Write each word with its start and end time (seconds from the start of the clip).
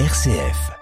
RCF. 0.00 0.72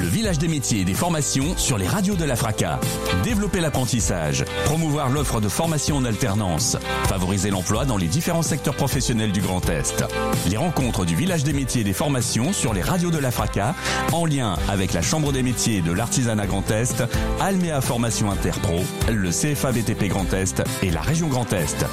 Le 0.00 0.06
village 0.06 0.38
des 0.38 0.48
métiers 0.48 0.80
et 0.80 0.84
des 0.86 0.94
formations 0.94 1.58
sur 1.58 1.76
les 1.76 1.86
radios 1.86 2.14
de 2.14 2.24
la 2.24 2.36
FRACA. 2.36 2.80
Développer 3.22 3.60
l'apprentissage, 3.60 4.46
promouvoir 4.64 5.10
l'offre 5.10 5.42
de 5.42 5.48
formation 5.48 5.96
en 5.96 6.06
alternance, 6.06 6.78
favoriser 7.04 7.50
l'emploi 7.50 7.84
dans 7.84 7.98
les 7.98 8.06
différents 8.06 8.40
secteurs 8.40 8.74
professionnels 8.74 9.30
du 9.30 9.42
Grand 9.42 9.68
Est. 9.68 10.06
Les 10.48 10.56
rencontres 10.56 11.04
du 11.04 11.14
village 11.14 11.44
des 11.44 11.52
métiers 11.52 11.82
et 11.82 11.84
des 11.84 11.92
formations 11.92 12.54
sur 12.54 12.72
les 12.72 12.80
radios 12.80 13.10
de 13.10 13.18
la 13.18 13.30
FRACA, 13.30 13.74
en 14.12 14.24
lien 14.24 14.56
avec 14.70 14.94
la 14.94 15.02
Chambre 15.02 15.32
des 15.32 15.42
métiers 15.42 15.76
et 15.76 15.82
de 15.82 15.92
l'artisanat 15.92 16.46
Grand 16.46 16.70
Est, 16.70 17.04
Almea 17.40 17.82
Formation 17.82 18.30
Interpro, 18.30 18.80
le 19.10 19.28
CFA 19.28 19.72
BTP 19.72 20.08
Grand 20.08 20.32
Est 20.32 20.62
et 20.82 20.90
la 20.90 21.02
région 21.02 21.28
Grand 21.28 21.52
Est. 21.52 21.84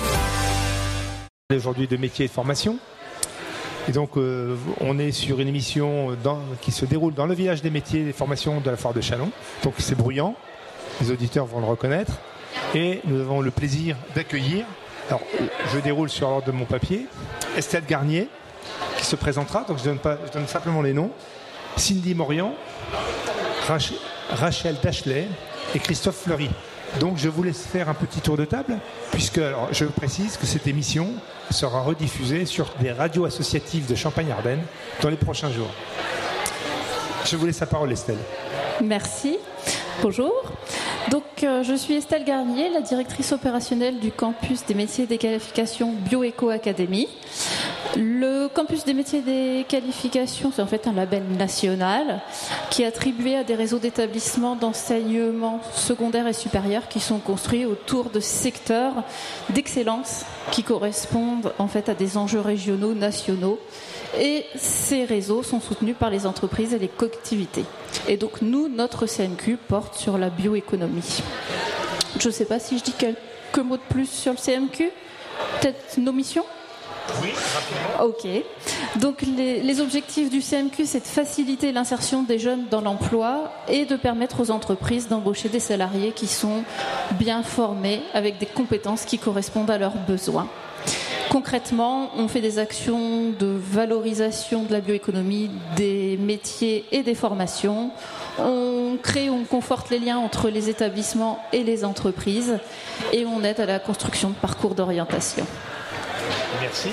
Aujourd'hui 1.54 1.88
de 1.88 1.98
métiers 1.98 2.24
et 2.24 2.28
de 2.30 2.34
formation. 2.34 2.80
Et 3.90 3.92
donc, 3.92 4.18
euh, 4.18 4.56
on 4.82 5.00
est 5.00 5.12
sur 5.12 5.40
une 5.40 5.48
émission 5.48 6.16
dans- 6.24 6.38
qui 6.62 6.72
se 6.72 6.86
déroule 6.86 7.16
dans 7.16 7.26
le 7.26 7.34
village 7.34 7.64
des 7.64 7.72
métiers 7.72 8.04
des 8.06 8.14
formations 8.14 8.60
de 8.62 8.70
la 8.70 8.78
foire 8.78 8.94
de 8.94 9.02
Chalon. 9.02 9.32
Donc, 9.64 9.74
c'est 9.80 9.96
bruyant. 9.98 10.36
Les 11.02 11.10
auditeurs 11.10 11.48
vont 11.48 11.60
le 11.60 11.66
reconnaître. 11.66 12.12
Et 12.76 13.02
nous 13.06 13.20
avons 13.20 13.42
le 13.42 13.50
plaisir 13.50 13.96
d'accueillir. 14.14 14.66
Alors, 15.08 15.22
euh, 15.42 15.46
je 15.74 15.80
déroule 15.80 16.08
sur 16.08 16.30
l'ordre 16.30 16.46
de 16.46 16.52
mon 16.52 16.66
papier. 16.66 17.08
Estelle 17.58 17.84
Garnier, 17.88 18.28
qui 19.00 19.06
se 19.08 19.16
présentera. 19.16 19.64
Donc, 19.68 19.80
je 19.80 19.86
donne, 19.86 20.48
simplement 20.48 20.84
les 20.84 20.94
noms. 20.94 21.10
Cindy 21.76 22.14
Morian, 22.14 22.54
Rach- 23.68 23.94
Rachel 24.30 24.76
Dachelet 24.84 25.28
et 25.74 25.80
Christophe 25.80 26.18
Fleury. 26.26 26.52
Donc 27.00 27.18
je 27.18 27.30
vous 27.30 27.44
laisse 27.44 27.66
faire 27.68 27.88
un 27.88 27.94
petit 27.94 28.20
tour 28.20 28.36
de 28.36 28.44
table, 28.46 28.80
puisque 29.12 29.40
je 29.72 29.86
précise 29.86 30.38
que 30.38 30.48
cette 30.48 30.66
émission 30.66 31.08
sera 31.52 31.82
rediffusée 31.82 32.46
sur 32.46 32.72
des 32.80 32.92
radios 32.92 33.26
associatives 33.26 33.88
de 33.88 33.96
Champagne-Ardenne 33.96 34.62
dans 35.02 35.10
les 35.10 35.18
prochains 35.18 35.52
jours. 35.52 35.72
Je 37.26 37.36
vous 37.36 37.46
laisse 37.46 37.60
la 37.60 37.68
parole, 37.68 37.92
Estelle. 37.92 38.18
Merci. 38.82 39.38
Bonjour. 40.02 40.34
Donc, 41.10 41.24
euh, 41.44 41.64
je 41.64 41.74
suis 41.74 41.96
Estelle 41.96 42.24
Garnier, 42.24 42.70
la 42.70 42.82
directrice 42.82 43.32
opérationnelle 43.32 44.00
du 44.00 44.12
campus 44.12 44.66
des 44.68 44.76
métiers 44.76 45.06
et 45.06 45.08
des 45.08 45.18
qualifications 45.18 45.92
Bioéco 45.92 46.50
Academy. 46.50 47.08
Le 47.96 48.48
campus 48.48 48.86
des 48.86 48.94
métiers 48.94 49.20
et 49.20 49.22
des 49.24 49.66
qualifications, 49.68 50.52
c'est 50.54 50.62
en 50.62 50.68
fait 50.68 50.86
un 50.86 50.94
label 50.94 51.24
national 51.38 52.22
qui 52.70 52.84
est 52.84 52.86
attribué 52.86 53.36
à 53.36 53.44
des 53.44 53.56
réseaux 53.56 53.80
d'établissements 53.80 54.56
d'enseignement 54.56 55.62
secondaire 55.74 56.28
et 56.28 56.34
supérieur 56.34 56.88
qui 56.88 57.00
sont 57.00 57.18
construits 57.18 57.66
autour 57.66 58.12
de 58.12 58.20
secteurs 58.20 58.94
d'excellence 59.50 60.26
qui 60.52 60.62
correspondent 60.62 61.54
en 61.58 61.68
fait 61.68 61.90
à 61.90 61.96
des 61.96 62.18
enjeux 62.18 62.42
régionaux, 62.42 62.94
nationaux. 62.94 63.60
Et 64.20 64.46
ces 64.56 65.06
réseaux 65.06 65.42
sont 65.42 65.60
soutenus 65.60 65.96
par 65.98 66.10
les 66.10 66.28
entreprises 66.28 66.74
et 66.74 66.80
les 66.80 66.88
collectivités. 66.88 67.66
Et 68.08 68.18
donc 68.18 68.42
nous, 68.42 68.68
notre 68.68 69.06
CMQ 69.06 69.58
porte 69.58 69.96
sur 69.96 70.18
la 70.18 70.30
bioéconomie. 70.30 71.22
Je 72.20 72.28
ne 72.28 72.34
sais 72.34 72.46
pas 72.46 72.60
si 72.60 72.78
je 72.78 72.84
dis 72.84 72.94
quelques 72.94 73.18
mots 73.64 73.78
de 73.78 73.82
plus 73.90 74.10
sur 74.10 74.34
le 74.34 74.38
CMQ. 74.38 74.92
Peut-être 75.62 75.98
nos 75.98 76.12
missions? 76.12 76.46
Oui, 77.22 77.30
rapidement. 77.54 78.06
Ok. 78.06 78.28
Donc 79.00 79.22
les, 79.22 79.62
les 79.62 79.82
objectifs 79.82 80.30
du 80.30 80.42
CMQ, 80.42 80.86
c'est 80.86 81.00
de 81.00 81.06
faciliter 81.08 81.72
l'insertion 81.72 82.24
des 82.24 82.40
jeunes 82.40 82.66
dans 82.70 82.82
l'emploi 82.82 83.52
et 83.68 83.86
de 83.86 83.96
permettre 83.96 84.42
aux 84.42 84.52
entreprises 84.52 85.08
d'embaucher 85.08 85.50
des 85.50 85.60
salariés 85.60 86.12
qui 86.12 86.28
sont 86.28 86.64
bien 87.14 87.44
formés 87.44 88.02
avec 88.14 88.38
des 88.38 88.46
compétences 88.46 89.06
qui 89.06 89.18
correspondent 89.18 89.72
à 89.72 89.78
leurs 89.78 89.98
besoins. 90.08 90.48
Concrètement, 91.30 92.10
on 92.18 92.28
fait 92.28 92.42
des 92.42 92.58
actions 92.58 93.30
de 93.38 93.46
valorisation 93.46 94.64
de 94.64 94.72
la 94.72 94.82
bioéconomie, 94.82 95.52
des 95.76 96.18
métiers 96.18 96.86
et 96.92 97.04
des 97.04 97.14
formations. 97.14 97.92
On 98.40 98.98
crée, 99.02 99.30
on 99.30 99.44
conforte 99.44 99.92
les 99.92 100.00
liens 100.00 100.18
entre 100.18 100.50
les 100.50 100.70
établissements 100.70 101.40
et 101.54 101.64
les 101.64 101.86
entreprises 101.86 102.58
et 103.14 103.26
on 103.26 103.44
aide 103.44 103.60
à 103.60 103.68
la 103.68 103.78
construction 103.78 104.30
de 104.30 104.36
parcours 104.36 104.74
d'orientation. 104.74 105.46
Merci. 106.62 106.90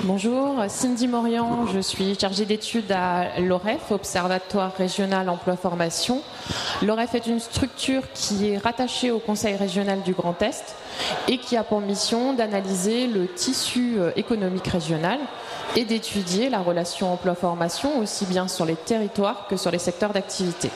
Bonjour, 0.00 0.56
Cindy 0.68 1.06
Morian, 1.06 1.66
je 1.66 1.78
suis 1.78 2.18
chargée 2.18 2.46
d'études 2.46 2.90
à 2.90 3.38
l'OREF, 3.38 3.90
Observatoire 3.90 4.72
régional 4.74 5.28
emploi 5.28 5.54
formation. 5.54 6.22
L'OREF 6.82 7.14
est 7.14 7.26
une 7.26 7.38
structure 7.38 8.02
qui 8.14 8.50
est 8.50 8.58
rattachée 8.58 9.10
au 9.10 9.18
Conseil 9.18 9.54
régional 9.54 10.02
du 10.02 10.14
Grand 10.14 10.40
Est 10.42 10.74
et 11.28 11.38
qui 11.38 11.56
a 11.56 11.62
pour 11.62 11.80
mission 11.80 12.32
d'analyser 12.32 13.06
le 13.06 13.28
tissu 13.28 13.94
euh, 13.98 14.10
économique 14.16 14.66
régional 14.66 15.20
et 15.76 15.84
d'étudier 15.84 16.48
la 16.48 16.60
relation 16.60 17.12
emploi-formation 17.12 17.98
aussi 17.98 18.24
bien 18.24 18.48
sur 18.48 18.64
les 18.64 18.76
territoires 18.76 19.46
que 19.46 19.56
sur 19.56 19.70
les 19.70 19.78
secteurs 19.78 20.12
d'activité. 20.12 20.70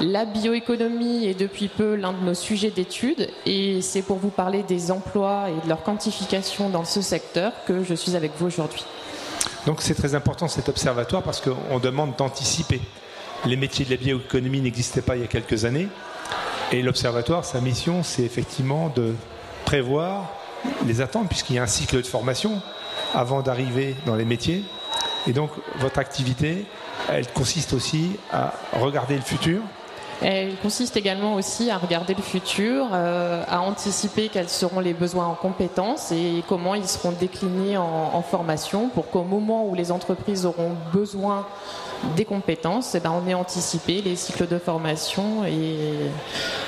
La 0.00 0.24
bioéconomie 0.24 1.26
est 1.26 1.34
depuis 1.34 1.66
peu 1.66 1.96
l'un 1.96 2.12
de 2.12 2.20
nos 2.24 2.34
sujets 2.34 2.70
d'étude 2.70 3.30
et 3.46 3.82
c'est 3.82 4.02
pour 4.02 4.18
vous 4.18 4.30
parler 4.30 4.62
des 4.62 4.92
emplois 4.92 5.46
et 5.50 5.64
de 5.64 5.68
leur 5.68 5.82
quantification 5.82 6.68
dans 6.68 6.84
ce 6.84 7.02
secteur 7.02 7.52
que 7.66 7.82
je 7.82 7.94
suis 7.94 8.14
avec 8.14 8.30
vous 8.38 8.46
aujourd'hui. 8.46 8.84
Donc 9.66 9.82
c'est 9.82 9.96
très 9.96 10.14
important 10.14 10.46
cet 10.46 10.68
observatoire 10.68 11.24
parce 11.24 11.40
qu'on 11.40 11.80
demande 11.80 12.14
d'anticiper. 12.14 12.80
Les 13.44 13.56
métiers 13.56 13.84
de 13.84 13.90
la 13.90 13.96
bioéconomie 13.96 14.60
n'existaient 14.60 15.02
pas 15.02 15.16
il 15.16 15.22
y 15.22 15.24
a 15.24 15.28
quelques 15.28 15.64
années. 15.64 15.88
Et 16.70 16.80
l'observatoire, 16.82 17.44
sa 17.44 17.60
mission, 17.60 18.04
c'est 18.04 18.22
effectivement 18.22 18.92
de 18.94 19.14
prévoir 19.64 20.30
les 20.86 21.00
attentes, 21.00 21.28
puisqu'il 21.28 21.56
y 21.56 21.58
a 21.58 21.64
un 21.64 21.66
cycle 21.66 21.96
de 21.96 22.06
formation 22.06 22.62
avant 23.14 23.42
d'arriver 23.42 23.96
dans 24.06 24.14
les 24.14 24.24
métiers. 24.24 24.62
Et 25.26 25.32
donc 25.32 25.50
votre 25.80 25.98
activité, 25.98 26.66
elle 27.08 27.26
consiste 27.32 27.72
aussi 27.72 28.12
à 28.32 28.54
regarder 28.74 29.16
le 29.16 29.22
futur. 29.22 29.60
Elle 30.20 30.56
consiste 30.56 30.96
également 30.96 31.34
aussi 31.34 31.70
à 31.70 31.78
regarder 31.78 32.14
le 32.14 32.22
futur, 32.22 32.88
euh, 32.92 33.44
à 33.48 33.60
anticiper 33.60 34.28
quels 34.28 34.48
seront 34.48 34.80
les 34.80 34.92
besoins 34.92 35.26
en 35.26 35.34
compétences 35.34 36.10
et 36.10 36.42
comment 36.48 36.74
ils 36.74 36.88
seront 36.88 37.12
déclinés 37.12 37.76
en, 37.76 38.22
formation 38.22 38.88
pour 38.88 39.10
qu'au 39.10 39.22
moment 39.22 39.66
où 39.68 39.74
les 39.74 39.92
entreprises 39.92 40.44
auront 40.44 40.72
besoin 40.92 41.46
des 42.16 42.24
compétences, 42.24 42.94
eh 42.94 43.00
ben, 43.00 43.12
on 43.12 43.28
ait 43.28 43.34
anticipé 43.34 44.02
les 44.02 44.16
cycles 44.16 44.48
de 44.48 44.58
formation 44.58 45.44
et, 45.46 46.10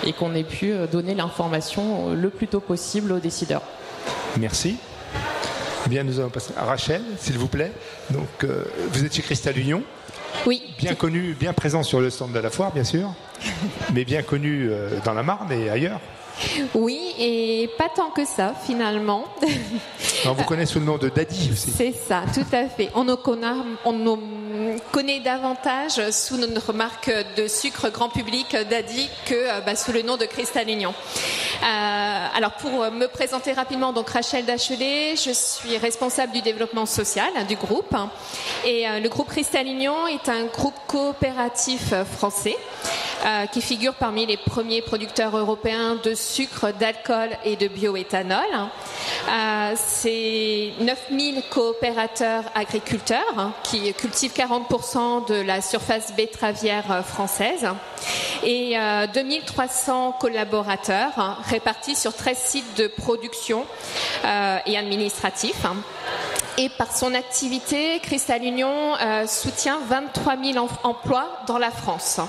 et 0.06 0.12
qu'on 0.12 0.34
ait 0.34 0.44
pu 0.44 0.72
euh, 0.72 0.86
donner 0.86 1.14
l'information 1.14 2.14
le 2.14 2.30
plus 2.30 2.46
tôt 2.46 2.60
possible 2.60 3.12
aux 3.12 3.18
décideurs. 3.18 3.62
Merci. 4.38 4.76
Bien, 5.86 6.04
nous 6.04 6.20
allons 6.20 6.28
passer 6.28 6.52
à 6.56 6.64
Rachel, 6.64 7.02
s'il 7.18 7.38
vous 7.38 7.48
plaît. 7.48 7.72
Donc, 8.10 8.44
euh, 8.44 8.64
vous 8.92 9.04
êtes 9.04 9.14
chez 9.14 9.22
Cristal 9.22 9.58
Union, 9.58 9.82
Oui, 10.46 10.62
bien 10.78 10.94
connu, 10.94 11.34
bien 11.38 11.52
présent 11.52 11.82
sur 11.82 12.00
le 12.00 12.10
stand 12.10 12.32
de 12.32 12.38
la 12.38 12.50
foire, 12.50 12.72
bien 12.72 12.84
sûr, 12.84 13.12
mais 13.94 14.04
bien 14.04 14.22
connu 14.22 14.68
euh, 14.70 14.98
dans 15.04 15.14
la 15.14 15.22
Marne 15.22 15.52
et 15.52 15.68
ailleurs. 15.68 16.00
Oui, 16.74 17.14
et 17.18 17.70
pas 17.78 17.88
tant 17.94 18.10
que 18.10 18.24
ça 18.24 18.54
finalement. 18.66 19.24
On 20.26 20.32
vous 20.32 20.44
connaît 20.44 20.66
sous 20.66 20.80
le 20.80 20.84
nom 20.84 20.98
de 20.98 21.08
Daddy 21.08 21.50
aussi. 21.52 21.70
C'est 21.70 21.92
ça, 21.92 22.22
tout 22.34 22.46
à 22.52 22.68
fait. 22.68 22.90
On 22.94 23.04
nous 23.04 23.16
connaît, 23.16 23.46
on 23.84 23.92
nous 23.92 24.18
connaît 24.92 25.20
davantage 25.20 26.10
sous 26.10 26.36
notre 26.36 26.72
marque 26.72 27.10
de 27.36 27.46
sucre 27.46 27.90
grand 27.90 28.08
public 28.08 28.56
Daddy 28.68 29.08
que 29.26 29.34
euh, 29.34 29.60
bah, 29.60 29.76
sous 29.76 29.92
le 29.92 30.02
nom 30.02 30.16
de 30.16 30.24
Cristal 30.24 30.68
Union. 30.68 30.94
Euh, 31.62 32.26
alors 32.36 32.52
pour 32.52 32.90
me 32.90 33.06
présenter 33.06 33.52
rapidement, 33.52 33.92
donc 33.92 34.10
Rachel 34.10 34.44
Dachelet, 34.44 35.16
je 35.16 35.30
suis 35.32 35.76
responsable 35.78 36.32
du 36.32 36.42
développement 36.42 36.86
social 36.86 37.30
hein, 37.36 37.44
du 37.44 37.56
groupe. 37.56 37.94
Et 38.64 38.88
euh, 38.88 39.00
le 39.00 39.08
groupe 39.08 39.28
Cristal 39.28 39.66
Union 39.66 40.06
est 40.06 40.28
un 40.28 40.44
groupe 40.44 40.74
coopératif 40.86 41.94
français 42.16 42.56
euh, 43.24 43.46
qui 43.46 43.60
figure 43.60 43.94
parmi 43.94 44.26
les 44.26 44.36
premiers 44.36 44.82
producteurs 44.82 45.36
européens 45.36 45.96
de 46.02 46.14
sucre, 46.14 46.72
d'alcool 46.72 47.30
et 47.44 47.56
de 47.56 47.68
bioéthanol. 47.68 48.40
Euh, 49.28 49.72
c'est 49.76 50.72
9000 50.80 51.42
coopérateurs 51.50 52.44
agriculteurs 52.54 53.52
qui 53.62 53.92
cultivent 53.94 54.32
40% 54.32 55.28
de 55.28 55.40
la 55.40 55.60
surface 55.60 56.14
betteravière 56.14 57.04
française 57.04 57.68
et 58.42 58.78
euh, 58.78 59.06
2300 59.06 60.16
collaborateurs 60.20 61.40
répartis 61.48 61.96
sur 61.96 62.14
13 62.14 62.38
sites 62.38 62.76
de 62.78 62.86
production 62.86 63.66
euh, 64.24 64.58
et 64.66 64.76
administratifs. 64.76 65.66
Hein. 66.10 66.40
Et 66.58 66.68
par 66.68 66.94
son 66.94 67.14
activité, 67.14 68.00
Cristal 68.00 68.44
Union 68.44 68.94
euh, 69.00 69.26
soutient 69.26 69.78
23 69.88 70.36
000 70.36 70.58
em- 70.58 70.68
emplois 70.82 71.28
dans 71.46 71.58
la 71.58 71.70
France. 71.70 72.20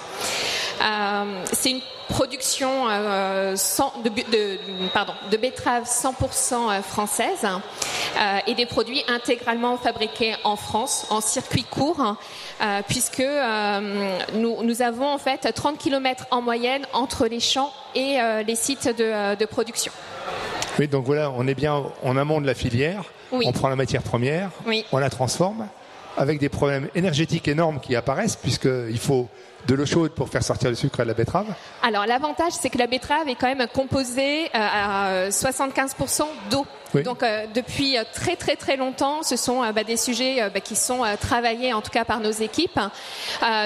Euh, 0.81 1.43
c'est 1.51 1.71
une 1.71 1.81
production 2.09 2.89
euh, 2.89 3.55
de, 4.03 5.37
betteraves 5.37 5.85
100% 5.85 6.81
française 6.81 7.47
et 8.47 8.53
des 8.53 8.65
produits 8.65 9.03
intégralement 9.07 9.77
fabriqués 9.77 10.35
en 10.43 10.55
France 10.57 11.07
en 11.09 11.21
circuit 11.21 11.63
court 11.63 12.17
euh, 12.61 12.81
puisque 12.87 13.23
nous, 14.33 14.81
avons 14.81 15.07
en 15.07 15.17
fait 15.17 15.51
30 15.53 15.77
km 15.77 16.25
en 16.31 16.41
moyenne 16.41 16.85
entre 16.93 17.27
les 17.27 17.39
champs 17.39 17.71
et 17.95 18.17
les 18.45 18.55
sites 18.55 18.87
de 18.87 19.45
production. 19.45 19.91
Oui, 20.79 20.87
donc 20.87 21.05
voilà, 21.05 21.31
on 21.31 21.47
est 21.47 21.55
bien 21.55 21.83
en 22.03 22.17
amont 22.17 22.41
de 22.41 22.47
la 22.47 22.53
filière. 22.53 23.03
Oui. 23.31 23.45
On 23.47 23.51
prend 23.51 23.69
la 23.69 23.75
matière 23.75 24.01
première, 24.03 24.49
Oui. 24.65 24.85
on 24.91 24.97
la 24.97 25.09
transforme 25.09 25.67
avec 26.17 26.39
des 26.39 26.49
problèmes 26.49 26.89
énergétiques 26.95 27.47
énormes 27.47 27.79
qui 27.79 27.95
apparaissent, 27.95 28.35
puisqu'il 28.35 28.99
faut 28.99 29.27
de 29.67 29.75
l'eau 29.75 29.85
chaude 29.85 30.11
pour 30.11 30.27
faire 30.29 30.43
sortir 30.43 30.69
le 30.69 30.75
sucre 30.75 31.01
à 31.01 31.05
la 31.05 31.13
betterave 31.13 31.45
Alors 31.83 32.07
l'avantage, 32.07 32.53
c'est 32.53 32.69
que 32.69 32.79
la 32.79 32.87
betterave 32.87 33.27
est 33.27 33.35
quand 33.35 33.53
même 33.53 33.67
composée 33.71 34.45
euh, 34.45 34.49
à 34.55 35.29
75% 35.29 36.23
d'eau. 36.49 36.65
Donc 37.05 37.23
euh, 37.23 37.45
depuis 37.53 37.95
très 38.11 38.35
très 38.35 38.55
très 38.55 38.75
longtemps, 38.75 39.23
ce 39.23 39.37
sont 39.37 39.61
bah, 39.71 39.83
des 39.83 39.97
sujets 39.97 40.49
bah, 40.53 40.59
qui 40.59 40.75
sont 40.75 41.03
travaillés 41.21 41.73
en 41.73 41.81
tout 41.81 41.91
cas 41.91 42.03
par 42.03 42.19
nos 42.19 42.31
équipes. 42.31 42.79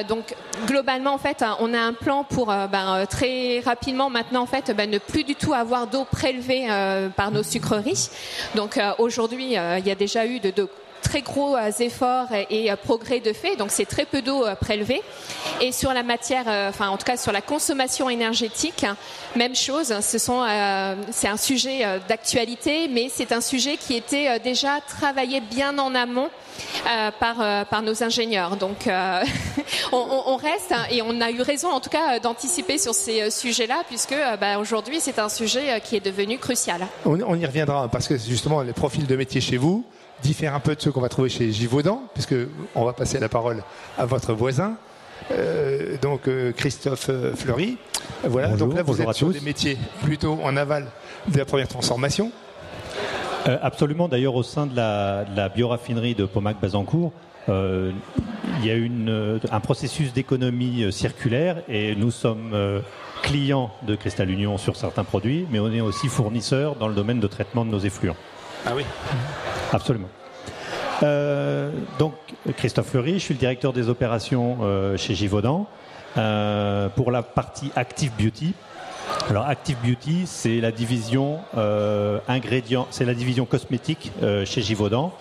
donc 0.08 0.36
globalement 0.68 1.14
en 1.14 1.18
fait, 1.18 1.44
on 1.60 1.74
a 1.74 1.80
un 1.80 1.94
plan 1.94 2.24
pour 2.24 2.48
bah, 2.48 3.08
très 3.10 3.62
rapidement 3.62 4.10
maintenant 4.10 4.44
en 4.44 4.46
fait 4.46 4.70
ne 4.70 4.98
plus 5.00 5.24
du 5.24 5.36
tout 5.36 5.54
avoir 5.54 5.88
d'eau 5.88 6.06
prélevée 6.06 6.68
par 7.16 7.32
nos 7.32 7.42
sucreries. 7.42 8.10
Donc 8.54 8.80
aujourd'hui, 9.00 9.54
il 9.54 9.88
y 9.88 9.92
a 9.92 9.96
déjà 9.96 10.28
eu 10.28 10.40
de, 10.40 10.52
de 10.52 10.68
très 11.06 11.22
gros 11.22 11.56
euh, 11.56 11.72
efforts 11.80 12.28
et 12.50 12.72
euh, 12.72 12.76
progrès 12.76 13.20
de 13.20 13.32
fait, 13.32 13.56
donc 13.56 13.70
c'est 13.70 13.86
très 13.86 14.06
peu 14.06 14.22
d'eau 14.22 14.44
euh, 14.44 14.56
prélevée. 14.56 15.02
Et 15.62 15.72
sur 15.72 15.94
la 15.94 16.04
matière, 16.04 16.46
enfin 16.70 16.90
en 16.90 16.98
tout 16.98 17.06
cas 17.06 17.18
sur 17.18 17.32
la 17.32 17.42
consommation 17.42 18.10
énergétique, 18.10 18.86
même 19.36 19.56
chose. 19.56 19.98
Sont, 20.02 20.46
c'est 21.12 21.28
un 21.28 21.38
sujet 21.38 21.86
d'actualité, 22.10 22.90
mais 22.90 23.10
c'est 23.10 23.32
un 23.32 23.42
sujet 23.42 23.78
qui 23.78 23.96
était 23.96 24.40
déjà 24.40 24.82
travaillé 24.82 25.40
bien 25.40 25.78
en 25.78 25.96
amont. 25.96 26.30
par, 27.20 27.66
par 27.68 27.82
nos 27.82 28.02
ingénieurs. 28.02 28.56
Donc 28.56 28.88
on, 29.92 30.36
reste 30.38 30.72
hein, 30.72 30.86
et 30.90 31.02
on 31.02 31.20
a 31.20 31.30
eu 31.30 31.42
raison 31.42 31.70
en 31.70 31.82
tout 31.82 31.90
cas 31.90 32.20
d'anticiper 32.20 32.78
sur 32.78 32.94
ces 32.94 33.30
sujets-là 33.30 33.84
puisque 33.88 34.16
bah, 34.40 34.58
aujourd'hui 34.58 35.00
c'est 35.02 35.20
un 35.20 35.28
sujet 35.28 35.82
qui 35.84 35.98
est 35.98 36.06
devenu 36.06 36.38
crucial. 36.38 36.88
On, 37.06 37.20
on, 37.22 37.36
y 37.36 37.46
reviendra 37.46 37.90
parce 37.90 38.08
que 38.08 38.18
justement 38.18 38.62
les 38.62 38.74
profils 38.74 39.06
de 39.06 39.16
métier 39.16 39.42
chez 39.42 39.58
vous, 39.58 39.84
diffère 40.24 40.56
un 40.56 40.60
peu 40.60 40.76
de 40.76 40.82
ceux 40.82 40.92
qu'on 40.92 41.02
va 41.02 41.10
trouver 41.10 41.30
chez 41.30 41.52
Givaudan, 41.52 42.04
puisque 42.14 42.36
on 42.74 42.86
va 42.86 42.94
passer 42.94 43.20
la 43.20 43.30
parole 43.30 43.64
à 43.98 44.06
votre 44.06 44.34
voisin. 44.34 44.78
Euh, 45.32 45.98
donc 46.02 46.28
euh, 46.28 46.52
Christophe 46.52 47.08
euh, 47.10 47.34
Fleury. 47.36 47.78
Voilà, 48.24 48.50
donc 48.56 48.76
là 48.76 48.84
vous 48.84 49.02
êtes 49.02 49.14
sur 49.14 49.30
des 49.30 49.40
métiers 49.40 49.78
plutôt 50.04 50.38
en 50.44 50.56
aval 50.58 50.88
de 51.28 51.38
la 51.38 51.46
première 51.46 51.68
transformation. 51.68 52.32
absolument, 53.46 54.08
d'ailleurs 54.08 54.36
au 54.36 54.44
sein 54.44 54.68
de 54.68 54.76
la, 54.76 55.50
bioraffinerie 55.50 56.16
de 56.16 56.26
Pomac-Bazancourt, 56.26 57.12
il 57.48 58.66
y 58.66 58.70
a 58.70 58.76
une, 58.76 59.40
un 59.52 59.60
processus 59.60 60.14
d'économie 60.14 60.92
circulaire 60.92 61.62
et 61.68 61.96
nous 61.96 62.12
sommes 62.12 62.82
clients 63.24 63.72
de 63.88 63.96
Cristal 63.96 64.30
Union 64.30 64.58
sur 64.58 64.76
certains 64.76 65.04
produits, 65.04 65.48
mais 65.52 65.60
on 65.60 65.72
est 65.72 65.82
aussi 65.82 66.08
fournisseur 66.08 66.76
dans 66.76 66.88
le 66.88 66.96
domaine 66.96 67.20
de 67.20 67.28
traitement 67.28 67.66
de 67.66 67.72
nos 67.72 67.80
effluents. 67.80 68.18
Ah 68.66 68.74
oui 68.76 68.84
Absolument. 69.74 70.10
Euh, 71.04 71.72
donc, 72.00 72.14
Christophe 72.58 72.88
Fleury, 72.88 73.14
je 73.14 73.20
suis 73.20 73.34
le 73.34 73.40
directeur 73.40 73.74
des 73.74 73.90
opérations 73.90 74.60
euh, 74.62 74.98
chez 74.98 75.16
Givaudan 75.16 75.68
euh, 76.18 76.90
pour 76.90 77.12
la 77.12 77.24
partie 77.24 77.72
Active 77.76 78.12
Beauty. 78.18 78.54
Alors, 79.30 79.46
Active 79.46 79.78
Beauty, 79.84 80.24
c'est 80.26 80.60
la 80.62 80.72
division 80.72 81.40
c'est 82.92 83.06
la 83.06 83.14
division 83.14 83.46
cosmétique 83.46 84.12
chez 84.46 84.62
Givaudan. 84.62 85.14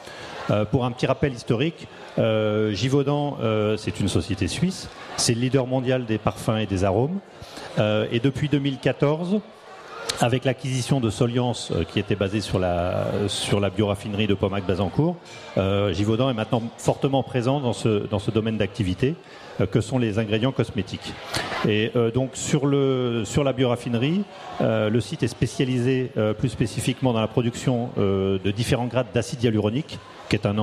pour 0.71 0.85
un 0.85 0.91
petit 0.91 1.07
rappel 1.07 1.33
historique, 1.33 1.87
Givaudan, 2.17 3.39
c'est 3.77 4.01
une 4.01 4.09
société 4.09 4.49
suisse, 4.49 4.89
c'est 5.17 5.35
le 5.35 5.41
leader 5.41 5.67
mondial 5.67 6.07
des 6.07 6.19
parfums 6.19 6.57
et 6.61 6.67
des 6.67 6.85
arômes. 6.85 7.19
et 7.79 8.21
depuis 8.21 8.49
2014, 8.49 9.41
avec 10.21 10.45
l'acquisition 10.45 11.01
de 11.01 11.11
Soliance, 11.11 11.73
euh, 11.73 11.85
qui 11.85 11.99
était 11.99 12.15
basée 12.15 12.41
sur 12.41 12.59
la, 12.59 13.07
sur 13.29 13.61
la 13.61 13.71
bioraffinerie 13.71 14.27
de 14.27 14.35
Pomac-Bazancourt, 14.35 15.17
euh, 15.59 15.93
Givaudan 15.93 16.31
est 16.31 16.35
maintenant 16.35 16.63
fortement 16.79 17.23
présent 17.23 17.61
dans 17.61 17.73
ce, 17.73 18.07
dans 18.07 18.19
ce 18.19 18.31
domaine 18.31 18.57
d'activité, 18.57 19.15
euh, 19.61 19.67
que 19.67 19.81
sont 19.81 19.99
les 19.99 20.19
ingrédients 20.19 20.53
cosmétiques. 20.53 21.13
Et 21.67 21.93
donc 22.13 22.33
sur, 22.35 22.67
le, 22.67 23.23
sur 23.25 23.43
la 23.43 23.55
bioraffinerie, 23.55 24.23
le 24.61 25.01
site 25.01 25.23
est 25.23 25.29
spécialisé 25.29 26.11
plus 26.39 26.51
spécifiquement 26.51 27.15
dans 27.15 27.23
la 27.23 27.27
production 27.27 27.89
de 27.97 28.51
différents 28.51 28.85
grades 28.85 29.07
d'acide 29.15 29.43
hyaluronique, 29.43 29.99
qui 30.29 30.37
est 30.37 30.45
un, 30.45 30.55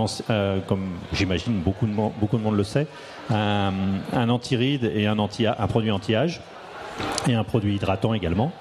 comme 0.68 0.90
j'imagine 1.12 1.54
beaucoup 1.54 1.88
de, 1.88 1.92
beaucoup 1.92 2.38
de 2.38 2.44
monde 2.44 2.56
le 2.56 2.64
sait, 2.64 2.86
un, 3.32 3.74
un 4.14 4.30
antiride 4.30 4.92
et 4.96 5.08
un, 5.08 5.18
anti, 5.18 5.48
un 5.48 5.68
produit 5.68 5.90
anti-âge, 5.90 6.40
et 7.28 7.34
un 7.34 7.44
produit 7.44 7.76
hydratant 7.76 8.14
également 8.14 8.52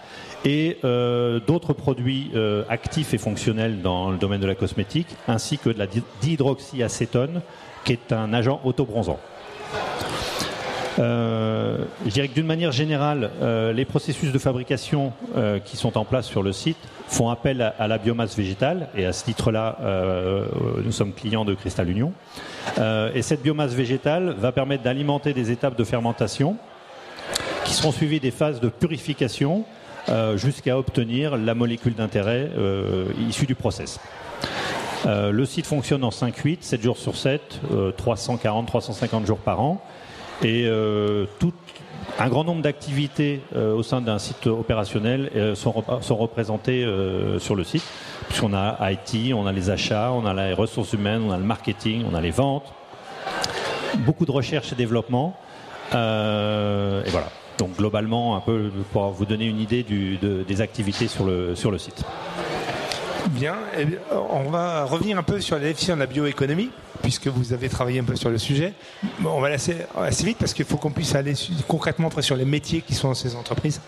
et 0.44 0.78
euh, 0.84 1.40
d'autres 1.46 1.72
produits 1.72 2.30
euh, 2.34 2.64
actifs 2.68 3.14
et 3.14 3.18
fonctionnels 3.18 3.82
dans 3.82 4.10
le 4.10 4.16
domaine 4.16 4.40
de 4.40 4.46
la 4.46 4.54
cosmétique, 4.54 5.08
ainsi 5.28 5.58
que 5.58 5.70
de 5.70 5.78
la 5.78 5.86
dihydroxyacétone, 6.22 7.42
qui 7.84 7.92
est 7.92 8.12
un 8.12 8.32
agent 8.32 8.60
autobronzant. 8.64 9.18
Euh, 10.98 11.84
je 12.04 12.10
dirais 12.10 12.28
que 12.28 12.34
d'une 12.34 12.46
manière 12.46 12.72
générale, 12.72 13.30
euh, 13.40 13.72
les 13.72 13.84
processus 13.84 14.32
de 14.32 14.38
fabrication 14.38 15.12
euh, 15.36 15.58
qui 15.58 15.76
sont 15.76 15.96
en 15.96 16.04
place 16.04 16.26
sur 16.26 16.42
le 16.42 16.52
site 16.52 16.78
font 17.06 17.30
appel 17.30 17.62
à, 17.62 17.74
à 17.78 17.88
la 17.88 17.98
biomasse 17.98 18.36
végétale, 18.36 18.88
et 18.96 19.06
à 19.06 19.12
ce 19.12 19.24
titre-là, 19.24 19.78
nous 20.84 20.92
sommes 20.92 21.12
clients 21.12 21.44
de 21.44 21.54
Cristal 21.54 21.90
Union. 21.90 22.12
et 22.78 23.22
cette 23.22 23.42
biomasse 23.42 23.72
végétale 23.72 24.36
va 24.38 24.52
permettre 24.52 24.84
d'alimenter 24.84 25.32
des 25.32 25.50
étapes 25.50 25.76
de 25.76 25.82
fermentation 25.82 26.56
qui 27.64 27.72
seront 27.72 27.90
suivies 27.90 28.20
des 28.20 28.30
phases 28.30 28.60
de 28.60 28.68
purification 28.68 29.64
euh, 29.64 29.79
jusqu'à 30.36 30.78
obtenir 30.78 31.36
la 31.36 31.54
molécule 31.54 31.94
d'intérêt 31.94 32.50
euh, 32.56 33.06
issue 33.28 33.46
du 33.46 33.54
process. 33.54 34.00
Euh, 35.06 35.30
le 35.30 35.44
site 35.46 35.66
fonctionne 35.66 36.04
en 36.04 36.10
5-8, 36.10 36.58
7 36.60 36.82
jours 36.82 36.98
sur 36.98 37.16
7, 37.16 37.60
340-350 37.98 39.26
jours 39.26 39.38
par 39.38 39.60
an. 39.60 39.82
Et 40.42 40.66
tout, 41.38 41.52
un 42.18 42.28
grand 42.28 42.44
nombre 42.44 42.62
d'activités 42.62 43.42
au 43.54 43.82
sein 43.82 44.00
d'un 44.00 44.18
site 44.18 44.46
opérationnel 44.46 45.54
sont, 45.54 45.84
sont, 46.00 46.16
représentées 46.16 46.86
sur 47.38 47.54
le 47.54 47.62
site, 47.62 47.84
puisqu'on 48.26 48.54
a 48.54 48.90
IT, 48.90 49.34
on 49.34 49.46
a 49.46 49.52
les 49.52 49.68
achats, 49.68 50.12
on 50.12 50.24
a 50.24 50.32
les 50.32 50.54
ressources 50.54 50.94
humaines, 50.94 51.24
on 51.28 51.30
a 51.30 51.36
le 51.36 51.44
marketing, 51.44 52.06
on 52.10 52.14
a 52.14 52.22
les 52.22 52.30
ventes, 52.30 52.72
beaucoup 53.98 54.24
de 54.24 54.32
recherche 54.32 54.72
et 54.72 54.76
développement. 54.76 55.36
et 55.92 57.10
voilà. 57.10 57.28
Donc 57.60 57.76
globalement, 57.76 58.36
un 58.36 58.40
peu 58.40 58.70
pour 58.90 59.10
vous 59.10 59.26
donner 59.26 59.44
une 59.44 59.60
idée 59.60 59.84
des 59.84 60.60
activités 60.62 61.08
sur 61.08 61.26
le, 61.26 61.54
sur 61.54 61.70
le 61.70 61.76
site. 61.76 62.02
Bien, 63.32 63.54
eh 63.78 63.86
on 64.30 64.48
va 64.48 64.86
revenir 64.86 65.18
un 65.18 65.22
peu 65.22 65.42
sur 65.42 65.56
la 65.56 65.64
définition 65.64 65.94
de 65.94 66.00
la 66.00 66.06
bioéconomie, 66.06 66.70
puisque 67.02 67.26
vous 67.26 67.52
avez 67.52 67.68
travaillé 67.68 68.00
un 68.00 68.04
peu 68.04 68.16
sur 68.16 68.30
le 68.30 68.38
sujet. 68.38 68.72
on 69.22 69.40
va 69.40 69.48
aller 69.48 69.56
assez 69.56 70.24
vite 70.24 70.38
parce 70.38 70.54
qu'il 70.54 70.64
faut 70.64 70.78
qu'on 70.78 70.90
puisse 70.90 71.14
aller 71.14 71.34
concrètement 71.68 72.08
sur 72.22 72.34
les 72.34 72.46
métiers 72.46 72.80
qui 72.80 72.94
sont 72.94 73.08
dans 73.08 73.14
ces 73.14 73.36
entreprises. 73.36 73.82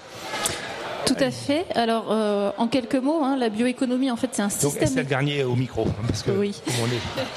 Tout 1.06 1.16
à 1.18 1.30
fait. 1.30 1.66
Alors, 1.74 2.06
euh, 2.10 2.50
en 2.58 2.68
quelques 2.68 2.96
mots, 2.96 3.22
hein, 3.22 3.36
la 3.36 3.48
bioéconomie, 3.48 4.10
en 4.10 4.16
fait, 4.16 4.30
c'est 4.32 4.42
un 4.42 4.48
système. 4.48 4.94
Donc, 4.94 5.06
Garnier 5.06 5.44
au 5.44 5.56
micro, 5.56 5.82
hein, 5.86 6.04
parce 6.06 6.22
que 6.22 6.30
oui. 6.30 6.54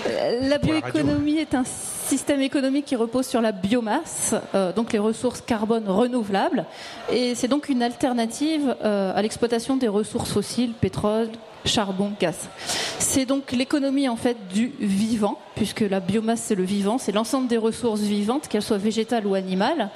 Euh, 0.07 0.47
la 0.47 0.57
bioéconomie 0.57 1.37
est 1.37 1.55
un 1.55 1.63
système 1.65 2.41
économique 2.41 2.85
qui 2.85 2.95
repose 2.95 3.25
sur 3.25 3.41
la 3.41 3.51
biomasse, 3.51 4.35
euh, 4.53 4.71
donc 4.71 4.93
les 4.93 4.99
ressources 4.99 5.41
carbone 5.41 5.87
renouvelables, 5.87 6.65
et 7.11 7.35
c'est 7.35 7.47
donc 7.47 7.69
une 7.69 7.81
alternative 7.81 8.75
à 8.81 9.21
l'exploitation 9.21 9.77
des 9.77 9.87
ressources 9.87 10.31
fossiles, 10.31 10.73
pétrole, 10.73 11.29
charbon, 11.65 12.11
gaz. 12.19 12.35
C'est 12.99 13.25
donc 13.25 13.51
l'économie 13.51 14.07
en 14.07 14.15
fait 14.15 14.37
du 14.53 14.71
vivant, 14.79 15.39
puisque 15.55 15.81
la 15.81 15.99
biomasse 15.99 16.41
c'est 16.41 16.55
le 16.55 16.63
vivant, 16.63 16.97
c'est 16.97 17.11
l'ensemble 17.11 17.47
des 17.47 17.57
ressources 17.57 18.01
vivantes, 18.01 18.47
qu'elles 18.47 18.61
soient 18.61 18.77
végétales 18.77 19.25
ou 19.25 19.33
animales. 19.33 19.89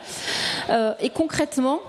et 0.99 1.09
concrètement, 1.09 1.79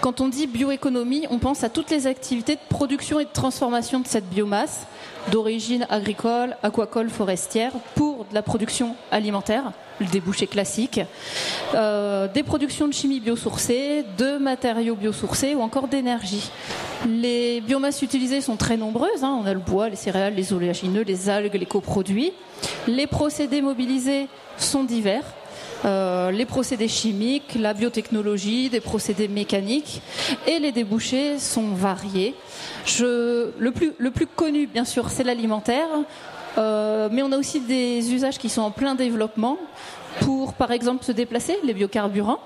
quand 0.00 0.20
on 0.20 0.28
dit 0.28 0.46
bioéconomie, 0.46 1.26
on 1.30 1.38
pense 1.38 1.64
à 1.64 1.68
toutes 1.68 1.90
les 1.90 2.06
activités 2.06 2.54
de 2.54 2.60
production 2.68 3.18
et 3.18 3.24
de 3.24 3.30
transformation 3.32 4.00
de 4.00 4.06
cette 4.06 4.28
biomasse 4.28 4.86
d'origine 5.30 5.86
agricole, 5.90 6.56
aquacole, 6.62 7.10
forestière 7.10 7.72
pour 7.94 8.24
de 8.24 8.34
la 8.34 8.42
production 8.42 8.94
alimentaire, 9.10 9.72
le 10.00 10.06
débouché 10.06 10.46
classique, 10.46 11.00
euh, 11.74 12.28
des 12.28 12.42
productions 12.42 12.86
de 12.88 12.94
chimie 12.94 13.20
biosourcée, 13.20 14.04
de 14.16 14.38
matériaux 14.38 14.94
biosourcés 14.94 15.54
ou 15.54 15.60
encore 15.60 15.88
d'énergie. 15.88 16.50
Les 17.06 17.60
biomasses 17.60 18.00
utilisées 18.02 18.40
sont 18.40 18.56
très 18.56 18.76
nombreuses. 18.76 19.22
Hein. 19.22 19.38
On 19.42 19.46
a 19.46 19.52
le 19.52 19.60
bois, 19.60 19.88
les 19.88 19.96
céréales, 19.96 20.34
les 20.34 20.52
oléagineux, 20.52 21.02
les 21.02 21.28
algues, 21.28 21.54
les 21.54 21.66
coproduits. 21.66 22.32
Les 22.86 23.06
procédés 23.06 23.60
mobilisés 23.60 24.28
sont 24.56 24.84
divers. 24.84 25.24
Euh, 25.84 26.30
les 26.30 26.44
procédés 26.44 26.88
chimiques, 26.88 27.56
la 27.58 27.72
biotechnologie, 27.72 28.68
des 28.68 28.80
procédés 28.80 29.28
mécaniques, 29.28 30.02
et 30.46 30.58
les 30.58 30.72
débouchés 30.72 31.38
sont 31.38 31.68
variés. 31.68 32.34
le, 33.00 33.70
plus, 33.70 33.92
le 33.98 34.10
plus 34.10 34.26
connu, 34.26 34.66
bien 34.66 34.84
sûr, 34.84 35.10
c'est 35.10 35.24
l'alimentaire, 35.24 35.88
euh, 36.56 37.08
mais 37.12 37.22
on 37.22 37.30
a 37.32 37.38
aussi 37.38 37.60
des 37.60 38.12
usages 38.12 38.38
qui 38.38 38.48
sont 38.48 38.62
en 38.62 38.70
plein 38.70 38.94
développement 38.94 39.58
pour, 40.20 40.54
par 40.54 40.72
exemple, 40.72 41.04
se 41.04 41.12
déplacer, 41.12 41.58
les 41.62 41.74
biocarburants, 41.74 42.40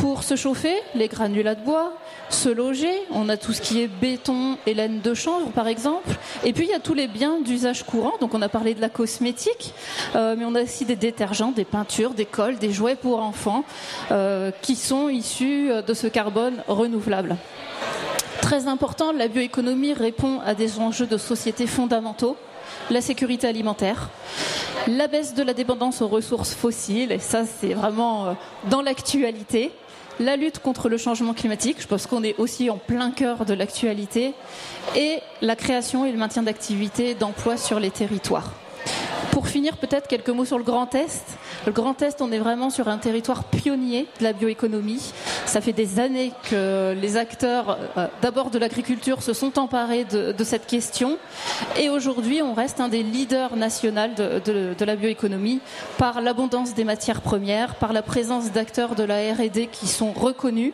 Pour 0.00 0.22
se 0.22 0.36
chauffer, 0.36 0.74
les 0.94 1.08
granulats 1.08 1.54
de 1.54 1.64
bois, 1.64 1.92
se 2.28 2.48
loger, 2.48 2.92
on 3.10 3.28
a 3.28 3.36
tout 3.36 3.52
ce 3.52 3.60
qui 3.60 3.80
est 3.80 3.88
béton 3.88 4.58
et 4.66 4.74
laine 4.74 5.00
de 5.00 5.14
chanvre 5.14 5.50
par 5.50 5.68
exemple. 5.68 6.10
Et 6.44 6.52
puis 6.52 6.64
il 6.64 6.70
y 6.70 6.74
a 6.74 6.80
tous 6.80 6.94
les 6.94 7.06
biens 7.08 7.40
d'usage 7.40 7.84
courant, 7.84 8.14
donc 8.20 8.34
on 8.34 8.42
a 8.42 8.48
parlé 8.48 8.74
de 8.74 8.80
la 8.80 8.88
cosmétique, 8.88 9.72
euh, 10.14 10.34
mais 10.36 10.44
on 10.44 10.54
a 10.54 10.62
aussi 10.62 10.84
des 10.84 10.96
détergents, 10.96 11.52
des 11.52 11.64
peintures, 11.64 12.14
des 12.14 12.26
cols, 12.26 12.56
des 12.56 12.72
jouets 12.72 12.96
pour 12.96 13.20
enfants 13.20 13.64
euh, 14.10 14.50
qui 14.62 14.76
sont 14.76 15.08
issus 15.08 15.70
de 15.86 15.94
ce 15.94 16.06
carbone 16.06 16.62
renouvelable. 16.68 17.36
Très 18.40 18.68
important, 18.68 19.12
la 19.12 19.28
bioéconomie 19.28 19.92
répond 19.92 20.40
à 20.44 20.54
des 20.54 20.78
enjeux 20.78 21.06
de 21.06 21.16
société 21.16 21.66
fondamentaux 21.66 22.36
la 22.90 23.00
sécurité 23.00 23.46
alimentaire, 23.46 24.10
la 24.86 25.08
baisse 25.08 25.34
de 25.34 25.42
la 25.42 25.54
dépendance 25.54 26.02
aux 26.02 26.08
ressources 26.08 26.54
fossiles, 26.54 27.12
et 27.12 27.18
ça 27.18 27.44
c'est 27.44 27.74
vraiment 27.74 28.26
euh, 28.26 28.32
dans 28.70 28.82
l'actualité, 28.82 29.72
la 30.20 30.36
lutte 30.36 30.60
contre 30.60 30.88
le 30.88 30.96
changement 30.96 31.34
climatique, 31.34 31.76
je 31.80 31.86
pense 31.86 32.06
qu'on 32.06 32.22
est 32.22 32.38
aussi 32.38 32.70
en 32.70 32.78
plein 32.78 33.10
cœur 33.10 33.44
de 33.44 33.54
l'actualité, 33.54 34.34
et 34.94 35.18
la 35.42 35.56
création 35.56 36.04
et 36.04 36.12
le 36.12 36.18
maintien 36.18 36.42
d'activités 36.42 37.14
d'emplois 37.14 37.56
sur 37.56 37.80
les 37.80 37.90
territoires. 37.90 38.52
Pour 39.36 39.48
finir, 39.48 39.76
peut-être 39.76 40.08
quelques 40.08 40.30
mots 40.30 40.46
sur 40.46 40.56
le 40.56 40.64
Grand 40.64 40.94
Est. 40.94 41.36
Le 41.66 41.72
Grand 41.72 42.00
Est, 42.00 42.22
on 42.22 42.32
est 42.32 42.38
vraiment 42.38 42.70
sur 42.70 42.88
un 42.88 42.96
territoire 42.96 43.44
pionnier 43.44 44.06
de 44.18 44.24
la 44.24 44.32
bioéconomie. 44.32 45.12
Ça 45.44 45.60
fait 45.60 45.74
des 45.74 46.00
années 46.00 46.32
que 46.48 46.96
les 46.98 47.18
acteurs, 47.18 47.76
euh, 47.98 48.06
d'abord 48.22 48.48
de 48.48 48.58
l'agriculture, 48.58 49.22
se 49.22 49.34
sont 49.34 49.58
emparés 49.58 50.04
de, 50.06 50.42
cette 50.42 50.66
question. 50.66 51.18
Et 51.78 51.90
aujourd'hui, 51.90 52.40
on 52.40 52.54
reste 52.54 52.80
un 52.80 52.88
des 52.88 53.02
leaders 53.02 53.56
nationaux 53.56 54.08
de, 54.16 54.72
de 54.72 54.84
la 54.86 54.96
bioéconomie 54.96 55.60
par 55.98 56.22
l'abondance 56.22 56.72
des 56.72 56.84
matières 56.84 57.20
premières, 57.20 57.74
par 57.74 57.92
la 57.92 58.00
présence 58.00 58.52
d'acteurs 58.52 58.94
de 58.94 59.02
la 59.02 59.34
R&D 59.34 59.68
qui 59.70 59.86
sont 59.86 60.12
reconnus 60.12 60.72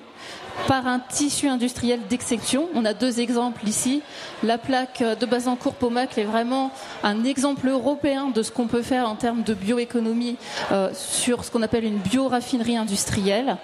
par 0.67 0.87
un 0.87 0.99
tissu 0.99 1.49
industriel 1.49 2.01
d'exception. 2.09 2.69
On 2.75 2.85
a 2.85 2.95
deux 2.95 3.21
exemples 3.21 3.67
ici. 3.67 4.03
La 4.43 4.59
plaque 4.59 5.03
de 5.03 5.27
Bazancourt-Pomac 5.27 6.19
est 6.19 6.25
vraiment 6.25 6.71
un 7.03 7.25
exemple 7.25 7.69
européen 7.69 8.29
de 8.29 8.43
ce 8.43 8.51
qu'on 8.51 8.67
peut 8.67 8.83
faire 8.83 9.09
en 9.09 9.15
termes 9.15 9.43
de 9.43 9.55
bioéconomie 9.55 10.37
euh, 10.71 10.91
sur 10.95 11.45
ce 11.45 11.51
qu'on 11.51 11.63
appelle 11.63 11.85
une 11.85 11.99
bioraffinerie 11.99 12.77
industrielle. 12.77 13.57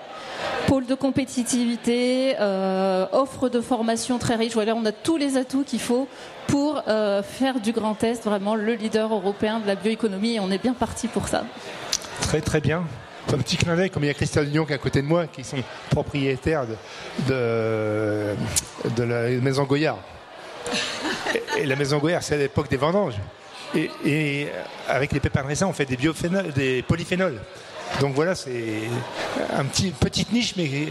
Pôle 0.66 0.86
de 0.86 0.94
compétitivité, 0.94 2.36
euh, 2.38 3.06
offre 3.12 3.48
de 3.48 3.60
formation 3.60 4.18
très 4.18 4.36
riche. 4.36 4.52
Voilà, 4.54 4.74
on 4.74 4.84
a 4.84 4.92
tous 4.92 5.16
les 5.16 5.36
atouts 5.36 5.64
qu'il 5.64 5.80
faut 5.80 6.06
pour 6.46 6.82
euh, 6.88 7.22
faire 7.22 7.60
du 7.60 7.72
Grand 7.72 8.02
Est 8.04 8.24
vraiment 8.24 8.54
le 8.54 8.74
leader 8.74 9.12
européen 9.12 9.60
de 9.60 9.66
la 9.66 9.74
bioéconomie 9.74 10.34
et 10.34 10.40
on 10.40 10.50
est 10.50 10.62
bien 10.62 10.74
parti 10.74 11.08
pour 11.08 11.28
ça. 11.28 11.44
Très 12.20 12.40
très 12.40 12.60
bien 12.60 12.84
un 13.34 13.38
petit 13.38 13.56
clin 13.56 13.76
d'œil, 13.76 13.90
comme 13.90 14.04
il 14.04 14.08
y 14.08 14.10
a 14.10 14.14
Christelle 14.14 14.50
Lyon 14.50 14.64
qui 14.64 14.72
est 14.72 14.76
à 14.76 14.78
côté 14.78 15.02
de 15.02 15.06
moi, 15.06 15.26
qui 15.26 15.44
sont 15.44 15.56
propriétaires 15.90 16.64
de, 17.26 18.34
de, 18.96 19.02
la 19.02 19.28
maison 19.40 19.64
Goyard. 19.64 19.98
Et, 21.56 21.66
la 21.66 21.76
maison 21.76 21.98
Goyard, 21.98 22.22
c'est 22.22 22.34
à 22.34 22.38
l'époque 22.38 22.68
des 22.68 22.76
vendanges. 22.76 23.18
Et, 24.04 24.48
avec 24.88 25.12
les 25.12 25.20
pépins 25.20 25.42
de 25.42 25.48
raisin, 25.48 25.66
on 25.66 25.72
fait 25.72 25.84
des, 25.84 25.96
biophénols, 25.96 26.52
des 26.52 26.82
polyphénols. 26.82 27.40
Donc 28.00 28.14
voilà, 28.14 28.34
c'est 28.34 28.82
un 29.56 29.64
petit, 29.64 29.90
petite 29.90 30.30
niche, 30.32 30.54
mais 30.56 30.88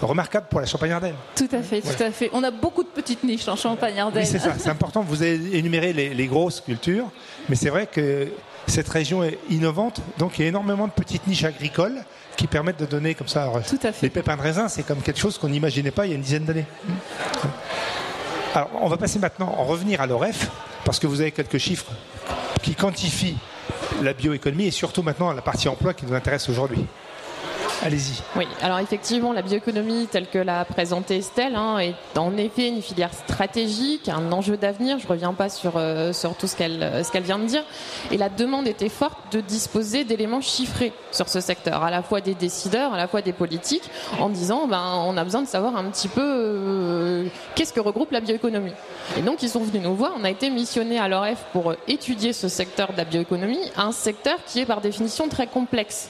remarquable 0.00 0.46
pour 0.48 0.60
la 0.60 0.66
Champagne-Ardenne. 0.66 1.14
Tout 1.36 1.48
à 1.52 1.62
fait, 1.62 1.82
tout 1.82 2.02
à 2.02 2.10
fait. 2.10 2.30
On 2.32 2.42
a 2.42 2.50
beaucoup 2.50 2.82
de 2.82 2.88
petites 2.88 3.24
niches 3.24 3.46
en 3.46 3.56
Champagne-Ardenne. 3.56 4.22
Oui, 4.22 4.28
c'est 4.28 4.38
ça, 4.38 4.54
c'est 4.58 4.70
important. 4.70 5.02
Vous 5.02 5.22
avez 5.22 5.58
énuméré 5.58 5.92
les, 5.92 6.14
les 6.14 6.26
grosses 6.26 6.60
cultures, 6.60 7.10
mais 7.48 7.56
c'est 7.56 7.68
vrai 7.68 7.86
que 7.86 8.28
cette 8.66 8.88
région 8.88 9.22
est 9.22 9.38
innovante, 9.50 10.00
donc 10.18 10.38
il 10.38 10.42
y 10.42 10.44
a 10.44 10.48
énormément 10.48 10.86
de 10.86 10.92
petites 10.92 11.26
niches 11.26 11.44
agricoles 11.44 12.04
qui 12.36 12.46
permettent 12.46 12.80
de 12.80 12.86
donner 12.86 13.14
comme 13.14 13.28
ça. 13.28 13.50
Tout 13.68 13.78
à 13.82 13.92
fait. 13.92 14.06
Les 14.06 14.10
pépins 14.10 14.36
de 14.36 14.42
raisin, 14.42 14.68
c'est 14.68 14.82
comme 14.82 15.00
quelque 15.00 15.20
chose 15.20 15.38
qu'on 15.38 15.48
n'imaginait 15.48 15.90
pas 15.90 16.06
il 16.06 16.10
y 16.10 16.12
a 16.12 16.16
une 16.16 16.22
dizaine 16.22 16.44
d'années. 16.44 16.66
Alors, 18.54 18.70
on 18.80 18.88
va 18.88 18.96
passer 18.96 19.18
maintenant, 19.18 19.54
en 19.58 19.64
revenir 19.64 20.00
à 20.00 20.06
l'OREF, 20.06 20.48
parce 20.84 20.98
que 20.98 21.06
vous 21.06 21.20
avez 21.20 21.32
quelques 21.32 21.58
chiffres 21.58 21.90
qui 22.62 22.74
quantifient 22.74 23.36
la 24.02 24.12
bioéconomie 24.12 24.66
et 24.66 24.70
surtout 24.70 25.02
maintenant 25.02 25.32
la 25.32 25.42
partie 25.42 25.68
emploi 25.68 25.94
qui 25.94 26.06
nous 26.06 26.14
intéresse 26.14 26.48
aujourd'hui. 26.48 26.84
Allez-y. 27.82 28.22
Oui, 28.36 28.46
alors 28.62 28.78
effectivement, 28.78 29.32
la 29.32 29.42
bioéconomie 29.42 30.06
telle 30.06 30.26
que 30.28 30.38
l'a 30.38 30.64
présentée 30.64 31.18
Estelle 31.18 31.54
hein, 31.54 31.78
est 31.78 31.94
en 32.16 32.36
effet 32.36 32.68
une 32.68 32.80
filière 32.80 33.12
stratégique, 33.12 34.08
un 34.08 34.32
enjeu 34.32 34.56
d'avenir. 34.56 34.98
Je 34.98 35.04
ne 35.04 35.08
reviens 35.08 35.34
pas 35.34 35.48
sur, 35.48 35.74
euh, 35.76 36.12
tout 36.38 36.46
ce 36.46 36.56
qu'elle 36.56 37.04
ce 37.04 37.10
qu'elle 37.10 37.24
vient 37.24 37.38
de 37.38 37.46
dire. 37.46 37.62
Et 38.10 38.16
la 38.16 38.28
demande 38.28 38.66
était 38.66 38.88
forte 38.88 39.18
de 39.32 39.40
disposer 39.40 40.04
d'éléments 40.04 40.40
chiffrés 40.40 40.92
sur 41.10 41.28
ce 41.28 41.40
secteur, 41.40 41.82
à 41.82 41.90
la 41.90 42.02
fois 42.02 42.20
des 42.20 42.34
décideurs, 42.34 42.94
à 42.94 42.96
la 42.96 43.08
fois 43.08 43.22
des 43.22 43.32
politiques, 43.32 43.90
en 44.18 44.28
disant 44.28 44.66
ben, 44.66 45.02
on 45.06 45.16
a 45.16 45.24
besoin 45.24 45.42
de 45.42 45.48
savoir 45.48 45.76
un 45.76 45.84
petit 45.90 46.08
peu 46.08 46.22
euh, 46.24 47.24
qu'est-ce 47.54 47.72
que 47.72 47.80
regroupe 47.80 48.12
la 48.12 48.20
bioéconomie. 48.20 48.72
Et 49.18 49.22
donc 49.22 49.42
ils 49.42 49.48
sont 49.48 49.60
venus 49.60 49.82
nous 49.82 49.94
voir. 49.94 50.12
On 50.18 50.24
a 50.24 50.30
été 50.30 50.48
missionné 50.50 50.98
à 50.98 51.08
l'ORF 51.08 51.44
pour 51.52 51.74
étudier 51.88 52.32
ce 52.32 52.48
secteur 52.48 52.92
de 52.92 52.96
la 52.96 53.04
bioéconomie, 53.04 53.60
un 53.76 53.92
secteur 53.92 54.38
qui 54.46 54.60
est 54.60 54.66
par 54.66 54.80
définition 54.80 55.28
très 55.28 55.46
complexe. 55.46 56.08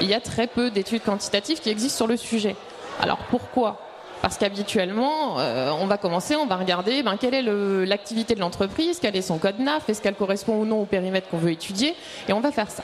Il 0.00 0.08
y 0.08 0.14
a 0.14 0.20
très 0.20 0.46
peu 0.46 0.70
d'études 0.70 1.02
quantitatives 1.02 1.60
qui 1.60 1.70
existent 1.70 1.96
sur 1.96 2.06
le 2.06 2.16
sujet. 2.16 2.56
Alors 3.00 3.18
pourquoi? 3.30 3.78
Parce 4.22 4.38
qu'habituellement, 4.38 5.38
euh, 5.38 5.70
on 5.78 5.86
va 5.86 5.98
commencer, 5.98 6.36
on 6.36 6.46
va 6.46 6.56
regarder 6.56 7.02
ben, 7.02 7.16
quelle 7.16 7.34
est 7.34 7.42
l'activité 7.86 8.34
de 8.34 8.40
l'entreprise, 8.40 8.98
quel 9.00 9.14
est 9.14 9.22
son 9.22 9.38
code 9.38 9.60
NAF, 9.60 9.88
est-ce 9.88 10.00
qu'elle 10.00 10.14
correspond 10.14 10.54
ou 10.54 10.64
non 10.64 10.80
au 10.80 10.84
périmètre 10.86 11.28
qu'on 11.28 11.38
veut 11.38 11.52
étudier, 11.52 11.94
et 12.28 12.32
on 12.32 12.40
va 12.40 12.50
faire 12.50 12.70
ça. 12.70 12.82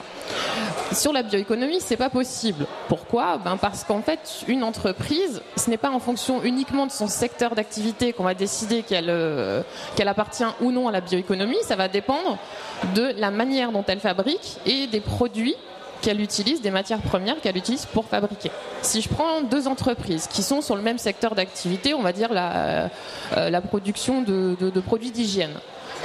Sur 0.93 1.13
la 1.13 1.23
bioéconomie, 1.23 1.81
c'est 1.81 1.97
pas 1.97 2.11
possible. 2.11 2.67
Pourquoi? 2.89 3.39
Ben 3.39 3.57
Parce 3.57 3.83
qu'en 3.85 4.03
fait, 4.03 4.45
une 4.47 4.63
entreprise, 4.63 5.43
ce 5.57 5.71
n'est 5.71 5.79
pas 5.79 5.91
en 5.91 6.01
fonction 6.01 6.43
uniquement 6.43 6.87
de 6.87 6.93
son 6.93 7.07
secteur 7.07 7.55
d'activité 7.55 8.13
qu'on 8.13 8.25
va 8.25 8.35
décider 8.35 8.83
qu'elle 8.83 9.09
euh, 9.09 9.63
qu'elle 9.97 10.09
appartient 10.09 10.45
ou 10.61 10.71
non 10.71 10.89
à 10.89 10.93
la 10.93 11.01
bioéconomie, 11.01 11.57
ça 11.63 11.77
va 11.77 11.89
dépendre 11.89 12.39
de 12.95 13.15
la 13.17 13.31
manière 13.31 13.73
dont 13.73 13.85
elle 13.89 14.01
fabrique 14.01 14.59
et 14.67 14.87
des 14.87 15.01
produits 15.01 15.57
qu'elle 16.03 16.21
utilise, 16.21 16.61
des 16.61 16.71
matières 16.71 17.01
premières 17.01 17.41
qu'elle 17.41 17.57
utilise 17.57 17.87
pour 17.87 18.05
fabriquer. 18.05 18.51
Si 18.83 19.01
je 19.01 19.09
prends 19.09 19.41
deux 19.43 19.69
entreprises 19.69 20.27
qui 20.27 20.43
sont 20.43 20.61
sur 20.61 20.77
le 20.77 20.83
même 20.83 20.99
secteur 20.99 21.35
d'activité, 21.35 21.95
on 21.95 22.03
va 22.03 22.13
dire 22.13 22.33
la, 22.33 22.91
euh, 23.37 23.51
la 23.51 23.61
production 23.61 24.21
de, 24.23 24.81
produits 24.81 25.11
d'hygiène. 25.11 25.55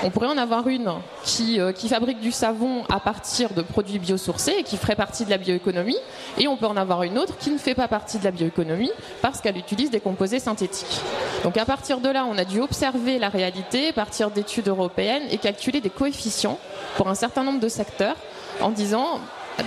On 0.03 0.11
pourrait 0.11 0.27
en 0.27 0.37
avoir 0.37 0.67
une 0.67 0.91
qui, 1.23 1.59
euh, 1.59 1.71
qui, 1.71 1.89
fabrique 1.89 2.19
du 2.19 2.31
savon 2.31 2.83
à 2.87 2.99
partir 2.99 3.53
de 3.53 3.63
produits 3.63 3.97
biosourcés 3.97 4.57
et 4.59 4.63
qui 4.63 4.77
ferait 4.77 4.95
partie 4.95 5.25
de 5.25 5.31
la 5.31 5.39
bioéconomie. 5.39 5.97
Et 6.37 6.47
on 6.47 6.55
peut 6.55 6.67
en 6.67 6.77
avoir 6.77 7.01
une 7.01 7.17
autre 7.17 7.35
qui 7.39 7.49
ne 7.49 7.57
fait 7.57 7.73
pas 7.73 7.87
partie 7.87 8.19
de 8.19 8.23
la 8.23 8.29
bioéconomie 8.29 8.91
parce 9.23 9.41
qu'elle 9.41 9.57
utilise 9.57 9.89
des 9.89 9.99
composés 9.99 10.39
synthétiques. 10.39 11.01
Donc 11.43 11.57
à 11.57 11.65
partir 11.65 11.99
de 11.99 12.09
là, 12.09 12.27
on 12.29 12.37
a 12.37 12.45
dû 12.45 12.61
observer 12.61 13.17
la 13.17 13.29
réalité, 13.29 13.91
partir 13.91 14.29
d'études 14.29 14.67
européennes 14.67 15.23
et 15.31 15.39
calculer 15.39 15.81
des 15.81 15.89
coefficients 15.89 16.59
pour 16.95 17.07
un 17.07 17.15
certain 17.15 17.43
nombre 17.43 17.59
de 17.59 17.69
secteurs 17.69 18.17
en 18.61 18.69
disant 18.69 19.19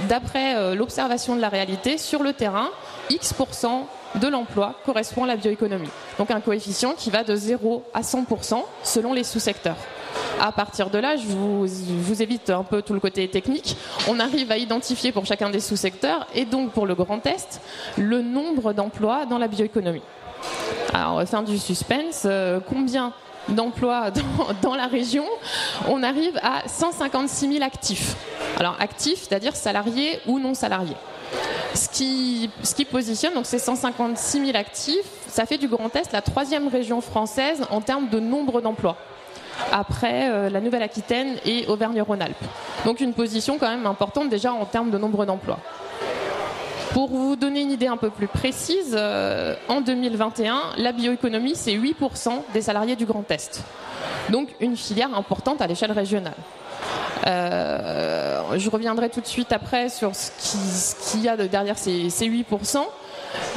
d'après 0.09 0.57
euh, 0.57 0.75
l'observation 0.75 1.37
de 1.37 1.41
la 1.41 1.49
réalité 1.49 1.99
sur 1.99 2.23
le 2.23 2.33
terrain, 2.33 2.69
X% 3.11 3.87
de 4.17 4.29
l'emploi 4.29 4.75
correspond 4.85 5.25
à 5.25 5.27
la 5.27 5.37
bioéconomie. 5.37 5.89
Donc 6.19 6.31
un 6.31 6.41
coefficient 6.41 6.95
qui 6.95 7.11
va 7.11 7.25
de 7.25 7.35
0 7.35 7.85
à 7.95 8.03
100% 8.03 8.63
selon 8.83 9.13
les 9.13 9.25
sous-secteurs. 9.25 9.77
À 10.41 10.53
partir 10.53 10.91
de 10.91 10.99
là, 10.99 11.17
je 11.17 11.27
vous, 11.27 12.23
évite 12.23 12.51
un 12.51 12.65
peu 12.65 12.83
tout 12.83 12.95
le 12.95 13.01
côté 13.01 13.29
technique. 13.29 13.77
On 14.09 14.19
arrive 14.19 14.51
à 14.51 14.57
identifier 14.57 15.13
pour 15.13 15.27
chacun 15.27 15.51
des 15.51 15.61
sous-secteurs 15.61 16.27
et 16.35 16.45
donc 16.45 16.73
pour 16.73 16.87
le 16.87 16.95
Grand 16.95 17.25
Est 17.27 17.61
le 17.97 18.23
nombre 18.23 18.73
d'emplois 18.73 19.27
dans 19.27 19.39
la 19.39 19.49
bioéconomie. 19.49 20.03
Alors, 20.93 21.27
sein 21.29 21.43
du 21.43 21.59
suspense, 21.59 22.23
euh, 22.25 22.59
combien 22.67 23.13
d'emplois 23.53 24.11
dans, 24.63 24.75
la 24.75 24.87
région, 24.87 25.25
on 25.89 26.03
arrive 26.03 26.39
à 26.43 26.67
156 26.67 27.53
000 27.53 27.65
actifs. 27.65 28.17
Alors 28.59 28.77
actifs, 28.81 29.27
c'est-à-dire 29.29 29.57
salariés 29.57 30.21
ou 30.27 30.39
non 30.39 30.55
salariés. 30.55 30.97
Ce 31.75 31.89
qui, 31.89 32.51
ce 32.63 32.75
qui 32.75 32.85
positionne, 32.85 33.35
donc 33.35 33.47
ces 33.47 33.59
156 33.59 34.47
000 34.47 34.57
actifs, 34.57 35.07
ça 35.29 35.47
fait 35.47 35.59
du 35.59 35.69
Grand 35.69 35.95
Est 35.95 36.13
la 36.13 36.23
troisième 36.23 36.69
région 36.69 37.01
française 37.01 37.63
en 37.71 37.81
termes 37.81 38.09
de 38.09 38.19
nombre 38.19 38.61
d'emplois 38.61 38.97
après 39.73 40.31
euh, 40.31 40.51
la 40.51 40.61
Nouvelle-Aquitaine 40.61 41.37
et 41.45 41.67
Auvergne-Rhône-Alpes. 41.67 42.45
Donc 42.85 43.01
une 43.01 43.13
position 43.13 43.59
quand 43.59 43.69
même 43.69 43.87
importante 43.87 44.29
déjà 44.29 44.53
en 44.53 44.65
termes 44.65 44.91
de 44.91 44.99
nombre 44.99 45.27
d'emplois. 45.27 45.59
Pour 46.93 47.09
vous 47.11 47.37
donner 47.37 47.61
une 47.61 47.71
idée 47.71 47.87
un 47.87 47.97
peu 47.97 48.11
plus 48.11 48.27
précise, 48.27 48.97
euh, 48.99 49.55
en 49.69 49.81
2021, 49.81 50.61
la 50.77 50.91
bioéconomie, 50.91 51.55
c'est 51.55 51.73
8% 51.73 52.43
des 52.53 52.63
salariés 52.63 52.97
du 52.97 53.07
Grand 53.07 53.29
Est. 53.31 53.63
Donc 54.31 54.49
une 54.59 54.77
filière 54.77 55.15
importante 55.15 55.63
à 55.63 55.69
l'échelle 55.69 55.93
régionale. 55.93 56.35
Euh, 57.29 58.43
je 58.57 58.71
reviendrai 58.71 59.09
tout 59.09 59.21
de 59.21 59.27
suite 59.27 59.53
après 59.53 59.89
sur 59.89 60.17
ce 60.17 61.13
qu'il 61.13 61.23
y 61.23 61.29
a 61.29 61.37
derrière 61.37 61.79
ces, 61.79 62.09
8%. 62.09 62.79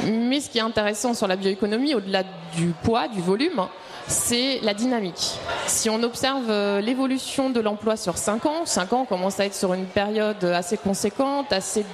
Mais 0.04 0.40
ce 0.40 0.48
qui 0.48 0.58
est 0.58 0.62
intéressant 0.62 1.12
sur 1.14 1.26
la 1.26 1.34
bioéconomie, 1.34 1.94
au-delà 1.94 2.22
du 2.56 2.68
poids, 2.84 3.08
du 3.08 3.20
volume, 3.20 3.66
c'est 4.06 4.60
la 4.62 4.74
dynamique. 4.74 5.38
Si 5.66 5.90
on 5.90 6.00
observe 6.04 6.50
euh, 6.50 6.80
l'évolution 6.80 7.50
de 7.50 7.58
l'emploi 7.58 7.96
sur 7.96 8.16
5 8.16 8.46
ans, 8.46 8.64
5 8.64 8.92
ans 8.92 9.04
commence 9.06 9.40
à 9.40 9.46
être 9.46 9.54
sur 9.54 9.74
une 9.74 9.86
période 9.86 10.44
assez 10.44 10.76
conséquente, 10.76 11.52
assez 11.52 11.84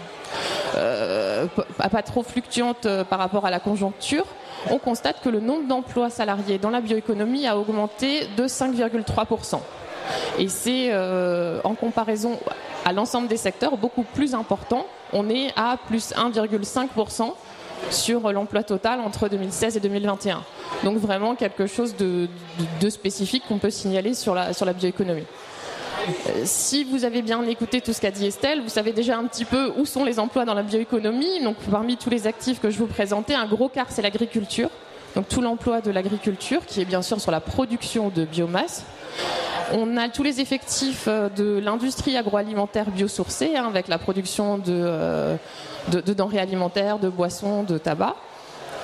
pas 1.76 2.02
trop 2.02 2.23
fluctuante 2.23 2.87
par 3.09 3.18
rapport 3.18 3.47
à 3.47 3.50
la 3.50 3.61
conjoncture, 3.61 4.25
on 4.70 4.78
constate 4.78 5.23
que 5.23 5.28
le 5.28 5.40
nombre 5.40 5.66
d'emplois 5.66 6.11
salariés 6.11 6.59
dans 6.59 6.70
la 6.70 6.80
bioéconomie 6.80 7.47
a 7.47 7.56
augmenté 7.56 8.26
de 8.37 8.44
5,3%. 8.44 9.61
Et 10.38 10.49
c'est 10.49 10.92
en 11.64 11.75
comparaison 11.75 12.38
à 12.85 12.92
l'ensemble 12.92 13.28
des 13.28 13.37
secteurs 13.37 13.76
beaucoup 13.76 14.02
plus 14.02 14.35
important. 14.35 14.87
On 15.12 15.28
est 15.28 15.52
à 15.56 15.76
plus 15.87 16.12
1,5% 16.12 17.32
sur 17.90 18.32
l'emploi 18.32 18.62
total 18.62 19.00
entre 19.00 19.28
2016 19.28 19.76
et 19.76 19.80
2021. 19.80 20.42
Donc 20.85 20.99
vraiment 20.99 21.35
quelque 21.35 21.66
chose 21.66 21.94
de, 21.97 22.28
spécifique 22.88 23.44
qu'on 23.49 23.59
peut 23.59 23.70
signaler 23.70 24.14
sur 24.14 24.35
la, 24.35 24.52
sur 24.52 24.66
la 24.66 24.73
bioéconomie. 24.73 25.26
Euh, 26.09 26.42
si 26.45 26.85
vous 26.85 27.04
avez 27.04 27.23
bien 27.23 27.42
écouté 27.45 27.80
tout 27.80 27.92
ce 27.92 28.00
qu'a 28.00 28.11
dit 28.11 28.26
Estelle, 28.26 28.62
vous 28.62 28.69
savez 28.69 28.92
déjà 28.92 29.19
un 29.19 29.25
petit 29.25 29.45
peu 29.45 29.73
où 29.76 29.87
sont 29.87 30.04
les 30.04 30.19
emplois 30.19 30.45
dans 30.45 30.54
la 30.54 30.62
bioéconomie. 30.62 31.42
Donc 31.42 31.57
parmi 31.71 31.97
tous 31.97 32.11
les 32.11 32.26
actifs 32.26 32.61
que 32.61 32.71
je 32.71 32.78
vous 32.78 32.87
présentais, 32.87 33.35
un 33.35 33.47
gros 33.47 33.69
quart 33.69 33.87
c'est 33.90 34.02
l'agriculture. 34.02 34.71
Donc 35.14 35.28
tout 35.28 35.40
l'emploi 35.40 35.80
de 35.80 35.90
l'agriculture 35.90 36.64
qui 36.66 36.80
est 36.80 36.85
bien 36.85 37.02
sûr 37.02 37.21
sur 37.21 37.30
la 37.30 37.40
production 37.40 38.09
de 38.09 38.25
biomasse. 38.25 38.85
On 39.73 39.97
a 39.97 40.09
tous 40.09 40.23
les 40.23 40.40
effectifs 40.40 41.04
euh, 41.07 41.28
de 41.28 41.59
l'industrie 41.59 42.16
agroalimentaire 42.16 42.90
biosourcée 42.90 43.57
hein, 43.57 43.66
avec 43.69 43.87
la 43.88 43.99
production 43.99 44.61
euh, 44.69 45.37
de, 45.88 46.00
denrées 46.00 46.40
alimentaires, 46.40 46.99
de 46.99 47.09
boissons, 47.09 47.62
de 47.62 47.78
tabac. 47.78 48.16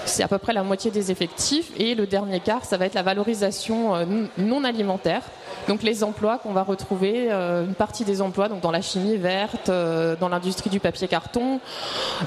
C'est 0.06 0.22
à 0.22 0.28
peu 0.28 0.38
près 0.38 0.52
la 0.52 0.62
moitié 0.62 0.90
des 0.90 1.10
effectifs. 1.10 1.72
Et 1.76 1.94
le 1.94 2.06
dernier 2.06 2.40
quart, 2.40 2.64
ça 2.64 2.76
va 2.76 2.86
être 2.86 2.94
la 2.94 3.02
valorisation 3.02 3.94
euh, 3.94 4.04
non 4.38 4.64
alimentaire. 4.64 5.22
Donc 5.68 5.82
les 5.82 6.04
emplois 6.04 6.38
qu'on 6.38 6.52
va 6.52 6.62
retrouver, 6.62 7.26
euh, 7.30 7.64
une 7.64 7.74
partie 7.74 8.04
des 8.04 8.22
emplois 8.22 8.48
donc 8.48 8.60
dans 8.60 8.70
la 8.70 8.80
chimie 8.80 9.16
verte, 9.16 9.68
euh, 9.68 10.14
dans 10.18 10.28
l'industrie 10.28 10.70
du 10.70 10.80
papier 10.80 11.08
carton, 11.08 11.60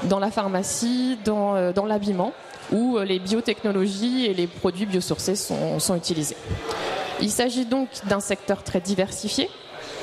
dans 0.04 0.18
la 0.18 0.30
pharmacie, 0.30 1.18
dans, 1.24 1.54
l'habillement, 1.86 2.32
où 2.70 2.98
les 2.98 3.18
biotechnologies 3.18 4.26
et 4.26 4.34
les 4.34 4.46
produits 4.46 4.86
biosourcés 4.86 5.34
sont, 5.34 5.80
sont 5.80 5.96
utilisés. 5.96 6.36
Il 7.20 7.30
s'agit 7.30 7.64
donc 7.64 7.88
d'un 8.06 8.20
secteur 8.20 8.62
très 8.62 8.80
diversifié, 8.80 9.48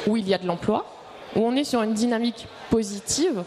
où 0.08 0.18
il 0.18 0.28
y 0.28 0.34
a 0.34 0.38
de 0.38 0.48
l'emploi, 0.48 0.86
où 1.36 1.46
on 1.46 1.56
est 1.56 1.64
sur 1.64 1.82
une 1.84 1.94
dynamique 1.94 2.48
positive 2.70 3.44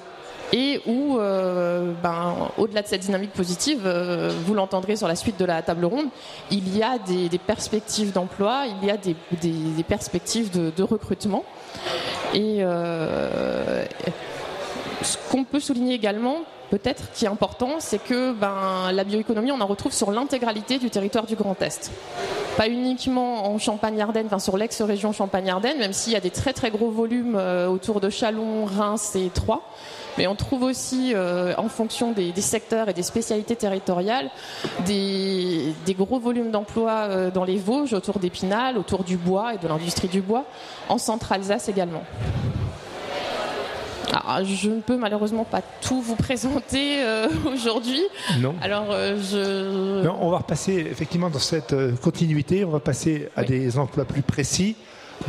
et 0.53 0.81
où, 0.87 1.19
euh, 1.19 1.93
ben, 2.03 2.35
au-delà 2.59 2.83
de 2.83 2.89
cette 2.89 3.03
dynamique 3.03 3.33
positive, 3.33 3.83
euh, 3.85 4.33
vous 4.45 4.55
l'entendrez 4.55 4.97
sur 4.97 5.07
la 5.07 5.15
suite 5.15 5.39
de 5.39 5.45
la 5.45 5.63
table 5.63 5.85
ronde, 5.85 6.07
il 6.51 6.77
y 6.77 6.83
a 6.83 6.99
des, 6.99 7.39
perspectives 7.39 8.13
d'emploi, 8.13 8.65
il 8.83 8.89
y 8.89 8.91
a 8.91 8.97
des, 8.97 9.15
perspectives 9.85 10.51
de, 10.51 10.83
recrutement. 10.83 11.45
Et 12.35 12.59
euh, 12.61 13.85
ce 15.03 15.17
qu'on 15.31 15.45
peut 15.45 15.61
souligner 15.61 15.95
également, 15.95 16.39
peut-être 16.71 17.13
qui 17.13 17.27
est 17.27 17.29
important, 17.29 17.77
c'est 17.79 18.03
que 18.03 18.33
ben, 18.33 18.91
la 18.93 19.05
bioéconomie, 19.05 19.53
on 19.53 19.61
en 19.61 19.67
retrouve 19.67 19.93
sur 19.93 20.11
l'intégralité 20.11 20.79
du 20.79 20.91
territoire 20.91 21.27
du 21.27 21.37
Grand 21.37 21.61
Est. 21.63 21.93
Pas 22.57 22.69
uniquement 22.69 23.47
en 23.47 23.59
Champagne-Ardenne, 23.59 24.27
enfin 24.27 24.41
sur 24.41 24.57
l'ex-région 24.57 25.13
Champagne-Ardenne, 25.13 25.79
même 25.79 25.93
s'il 25.93 26.13
y 26.13 26.17
a 26.17 26.21
des 26.21 26.31
très 26.31 26.53
très 26.53 26.71
gros 26.71 26.91
volumes 26.91 27.41
autour 27.69 28.01
de 28.01 28.11
Chalon, 28.11 28.65
Reims 28.65 29.15
et 29.15 29.31
Troyes. 29.31 29.63
Mais 30.19 30.27
on 30.27 30.35
trouve 30.35 30.63
aussi, 30.63 31.13
euh, 31.15 31.55
en 31.57 31.69
fonction 31.69 32.13
des, 32.13 32.33
secteurs 32.41 32.89
et 32.89 32.95
des 32.95 33.03
spécialités 33.03 33.57
territoriales, 33.57 34.31
des, 34.87 35.75
gros 35.91 36.19
volumes 36.19 36.51
d'emplois 36.51 37.07
euh, 37.09 37.31
dans 37.31 37.45
les 37.45 37.59
Vosges, 37.59 37.93
autour 37.93 38.19
d'Épinal, 38.19 38.79
autour 38.79 39.05
du 39.05 39.17
bois 39.17 39.55
et 39.55 39.59
de 39.59 39.69
l'industrie 39.69 40.09
du 40.09 40.21
bois, 40.21 40.45
en 40.89 40.99
Centre-Alsace 40.99 41.69
également. 41.69 42.03
je 44.45 44.71
ne 44.71 44.81
peux 44.81 44.97
malheureusement 44.97 45.45
pas 45.45 45.61
tout 45.81 46.01
vous 46.01 46.17
présenter 46.17 47.03
euh, 47.03 47.29
aujourd'hui. 47.53 48.03
Non. 48.39 48.55
Alors, 48.63 48.87
je. 48.91 50.03
Non, 50.03 50.17
on 50.21 50.31
va 50.31 50.39
repasser 50.39 50.87
effectivement 50.91 51.31
dans 51.31 51.39
cette 51.39 51.75
continuité. 52.01 52.65
On 52.65 52.71
va 52.71 52.81
passer 52.81 53.29
à 53.37 53.45
des 53.45 53.79
emplois 53.79 54.05
plus 54.05 54.23
précis. 54.23 54.77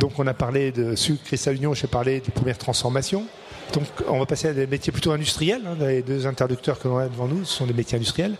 Donc, 0.00 0.12
on 0.18 0.26
a 0.26 0.34
parlé 0.34 0.72
de 0.72 0.96
sucre 0.96 1.22
Cristal 1.24 1.56
Union. 1.56 1.74
J'ai 1.74 1.86
parlé 1.86 2.20
des 2.20 2.30
premières 2.30 2.58
transformations. 2.58 3.26
Donc 3.72 3.86
on 4.06 4.18
va 4.18 4.26
passer 4.26 4.48
à 4.48 4.52
des 4.52 4.66
métiers 4.66 4.92
plutôt 4.92 5.12
industriels. 5.12 5.62
Hein, 5.66 5.76
les 5.80 6.02
deux 6.02 6.26
interlocuteurs 6.26 6.78
que 6.78 6.88
l'on 6.88 6.98
a 6.98 7.08
devant 7.08 7.26
nous 7.26 7.44
ce 7.44 7.54
sont 7.54 7.66
des 7.66 7.72
métiers 7.72 7.96
industriels. 7.96 8.36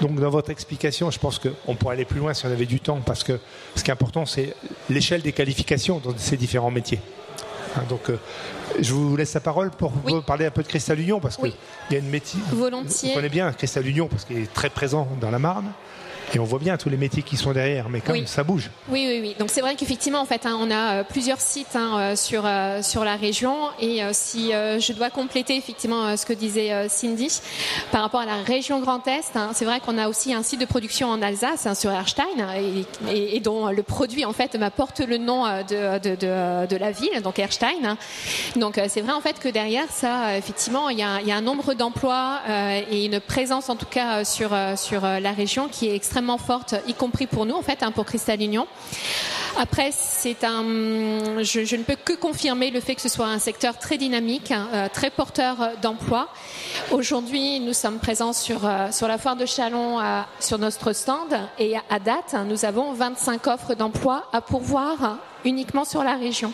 Donc 0.00 0.18
dans 0.20 0.30
votre 0.30 0.50
explication, 0.50 1.10
je 1.10 1.18
pense 1.18 1.38
qu'on 1.38 1.74
pourrait 1.74 1.94
aller 1.94 2.04
plus 2.04 2.20
loin 2.20 2.34
si 2.34 2.46
on 2.46 2.50
avait 2.50 2.66
du 2.66 2.80
temps, 2.80 3.00
parce 3.04 3.24
que 3.24 3.38
ce 3.74 3.82
qui 3.82 3.90
est 3.90 3.92
important, 3.92 4.26
c'est 4.26 4.54
l'échelle 4.90 5.22
des 5.22 5.32
qualifications 5.32 5.98
dans 5.98 6.16
ces 6.16 6.36
différents 6.36 6.70
métiers. 6.70 7.00
Hein, 7.76 7.82
donc 7.88 8.10
euh, 8.10 8.18
je 8.80 8.92
vous 8.92 9.16
laisse 9.16 9.34
la 9.34 9.40
parole 9.40 9.70
pour 9.70 9.92
parler 10.26 10.46
un 10.46 10.50
peu 10.50 10.62
de 10.62 10.68
Cristal 10.68 11.00
Union, 11.00 11.20
parce 11.20 11.36
qu'il 11.36 11.52
y 11.90 11.94
a 11.94 11.98
une 11.98 12.08
métier. 12.08 12.40
Volontiers. 12.52 13.10
Vous 13.10 13.14
connaissez 13.16 13.32
bien 13.32 13.52
Cristal 13.52 13.86
Union, 13.86 14.08
parce 14.08 14.24
qu'il 14.24 14.38
est 14.38 14.52
très 14.52 14.70
présent 14.70 15.08
dans 15.20 15.30
la 15.30 15.38
Marne. 15.38 15.72
Et 16.34 16.38
on 16.38 16.44
voit 16.44 16.58
bien 16.58 16.76
tous 16.76 16.88
les 16.88 16.96
métiers 16.96 17.22
qui 17.22 17.36
sont 17.36 17.52
derrière, 17.52 17.88
mais 17.88 18.00
quand 18.00 18.14
ça 18.26 18.42
bouge. 18.42 18.70
Oui, 18.88 19.06
oui, 19.08 19.20
oui. 19.20 19.36
Donc 19.38 19.50
c'est 19.50 19.60
vrai 19.60 19.76
qu'effectivement, 19.76 20.20
en 20.20 20.24
fait, 20.24 20.44
hein, 20.44 20.58
on 20.60 20.70
a 20.70 20.94
euh, 20.94 21.04
plusieurs 21.04 21.40
sites 21.40 21.76
hein, 21.76 21.96
euh, 21.98 22.16
sur 22.16 22.42
euh, 22.44 22.82
sur 22.82 23.04
la 23.04 23.16
région. 23.16 23.54
Et 23.80 24.00
si 24.12 24.50
je 24.50 24.92
dois 24.92 25.10
compléter 25.10 25.56
effectivement 25.56 26.16
ce 26.16 26.26
que 26.26 26.32
disait 26.32 26.88
Cindy 26.88 27.40
par 27.92 28.02
rapport 28.02 28.20
à 28.20 28.26
la 28.26 28.36
région 28.36 28.80
Grand 28.80 29.06
Est, 29.06 29.36
hein, 29.36 29.50
c'est 29.54 29.64
vrai 29.64 29.80
qu'on 29.80 29.98
a 29.98 30.08
aussi 30.08 30.34
un 30.34 30.42
site 30.42 30.60
de 30.60 30.66
production 30.66 31.08
en 31.08 31.22
Alsace 31.22 31.68
sur 31.78 31.90
Erstein 31.90 32.26
et, 33.08 33.40
dont 33.40 33.68
le 33.68 33.82
produit 33.82 34.24
en 34.24 34.32
fait 34.32 34.58
porte 34.76 35.00
le 35.00 35.18
nom 35.18 35.44
de, 35.44 35.98
de, 35.98 36.66
de, 36.66 36.76
la 36.76 36.90
ville, 36.90 37.22
donc 37.22 37.38
Erstein. 37.38 37.96
Donc 38.56 38.80
c'est 38.88 39.00
vrai 39.00 39.12
en 39.12 39.20
fait 39.20 39.38
que 39.38 39.48
derrière 39.48 39.86
ça, 39.90 40.36
effectivement, 40.36 40.88
il 40.88 40.98
y 40.98 41.02
a, 41.02 41.20
il 41.20 41.28
y 41.28 41.32
a 41.32 41.36
un 41.36 41.42
nombre 41.42 41.74
d'emplois 41.74 42.40
et 42.90 43.04
une 43.04 43.20
présence 43.20 43.68
en 43.68 43.76
tout 43.76 43.86
cas 43.86 44.24
sur 44.24 44.50
sur 44.76 45.02
la 45.02 45.32
région 45.32 45.68
qui 45.68 45.88
est 45.88 45.94
extrêmement 45.94 46.15
extrêmement 46.16 46.38
forte, 46.38 46.74
y 46.86 46.94
compris 46.94 47.26
pour 47.26 47.44
nous, 47.44 47.54
en 47.54 47.60
fait, 47.60 47.82
hein, 47.82 47.90
pour 47.90 48.06
Cristal 48.06 48.40
Union. 48.40 48.66
Après, 49.60 49.90
c'est 49.92 50.44
un, 50.44 50.62
je, 51.42 51.76
ne 51.76 51.82
peux 51.82 51.94
que 51.94 52.14
confirmer 52.14 52.70
le 52.70 52.80
fait 52.80 52.94
que 52.94 53.02
ce 53.02 53.10
soit 53.10 53.26
un 53.26 53.38
secteur 53.38 53.76
très 53.76 53.98
dynamique, 53.98 54.50
hein, 54.50 54.66
euh, 54.72 54.88
très 54.90 55.10
porteur 55.10 55.72
d'emplois. 55.82 56.28
Aujourd'hui, 56.90 57.60
nous 57.60 57.74
sommes 57.74 57.98
présents 57.98 58.32
sur, 58.32 58.64
euh, 58.64 58.90
sur 58.92 59.08
la 59.08 59.18
foire 59.18 59.36
de 59.36 59.44
Chalon, 59.44 59.98
sur 60.40 60.56
notre 60.56 60.94
stand, 60.94 61.38
et 61.58 61.74
à 61.90 61.98
date, 61.98 62.34
nous 62.48 62.64
avons 62.64 62.94
25 62.94 63.46
offres 63.48 63.74
d'emploi 63.74 64.26
à 64.32 64.40
pourvoir 64.40 65.18
uniquement 65.44 65.84
sur 65.84 66.02
la 66.02 66.14
région. 66.14 66.50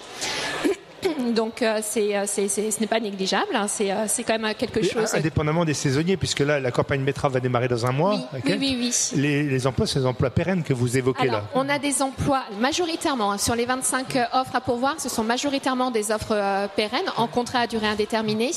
Donc 1.31 1.63
euh, 1.63 1.81
euh, 1.97 2.25
c'est, 2.27 2.49
ce 2.49 2.81
n'est 2.81 2.87
pas 2.87 3.01
négligeable, 3.01 3.55
hein. 3.55 3.67
euh, 3.81 4.05
c'est, 4.09 4.25
quand 4.25 4.39
même 4.39 4.55
quelque 4.55 4.83
chose. 4.83 5.15
Indépendamment 5.15 5.65
des 5.65 5.75
saisonniers, 5.75 6.17
puisque 6.17 6.41
là 6.41 6.59
la 6.59 6.71
campagne 6.71 7.05
betterave 7.05 7.33
va 7.33 7.41
démarrer 7.41 7.69
dans 7.69 7.87
un 7.87 7.93
mois. 7.93 8.17
Oui, 8.45 8.57
oui, 8.59 8.77
oui, 8.81 9.21
Les, 9.21 9.67
emplois, 9.67 9.87
c'est 9.87 10.01
des 10.01 10.07
emplois 10.07 10.31
pérennes 10.31 10.63
que 10.63 10.73
vous 10.73 10.97
évoquez 10.97 11.29
là. 11.29 11.45
On 11.55 11.69
a 11.69 11.79
des 11.79 12.03
emplois 12.03 12.43
majoritairement 12.61 13.33
hein, 13.33 13.39
sur 13.39 13.55
les 13.55 13.67
25 13.67 14.19
offres 14.33 14.57
à 14.57 14.61
pourvoir, 14.61 14.97
ce 14.99 15.09
sont 15.09 15.25
majoritairement 15.25 15.91
des 15.91 16.11
offres 16.11 16.69
pérennes 16.77 17.11
en 17.17 17.27
contrat 17.27 17.61
à 17.61 17.67
durée 17.67 17.87
indéterminée. 17.87 18.51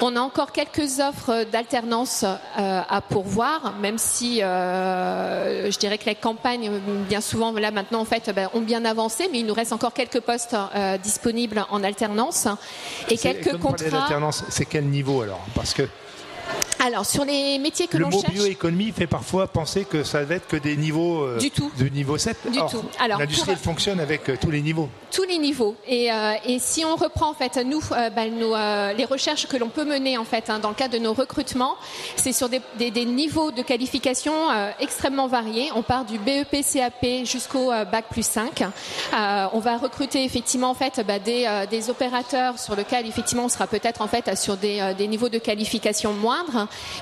On 0.00 0.16
a 0.16 0.20
encore 0.20 0.52
quelques 0.52 0.98
offres 1.00 1.44
d'alternance 1.50 2.24
à 2.56 3.00
pourvoir, 3.00 3.74
même 3.80 3.98
si 3.98 4.38
je 4.40 5.78
dirais 5.78 5.98
que 5.98 6.06
les 6.06 6.14
campagnes, 6.14 6.70
bien 7.08 7.20
souvent 7.20 7.52
là 7.52 7.70
maintenant 7.70 8.00
en 8.00 8.04
fait, 8.04 8.32
ben, 8.34 8.48
ont 8.54 8.60
bien 8.60 8.84
avancé, 8.84 9.28
mais 9.30 9.40
il 9.40 9.46
nous 9.46 9.54
reste 9.54 9.72
encore 9.72 9.92
quelques 9.92 10.20
postes 10.20 10.56
disponibles 11.02 11.64
en 11.70 11.83
alternance 11.84 12.48
et 13.10 13.16
quelques 13.16 13.58
contrats. 13.58 14.08
C'est 14.48 14.64
quel 14.66 14.86
niveau 14.86 15.22
alors? 15.22 15.44
Parce 15.54 15.74
que 15.74 15.88
alors, 16.84 17.06
sur 17.06 17.24
les 17.24 17.58
métiers 17.58 17.86
que 17.86 17.96
l'on 17.96 18.10
cherche. 18.10 18.24
Le 18.24 18.28
mot 18.28 18.34
bioéconomie 18.34 18.92
fait 18.92 19.06
parfois 19.06 19.46
penser 19.46 19.86
que 19.86 20.04
ça 20.04 20.22
va 20.22 20.34
être 20.34 20.46
que 20.46 20.56
des 20.56 20.76
niveaux. 20.76 21.22
Euh, 21.22 21.38
du 21.38 21.50
tout. 21.50 21.70
De 21.78 21.88
niveau 21.88 22.18
7. 22.18 22.50
Du 22.50 22.58
tout. 22.58 22.84
Alors, 23.00 23.18
l'industrie 23.18 23.56
fonctionne 23.56 24.00
avec 24.00 24.28
euh, 24.28 24.36
tous 24.38 24.50
les 24.50 24.60
niveaux. 24.60 24.90
Tous 25.10 25.22
les 25.22 25.38
niveaux. 25.38 25.76
Et, 25.86 26.12
euh, 26.12 26.34
et 26.44 26.58
si 26.58 26.84
on 26.84 26.96
reprend, 26.96 27.30
en 27.30 27.34
fait, 27.34 27.56
nous, 27.64 27.80
bah, 27.88 28.26
nos, 28.28 28.54
les 28.96 29.04
recherches 29.06 29.46
que 29.46 29.56
l'on 29.56 29.70
peut 29.70 29.86
mener, 29.86 30.18
en 30.18 30.24
fait, 30.24 30.50
hein, 30.50 30.58
dans 30.58 30.68
le 30.68 30.74
cadre 30.74 30.92
de 30.92 30.98
nos 30.98 31.14
recrutements, 31.14 31.76
c'est 32.16 32.32
sur 32.32 32.50
des, 32.50 32.60
des, 32.76 33.04
niveaux 33.06 33.50
de 33.50 33.62
qualification 33.62 34.32
extrêmement 34.78 35.26
variés. 35.26 35.70
On 35.74 35.82
part 35.82 36.04
du 36.04 36.18
BEP, 36.18 36.64
CAP 36.70 37.24
jusqu'au 37.24 37.68
Bac 37.68 38.06
plus 38.10 38.26
5. 38.26 38.64
on 39.12 39.58
va 39.58 39.78
recruter, 39.78 40.24
effectivement, 40.24 40.70
en 40.70 40.74
fait, 40.74 41.00
bah, 41.06 41.18
des, 41.18 41.48
des 41.70 41.88
opérateurs 41.88 42.58
sur 42.58 42.76
lesquels, 42.76 43.06
effectivement, 43.06 43.44
on 43.44 43.48
sera 43.48 43.66
peut-être, 43.66 44.02
en 44.02 44.08
fait, 44.08 44.36
sur 44.36 44.56
des, 44.56 44.94
des 44.98 45.06
niveaux 45.06 45.28
de 45.28 45.38
qualification 45.38 46.12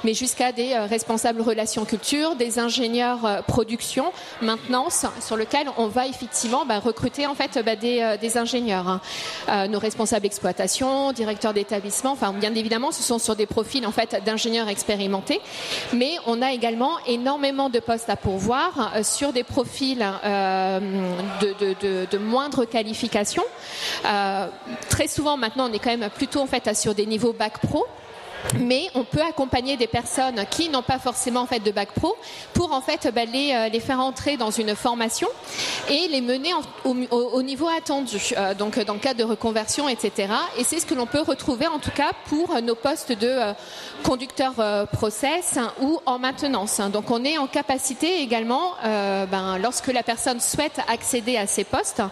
mais 0.05 0.14
jusqu'à 0.14 0.53
des 0.53 0.73
euh, 0.73 0.87
responsables 0.87 1.40
relations 1.40 1.85
culture, 1.85 2.37
des 2.37 2.59
ingénieurs 2.59 3.25
euh, 3.25 3.42
production, 3.42 4.12
maintenance, 4.40 5.07
sur 5.21 5.37
lequel 5.37 5.68
on 5.77 5.87
va 5.87 6.07
effectivement 6.07 6.64
bah, 6.66 6.79
recruter 6.79 7.27
en 7.27 7.35
fait 7.35 7.59
bah, 7.64 7.73
euh, 7.83 8.16
des, 8.16 8.38
ingénieurs. 8.38 8.88
Hein. 8.88 9.01
nos 9.68 9.79
responsables 9.79 10.27
exploitation, 10.27 11.12
directeurs 11.12 11.53
d'établissement, 11.53 12.12
enfin 12.12 12.33
bien 12.33 12.55
évidemment, 12.55 12.92
ce 12.92 13.03
sont 13.03 13.18
sur 13.18 13.37
des 13.37 13.47
profils 13.47 13.87
en 13.87 13.92
fait 13.92 14.23
d'ingénieurs 14.25 14.68
expérimentés, 14.68 15.40
mais 15.92 16.12
on 16.27 16.40
a 16.42 16.53
également 16.53 16.99
énormément 17.07 17.68
de 17.68 17.79
postes 17.79 18.09
à 18.09 18.16
pourvoir 18.16 18.92
sur 19.03 19.33
des 19.33 19.45
profils 19.45 19.99
de, 21.42 22.18
moindre 22.18 22.64
qualification. 22.64 23.45
très 24.88 25.09
souvent 25.09 25.37
maintenant, 25.37 25.68
on 25.68 25.73
est 25.73 25.79
quand 25.79 25.97
même 25.97 26.11
plutôt 26.11 26.40
en 26.40 26.47
fait 26.47 26.75
sur 26.77 26.95
des 26.95 27.07
niveaux 27.07 27.33
bac 27.33 27.59
pro 27.59 27.87
mais 28.59 28.89
on 28.95 29.05
peut 29.05 29.23
accompagner 29.23 29.77
des 29.77 29.87
personnes 29.87 30.45
qui 30.51 30.69
n'ont 30.69 30.83
pas 30.83 30.99
forcément 30.99 31.41
en 31.41 31.47
fait 31.47 31.61
de 31.61 31.71
bac 31.71 31.93
pro 31.93 32.17
pour 32.55 32.73
en 32.73 32.81
fait 32.81 33.09
bah, 33.15 33.25
les, 33.25 33.53
euh, 33.55 33.69
les, 33.69 33.81
faire 33.81 34.01
entrer 34.01 34.37
dans 34.37 34.51
une 34.51 34.75
formation 34.75 35.29
et 35.89 36.09
les 36.09 36.21
mener 36.21 36.51
au, 36.85 37.43
niveau 37.43 37.69
attendu, 37.69 38.19
euh, 38.37 38.55
donc 38.55 38.79
dans 38.81 38.95
le 38.95 38.99
cadre 38.99 39.19
de 39.19 39.25
reconversion, 39.25 39.89
etc. 39.89 40.33
Et 40.59 40.65
c'est 40.65 40.81
ce 40.81 40.87
que 40.87 40.95
l'on 40.95 41.07
peut 41.07 41.21
retrouver 41.21 41.67
en 41.67 41.79
tout 41.79 41.91
cas 41.91 42.11
pour 42.27 42.61
nos 42.63 42.75
postes 42.75 43.13
de 43.13 43.27
euh, 43.27 43.53
conducteur 44.03 44.53
process 44.93 45.59
ou 45.81 46.01
en 46.07 46.19
maintenance. 46.19 46.81
Donc 46.93 47.11
on 47.11 47.25
est 47.25 47.39
en 47.39 47.47
capacité 47.47 48.21
également, 48.21 48.73
ben, 48.83 49.59
lorsque 49.63 49.89
la 49.89 50.03
personne 50.03 50.41
souhaite 50.41 50.81
accéder 50.89 51.37
à 51.37 51.47
ces 51.47 51.65
postes, 51.65 52.03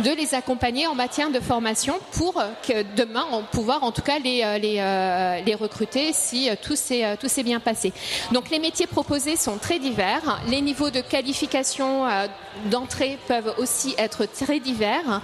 de 0.00 0.10
les 0.10 0.34
accompagner 0.34 0.86
en 0.86 0.94
matière 0.94 1.30
de 1.30 1.40
formation 1.40 1.94
pour 2.12 2.34
que 2.66 2.84
demain 2.96 3.26
on 3.32 3.42
pouvoir 3.42 3.84
en 3.84 3.92
tout 3.92 4.02
cas 4.02 4.18
les, 4.18 4.58
les, 4.60 5.42
les 5.44 5.54
recruter 5.54 5.75
si 6.12 6.48
euh, 6.48 6.54
euh, 6.54 7.16
tout 7.18 7.28
s'est 7.28 7.42
bien 7.42 7.60
passé. 7.60 7.92
Donc 8.32 8.50
les 8.50 8.58
métiers 8.58 8.86
proposés 8.86 9.36
sont 9.36 9.58
très 9.58 9.78
divers. 9.78 10.40
Les 10.48 10.60
niveaux 10.60 10.90
de 10.90 11.00
qualification 11.00 12.06
euh, 12.06 12.26
d'entrée 12.66 13.18
peuvent 13.28 13.54
aussi 13.58 13.94
être 13.98 14.26
très 14.26 14.60
divers. 14.60 15.20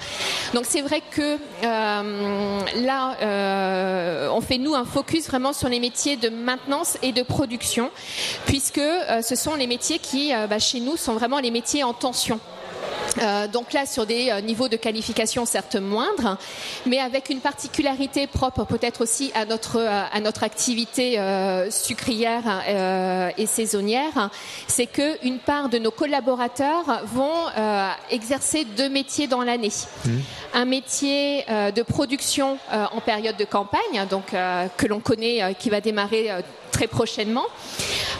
Donc 0.54 0.64
c'est 0.66 0.82
vrai 0.82 1.02
que 1.10 1.38
là, 1.62 3.16
on 4.32 4.40
fait 4.40 4.58
nous 4.58 4.74
un 4.74 4.84
focus 4.84 5.28
vraiment 5.28 5.52
sur 5.52 5.68
les 5.68 5.80
métiers 5.80 6.16
de 6.16 6.28
maintenance 6.28 6.98
et 7.02 7.12
de 7.12 7.22
production, 7.22 7.90
puisque 8.46 8.80
ce 9.22 9.34
sont 9.34 9.54
les 9.54 9.66
métiers 9.66 9.98
qui, 9.98 10.32
bah, 10.50 10.58
chez 10.58 10.80
nous, 10.80 10.96
sont 10.96 11.14
vraiment 11.14 11.38
les 11.38 11.50
métiers 11.50 11.84
en 11.84 11.94
tension. 11.94 12.38
Euh, 13.18 13.46
donc 13.48 13.72
là, 13.72 13.86
sur 13.86 14.06
des 14.06 14.30
euh, 14.30 14.40
niveaux 14.40 14.68
de 14.68 14.76
qualification 14.76 15.44
certes 15.44 15.76
moindres, 15.76 16.38
mais 16.86 16.98
avec 16.98 17.30
une 17.30 17.40
particularité 17.40 18.26
propre 18.26 18.64
peut-être 18.64 19.02
aussi 19.02 19.30
à 19.34 19.44
notre, 19.44 19.78
euh, 19.78 20.02
à 20.12 20.20
notre 20.20 20.42
activité 20.44 21.18
sucrière 21.70 22.62
et 23.36 23.46
saisonnière, 23.46 24.30
c'est 24.66 24.86
qu'une 24.86 25.38
part 25.38 25.68
de 25.68 25.78
nos 25.78 25.90
collaborateurs 25.90 27.02
vont 27.04 27.30
exercer 28.10 28.64
deux 28.64 28.88
métiers 28.88 29.26
dans 29.26 29.42
l'année. 29.42 29.72
Mmh. 30.04 30.10
Un 30.54 30.64
métier 30.64 31.44
de 31.48 31.82
production 31.82 32.58
en 32.70 33.00
période 33.00 33.36
de 33.36 33.44
campagne, 33.44 34.06
donc 34.10 34.34
que 34.76 34.86
l'on 34.86 35.00
connaît, 35.00 35.54
qui 35.58 35.70
va 35.70 35.80
démarrer 35.80 36.30
très 36.72 36.88
prochainement, 36.88 37.44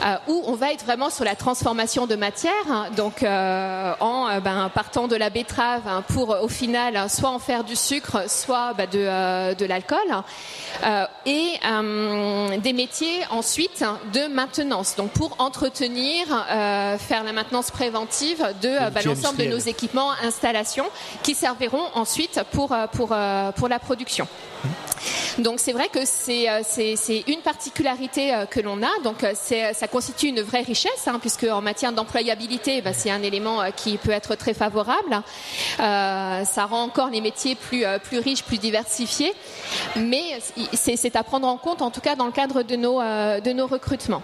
euh, 0.05 0.15
où 0.29 0.43
on 0.47 0.55
va 0.55 0.73
être 0.73 0.85
vraiment 0.85 1.11
sur 1.11 1.25
la 1.25 1.35
transformation 1.35 2.07
de 2.07 2.15
matière, 2.15 2.53
hein, 2.71 2.87
donc 2.97 3.23
euh, 3.23 3.93
en 3.99 4.29
euh, 4.29 4.41
ben, 4.41 4.71
partant 4.73 5.09
de 5.09 5.17
la 5.17 5.31
betterave 5.31 5.83
hein, 5.89 6.05
pour 6.09 6.37
au 6.43 6.49
final 6.49 7.11
soit 7.11 7.31
en 7.31 7.39
faire 7.39 7.65
du 7.65 7.75
sucre, 7.75 8.31
soit 8.31 8.75
bah, 8.75 8.87
de, 8.87 9.55
de 9.55 9.65
l'alcool, 9.65 9.99
et 11.27 11.53
des 12.59 12.73
métiers 12.73 13.21
ensuite 13.31 13.85
de 14.13 14.27
maintenance, 14.27 14.95
donc 14.97 15.11
pour 15.11 15.37
entretenir, 15.39 16.27
faire 16.99 17.25
la 17.25 17.33
maintenance 17.33 17.71
préventive 17.71 18.45
de 18.61 18.91
bah, 18.91 19.01
l'ensemble 19.05 19.39
de 19.39 19.45
nos 19.45 19.59
équipements, 19.59 20.11
installations, 20.23 20.87
qui 21.23 21.35
serviront 21.35 21.85
ensuite 21.95 22.41
pour, 22.53 22.77
pour, 22.93 23.15
pour 23.57 23.69
la 23.69 23.79
production. 23.79 24.29
Donc 25.39 25.61
c'est 25.61 25.73
vrai 25.73 25.89
que 25.89 26.01
c'est 26.05 27.25
une 27.27 27.41
particularité 27.41 28.35
que 28.51 28.61
l'on 28.61 28.83
a. 28.83 28.91
Donc 29.03 29.25
ça 29.35 29.89
constitue 29.89 30.29
une 30.29 30.43
vraie 30.43 30.63
richesse, 30.63 31.07
hein, 31.07 31.19
puisque 31.21 31.45
en 31.45 31.63
matière 31.63 31.93
d'employabilité, 31.93 32.83
bah, 32.83 32.93
c'est 32.93 33.11
un 33.11 33.23
élément 33.23 33.61
qui 33.75 33.97
peut 33.97 34.11
être 34.11 34.35
très 34.35 34.55
favorable. 34.55 35.23
Euh, 35.81 36.45
ça 36.45 36.67
rend 36.67 36.83
encore 36.83 37.11
les 37.11 37.21
métiers 37.21 37.55
plus, 37.55 37.85
riches, 38.19 38.43
plus 38.43 38.59
diversifiés. 38.59 39.33
Mais 39.97 40.39
c'est 40.75 41.17
à 41.17 41.23
prendre 41.23 41.49
en 41.49 41.57
compte, 41.57 41.83
en 41.83 41.91
tout 41.91 42.01
cas 42.01 42.15
dans 42.15 42.27
le 42.27 42.33
cadre 42.33 42.63
de 42.63 42.77
nos, 42.77 43.67
recrutements. 43.67 44.23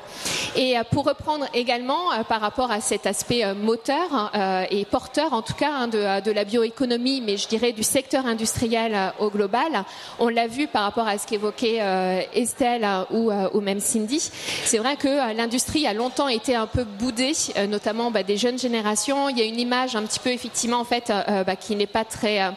Et 0.56 0.74
pour 0.90 1.06
reprendre 1.06 1.46
également 1.54 2.22
par 2.28 2.40
rapport 2.40 2.70
à 2.70 2.80
cet 2.80 3.06
aspect 3.06 3.54
moteur 3.54 4.32
et 4.70 4.84
porteur, 4.84 5.32
en 5.32 5.42
tout 5.42 5.54
cas, 5.54 5.70
hein, 5.72 5.88
de, 5.88 6.30
la 6.30 6.44
bioéconomie, 6.44 7.22
mais 7.24 7.36
je 7.36 7.48
dirais 7.48 7.72
du 7.72 7.82
secteur 7.82 8.26
industriel 8.26 9.12
au 9.18 9.30
global, 9.30 9.84
l'a 10.28 10.46
vu 10.46 10.66
par 10.66 10.82
rapport 10.82 11.06
à 11.06 11.18
ce 11.18 11.26
qu'évoquait 11.26 11.78
euh, 11.80 12.20
Estelle 12.34 12.84
hein, 12.84 13.06
ou, 13.10 13.30
euh, 13.30 13.48
ou, 13.54 13.60
même 13.60 13.80
Cindy. 13.80 14.30
C'est 14.64 14.78
vrai 14.78 14.96
que 14.96 15.08
euh, 15.08 15.32
l'industrie 15.32 15.86
a 15.86 15.92
longtemps 15.92 16.28
été 16.28 16.54
un 16.54 16.66
peu 16.66 16.84
boudée, 16.84 17.32
notamment 17.68 18.10
bah, 18.10 18.22
des 18.22 18.36
jeunes 18.36 18.58
générations. 18.58 19.28
Il 19.28 19.38
y 19.38 19.42
a 19.42 19.44
une 19.44 19.60
image 19.60 19.96
un 19.96 20.02
petit 20.02 20.20
peu 20.20 20.30
effectivement 20.30 20.80
en 20.80 20.84
fait 20.84 21.12
bah, 21.46 21.56
qui 21.56 21.76
n'est 21.76 21.86
pas 21.86 22.04
très, 22.04 22.42
en 22.42 22.52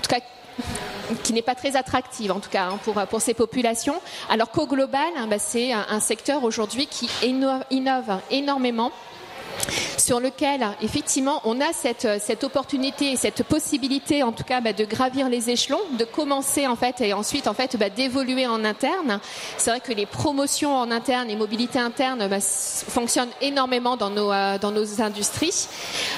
tout 0.00 0.08
cas 0.08 0.20
qui 1.24 1.32
n'est 1.34 1.42
pas 1.42 1.54
très 1.54 1.76
attractive 1.76 2.32
en 2.32 2.40
tout 2.40 2.48
cas 2.48 2.64
hein, 2.64 2.78
pour, 2.84 2.94
pour 2.94 3.20
ces 3.20 3.34
populations, 3.34 4.00
alors 4.30 4.50
qu'au 4.50 4.66
global, 4.66 5.08
hein, 5.16 5.26
bah, 5.28 5.38
c'est 5.38 5.72
un, 5.72 6.00
secteur 6.00 6.42
aujourd'hui 6.44 6.86
qui 6.86 7.08
innove 7.22 8.18
énormément 8.30 8.92
sur 9.98 10.20
lequel 10.20 10.66
effectivement 10.82 11.40
on 11.44 11.60
a 11.60 11.72
cette, 11.72 12.08
cette 12.20 12.44
opportunité 12.44 13.12
et 13.12 13.16
cette 13.16 13.42
possibilité 13.44 14.22
en 14.22 14.32
tout 14.32 14.44
cas 14.44 14.60
bah, 14.60 14.72
de 14.72 14.84
gravir 14.84 15.28
les 15.28 15.50
échelons, 15.50 15.80
de 15.98 16.04
commencer 16.04 16.66
en 16.66 16.76
fait 16.76 17.00
et 17.00 17.12
ensuite 17.12 17.46
en 17.46 17.54
fait 17.54 17.76
bah, 17.76 17.88
d'évoluer 17.88 18.46
en 18.46 18.64
interne. 18.64 19.20
C'est 19.56 19.70
vrai 19.70 19.80
que 19.80 19.92
les 19.92 20.06
promotions 20.06 20.76
en 20.76 20.90
interne 20.90 21.30
et 21.30 21.36
mobilité 21.36 21.78
interne 21.78 22.26
bah, 22.28 22.40
fonctionnent 22.40 23.30
énormément 23.40 23.96
dans 23.96 24.10
nos, 24.10 24.32
euh, 24.32 24.58
industries, 24.98 25.68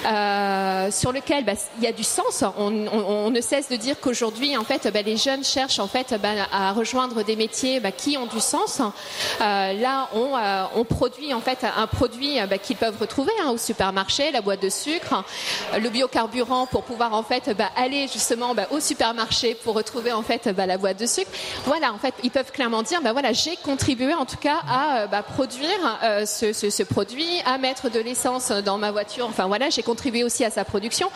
euh, 0.06 0.90
sur 0.90 1.12
lequel 1.12 1.44
il 1.78 1.84
y 1.84 1.86
a 1.86 1.92
du 1.92 2.04
sens. 2.04 2.44
On, 2.58 3.30
ne 3.30 3.40
cesse 3.40 3.68
de 3.68 3.76
dire 3.76 3.98
qu'aujourd'hui 4.00 4.56
en 4.56 4.64
fait 4.64 4.84
les 4.84 5.16
jeunes 5.16 5.44
cherchent 5.44 5.78
en 5.78 5.88
fait 5.88 6.14
à 6.52 6.72
rejoindre 6.72 7.22
des 7.22 7.36
métiers 7.36 7.80
qui 7.96 8.16
ont 8.16 8.26
du 8.26 8.40
sens. 8.40 8.80
Euh, 8.80 9.72
là 9.72 10.08
on, 10.14 10.36
euh, 10.36 10.64
on, 10.76 10.84
produit 10.84 11.34
en 11.34 11.40
fait 11.40 11.66
un 11.76 11.86
produit 11.86 12.38
qu'ils 12.62 12.76
peuvent 12.76 12.98
retrouver 13.00 13.23
hein, 13.42 13.50
au 13.50 13.58
supermarché, 13.58 14.30
la 14.30 14.40
boîte 14.40 14.62
de 14.62 14.68
sucre, 14.68 15.24
le 15.78 15.88
biocarburant 15.88 16.66
pour 16.66 16.82
pouvoir 16.82 17.14
en 17.14 17.22
fait 17.22 17.50
bah, 17.56 17.70
aller 17.76 18.08
justement 18.08 18.54
bah, 18.54 18.66
au 18.70 18.80
supermarché 18.80 19.54
pour 19.54 19.74
retrouver 19.74 20.12
en 20.12 20.22
fait 20.22 20.48
bah, 20.48 20.66
la 20.66 20.78
boîte 20.78 20.98
de 20.98 21.06
sucre. 21.06 21.30
Voilà, 21.64 21.92
en 21.92 21.98
fait, 21.98 22.14
ils 22.22 22.30
peuvent 22.30 22.52
clairement 22.52 22.82
dire, 22.82 23.00
bah 23.02 23.12
voilà, 23.12 23.32
j'ai 23.32 23.56
contribué 23.56 24.14
en 24.14 24.24
tout 24.24 24.36
cas 24.36 24.58
à 24.68 25.02
euh, 25.02 25.22
produire 25.22 25.98
euh, 26.02 26.26
ce, 26.26 26.82
produit, 26.82 27.26
à 27.46 27.58
mettre 27.58 27.90
de 27.90 28.00
l'essence 28.00 28.50
dans 28.50 28.78
ma 28.78 28.90
voiture. 28.90 29.26
Enfin 29.28 29.46
voilà, 29.46 29.70
j'ai 29.70 29.82
contribué 29.82 30.24
aussi 30.24 30.44
à 30.44 30.50
sa 30.50 30.64
production 30.64 31.10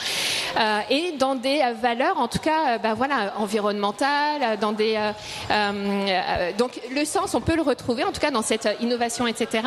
euh, 0.58 0.80
et 0.90 1.12
dans 1.18 1.34
des 1.34 1.62
valeurs, 1.80 2.18
en 2.18 2.28
tout 2.28 2.38
cas, 2.38 2.78
voilà, 2.94 3.34
environnementales, 3.38 4.58
dans 4.58 4.72
des 4.72 4.98
donc 6.58 6.80
le 6.90 7.04
sens, 7.04 7.34
on 7.34 7.40
peut 7.40 7.56
le 7.56 7.62
retrouver 7.62 8.04
en 8.04 8.12
tout 8.12 8.20
cas 8.20 8.30
dans 8.30 8.42
cette 8.42 8.68
innovation, 8.80 9.26
etc. 9.26 9.64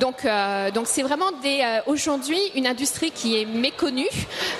donc 0.00 0.26
donc 0.74 0.86
c'est 0.86 1.02
vraiment 1.02 1.25
des 1.42 1.80
aujourd'hui 1.86 2.38
une 2.54 2.66
industrie 2.66 3.10
qui 3.10 3.40
est 3.40 3.44
méconnue, 3.44 4.04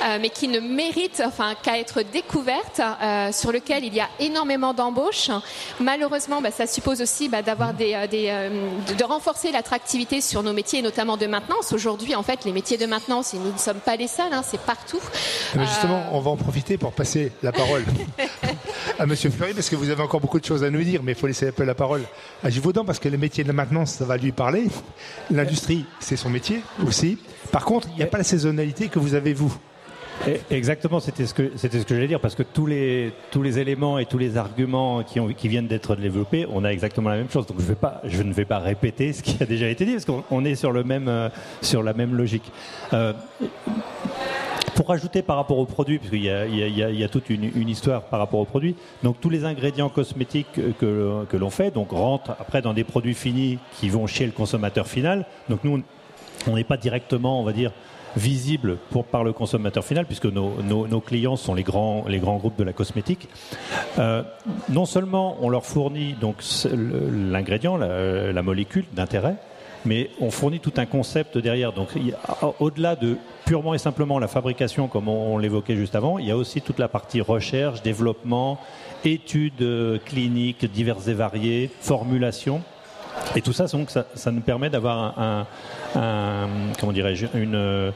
euh, 0.03 0.19
mais 0.21 0.31
qui 0.31 0.49
ne 0.49 0.61
mérite 0.61 1.23
enfin, 1.25 1.55
qu'à 1.63 1.79
être 1.79 2.03
découverte, 2.03 2.81
euh, 2.81 3.33
sur 3.33 3.53
lequel 3.53 3.85
il 3.85 3.95
y 3.95 4.01
a 4.01 4.09
énormément 4.21 4.75
d'embauches. 4.75 5.31
Malheureusement, 5.81 6.41
bah, 6.41 6.51
ça 6.51 6.67
suppose 6.67 7.01
aussi 7.01 7.29
bah, 7.29 7.43
d'avoir 7.43 7.75
des, 7.75 7.95
euh, 7.95 8.07
des 8.07 8.95
de 8.95 9.05
renforcer 9.05 9.53
l'attractivité 9.53 10.21
sur 10.21 10.43
nos 10.43 10.53
métiers, 10.53 10.83
notamment 10.83 11.17
de 11.17 11.27
maintenance. 11.27 11.73
Aujourd'hui, 11.73 12.15
en 12.15 12.23
fait, 12.23 12.45
les 12.45 12.53
métiers 12.53 12.77
de 12.77 12.87
maintenance, 12.87 13.35
nous 13.35 13.53
ne 13.53 13.59
sommes 13.59 13.81
pas 13.81 13.97
les 13.97 14.09
seuls, 14.09 14.33
hein, 14.33 14.43
c'est 14.45 14.61
partout. 14.61 15.01
justement, 15.55 16.05
on 16.13 16.21
va 16.21 16.31
en 16.31 16.37
profiter 16.37 16.79
pour 16.79 16.93
passer 16.93 17.33
la 17.43 17.53
parole 17.53 17.85
à 18.99 19.07
Monsieur 19.07 19.31
Fleury, 19.31 19.55
parce 19.55 19.69
que 19.69 19.77
vous 19.77 19.91
avez 19.91 20.03
encore 20.03 20.21
beaucoup 20.21 20.41
de 20.41 20.45
choses 20.45 20.65
à 20.65 20.71
nous 20.71 20.83
dire, 20.83 21.03
mais 21.03 21.13
il 21.13 21.19
faut 21.19 21.27
laisser 21.27 21.49
un 21.49 21.53
peu 21.53 21.65
la 21.65 21.75
parole 21.75 22.03
à 22.43 22.51
Givaudan, 22.51 22.85
parce 22.85 22.99
que 22.99 23.09
les 23.09 23.17
métiers 23.17 23.45
de 23.45 23.49
la 23.49 23.55
maintenance, 23.55 23.93
ça 23.93 24.05
va 24.05 24.17
lui 24.17 24.33
parler. 24.33 24.67
L'industrie, 25.31 25.85
c'est 26.01 26.17
son 26.17 26.31
métier 26.31 26.56
aussi. 26.87 27.19
Par 27.53 27.65
contre, 27.65 27.89
il 27.93 27.97
n'y 27.97 28.03
a 28.03 28.07
pas 28.07 28.19
la 28.19 28.25
saisonnalité 28.25 28.89
que 28.89 28.99
vous 28.99 29.15
avez 29.15 29.35
vous. 29.35 29.57
Exactement, 30.51 30.99
c'était 30.99 31.27
ce 31.27 31.35
que 31.35 31.53
c'était 31.57 31.79
ce 31.79 31.85
que 31.85 31.95
j'allais 31.95 32.09
dire 32.09 32.21
parce 32.21 32.35
que 32.35 32.43
tous 32.43 32.67
les 32.67 33.13
tous 33.31 33.43
les 33.43 33.59
éléments 33.59 33.99
et 33.99 34.07
tous 34.07 34.19
les 34.19 34.37
arguments 34.37 35.03
qui 35.03 35.49
viennent 35.49 35.67
d'être 35.67 35.95
développés, 35.95 36.47
on 36.51 36.65
a 36.65 36.71
exactement 36.71 37.11
la 37.11 37.17
même 37.17 37.31
chose. 37.31 37.47
Donc 37.47 37.61
je 37.61 37.67
vais 37.67 37.75
pas 37.75 38.01
je 38.05 38.23
ne 38.23 38.33
vais 38.33 38.45
pas 38.45 38.59
répéter 38.59 39.13
ce 39.13 39.23
qui 39.23 39.37
a 39.43 39.47
déjà 39.47 39.69
été 39.69 39.85
dit 39.85 39.93
parce 39.93 40.05
qu'on 40.05 40.45
est 40.45 40.55
sur 40.55 40.73
le 40.73 40.85
même 40.85 41.09
euh, 41.09 41.29
sur 41.63 41.83
la 41.83 41.93
même 41.93 42.15
logique. 42.15 42.51
Euh, 42.93 43.13
pour 44.75 44.89
rajouter 44.89 45.23
par 45.23 45.37
rapport 45.37 45.59
aux 45.59 45.65
produits, 45.65 45.99
parce 45.99 46.11
qu'il 46.11 46.23
y, 46.23 46.29
y, 46.29 46.99
y 46.99 47.05
a, 47.05 47.09
toute 47.09 47.31
une, 47.31 47.45
une, 47.45 47.69
histoire 47.69 48.03
par 48.03 48.19
rapport 48.19 48.41
aux 48.41 48.45
produits, 48.45 48.77
donc 49.03 49.19
tous 49.23 49.31
les 49.31 49.47
ingrédients 49.47 49.89
cosmétiques 49.89 50.61
que, 50.79 51.25
que 51.25 51.37
l'on 51.39 51.49
fait 51.49 51.71
donc 51.71 51.93
rentrent 51.93 52.33
après 52.39 52.61
dans 52.61 52.75
des 52.75 52.85
produits 52.85 53.15
finis 53.15 53.59
qui 53.81 53.89
vont 53.89 54.07
chez 54.07 54.27
le 54.27 54.33
consommateur 54.33 54.87
final. 54.87 55.25
Donc 55.49 55.61
nous, 55.65 55.83
on 56.47 56.57
n'est 56.57 56.65
pas 56.65 56.77
directement, 56.77 57.41
on 57.41 57.45
va 57.45 57.53
dire, 57.53 57.73
visible 58.17 58.79
par 59.13 59.25
le 59.25 59.33
consommateur 59.33 59.85
final, 59.85 60.07
puisque 60.07 60.27
nos, 60.27 61.01
clients 61.01 61.37
sont 61.37 61.55
les 61.55 61.63
grands, 61.63 62.03
groupes 62.39 62.59
de 62.59 62.65
la 62.65 62.73
cosmétique. 62.73 63.29
Euh, 63.99 64.23
non 64.69 64.87
seulement 64.87 65.37
on 65.43 65.49
leur 65.49 65.65
fournit 65.65 66.15
donc 66.15 66.37
l'ingrédient, 66.73 67.77
la, 67.77 68.43
molécule 68.43 68.85
d'intérêt, 68.93 69.37
mais 69.85 70.11
on 70.21 70.31
fournit 70.31 70.61
tout 70.61 70.73
un 70.79 70.87
concept 70.87 71.39
derrière. 71.39 71.73
Donc, 71.73 71.89
au-delà 72.59 72.97
de 72.97 73.17
purement 73.45 73.75
et 73.75 73.79
simplement 73.79 74.19
la 74.19 74.29
fabrication, 74.29 74.89
comme 74.89 75.09
on, 75.09 75.39
l'évoquait 75.39 75.77
juste 75.77 75.95
avant, 75.95 76.19
il 76.19 76.27
y 76.27 76.31
a 76.31 76.37
aussi 76.37 76.63
toute 76.63 76.79
la 76.79 76.89
partie 76.89 77.21
recherche, 77.21 77.83
développement, 77.83 78.59
études 79.05 79.63
euh, 79.63 79.99
cliniques 80.05 80.71
diverses 80.71 81.07
et 81.09 81.15
variées, 81.15 81.71
formulation. 81.81 82.63
Et 83.35 83.43
tout 83.43 83.53
ça, 83.53 83.67
donc, 83.67 83.91
ça, 83.91 84.31
nous 84.31 84.41
permet 84.41 84.71
d'avoir 84.71 85.19
un, 85.19 85.47
comment 86.79 86.93
dirais-je, 86.93 87.27
une 87.35 87.93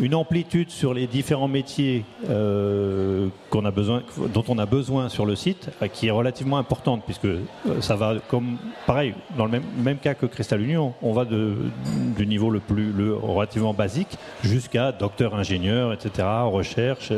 une 0.00 0.14
amplitude 0.14 0.70
sur 0.70 0.94
les 0.94 1.06
différents 1.06 1.48
métiers 1.48 2.04
euh, 2.28 3.28
dont 3.52 4.44
on 4.48 4.58
a 4.58 4.66
besoin 4.66 5.08
sur 5.08 5.26
le 5.26 5.36
site, 5.36 5.70
euh, 5.82 5.88
qui 5.88 6.08
est 6.08 6.10
relativement 6.10 6.58
importante, 6.58 7.02
puisque 7.04 7.26
euh, 7.26 7.40
ça 7.80 7.96
va 7.96 8.14
comme 8.28 8.56
pareil 8.86 9.14
dans 9.36 9.44
le 9.44 9.52
même, 9.52 9.64
même 9.78 9.98
cas 9.98 10.14
que 10.14 10.26
Cristal 10.26 10.60
Union, 10.60 10.94
on 11.02 11.12
va 11.12 11.24
du 11.24 12.26
niveau 12.26 12.50
le 12.50 12.60
plus 12.60 12.92
le 12.92 13.14
relativement 13.14 13.74
basique 13.74 14.18
jusqu'à 14.42 14.92
docteur 14.92 15.34
ingénieur, 15.34 15.92
etc. 15.92 16.26
Recherche 16.44 17.12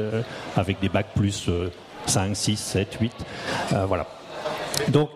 avec 0.57 0.81
des 0.81 0.89
bacs 0.89 1.13
plus 1.15 1.51
5, 2.07 2.37
6, 2.37 2.57
7, 2.57 2.99
8, 3.01 3.13
voilà. 3.87 4.07
Donc 4.89 5.11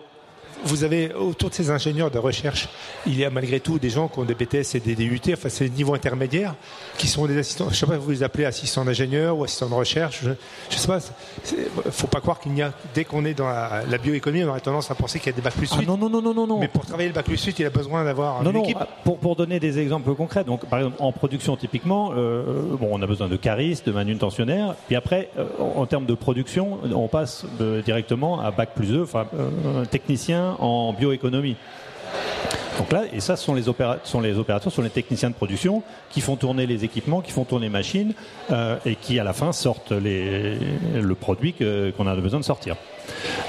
vous 0.63 0.83
avez 0.83 1.13
autour 1.13 1.49
de 1.49 1.55
ces 1.55 1.69
ingénieurs 1.69 2.11
de 2.11 2.19
recherche, 2.19 2.69
il 3.05 3.17
y 3.17 3.25
a 3.25 3.29
malgré 3.29 3.59
tout 3.59 3.79
des 3.79 3.89
gens 3.89 4.07
qui 4.07 4.19
ont 4.19 4.25
des 4.25 4.35
BTS 4.35 4.75
et 4.75 4.79
des 4.79 4.95
DUT, 4.95 5.19
enfin 5.33 5.49
c'est 5.49 5.65
des 5.65 5.75
niveaux 5.75 5.93
intermédiaires, 5.93 6.55
qui 6.97 7.07
sont 7.07 7.25
des 7.25 7.37
assistants. 7.37 7.65
Je 7.65 7.71
ne 7.71 7.75
sais 7.75 7.85
pas 7.85 7.93
si 7.93 7.99
vous 7.99 8.11
les 8.11 8.23
appelez 8.23 8.45
assistants 8.45 8.85
d'ingénieur 8.85 9.37
ou 9.37 9.43
assistants 9.43 9.69
de 9.69 9.73
recherche. 9.73 10.21
Je, 10.23 10.29
ne 10.29 10.35
sais 10.69 10.87
pas. 10.87 10.99
Il 11.85 11.91
faut 11.91 12.07
pas 12.07 12.21
croire 12.21 12.39
qu'il 12.39 12.55
y 12.57 12.61
a 12.61 12.73
dès 12.93 13.05
qu'on 13.05 13.25
est 13.25 13.33
dans 13.33 13.47
la, 13.47 13.97
bioéconomie, 13.97 14.43
on 14.43 14.49
aurait 14.49 14.61
tendance 14.61 14.89
à 14.91 14.95
penser 14.95 15.19
qu'il 15.19 15.31
y 15.31 15.33
a 15.33 15.35
des 15.35 15.41
bacs 15.41 15.53
plus 15.53 15.71
8. 15.71 15.77
Ah 15.79 15.83
non 15.85 15.97
non 15.97 16.09
non 16.09 16.21
non 16.21 16.47
non. 16.47 16.59
Mais 16.59 16.67
pour 16.67 16.85
travailler 16.85 17.09
le 17.09 17.15
bac 17.15 17.25
plus 17.25 17.43
8, 17.43 17.59
il 17.59 17.65
a 17.65 17.69
besoin 17.69 18.03
d'avoir 18.03 18.41
une 18.41 18.55
équipe. 18.57 18.77
Pour 19.03 19.17
pour 19.17 19.35
donner 19.35 19.59
des 19.59 19.79
exemples 19.79 20.13
concrets, 20.15 20.43
donc 20.43 20.65
par 20.65 20.79
exemple 20.79 20.97
en 20.99 21.11
production 21.11 21.55
typiquement, 21.55 22.11
euh, 22.15 22.75
bon 22.79 22.89
on 22.91 23.01
a 23.01 23.07
besoin 23.07 23.27
de 23.27 23.35
caristes, 23.35 23.85
de 23.87 23.91
manutentionnaires, 23.91 24.75
puis 24.87 24.95
après 24.95 25.29
euh, 25.37 25.45
en, 25.59 25.85
termes 25.85 26.05
de 26.05 26.13
production, 26.13 26.79
on 26.93 27.07
passe 27.07 27.45
directement 27.85 28.41
à 28.41 28.51
bac 28.51 28.71
plus 28.75 28.87
2, 28.87 29.03
enfin 29.03 29.25
euh, 29.37 29.85
en 30.59 30.93
bioéconomie. 30.93 31.55
Donc 32.77 32.91
là, 32.93 33.03
et 33.13 33.19
ça, 33.19 33.35
ce 33.35 33.43
sont 33.43 33.53
les, 33.53 33.63
sont 34.03 34.21
les 34.21 34.37
opérateurs, 34.37 34.71
sont 34.71 34.81
les 34.81 34.89
techniciens 34.89 35.29
de 35.29 35.35
production 35.35 35.83
qui 36.09 36.21
font 36.21 36.35
tourner 36.35 36.65
les 36.65 36.83
équipements, 36.83 37.21
qui 37.21 37.31
font 37.31 37.43
tourner 37.43 37.67
les 37.67 37.71
machines 37.71 38.13
euh, 38.49 38.77
et 38.85 38.95
qui, 38.95 39.19
à 39.19 39.23
la 39.23 39.33
fin, 39.33 39.51
sortent 39.51 39.91
le 39.91 41.13
produit 41.13 41.53
qu'on 41.53 42.07
a 42.07 42.15
besoin 42.15 42.39
de 42.39 42.45
sortir. 42.45 42.75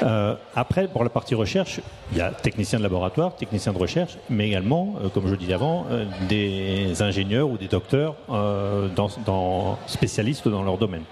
Euh, 0.02 0.34
après, 0.54 0.88
pour 0.88 1.04
la 1.04 1.10
partie 1.10 1.34
recherche, 1.34 1.80
il 2.12 2.18
y 2.18 2.20
a 2.20 2.30
techniciens 2.30 2.78
de 2.78 2.82
laboratoire, 2.82 3.36
techniciens 3.36 3.72
de 3.72 3.78
recherche, 3.78 4.18
mais 4.28 4.48
également, 4.48 4.96
euh, 5.02 5.08
comme 5.08 5.26
je 5.26 5.32
le 5.32 5.36
disais 5.38 5.54
avant, 5.54 5.86
des 6.28 7.00
ingénieurs 7.00 7.48
ou 7.48 7.56
des 7.56 7.68
docteurs 7.68 8.16
dans, 8.28 9.78
spécialistes 9.86 10.48
dans 10.48 10.62
leur 10.62 10.78
domaine. 10.78 11.04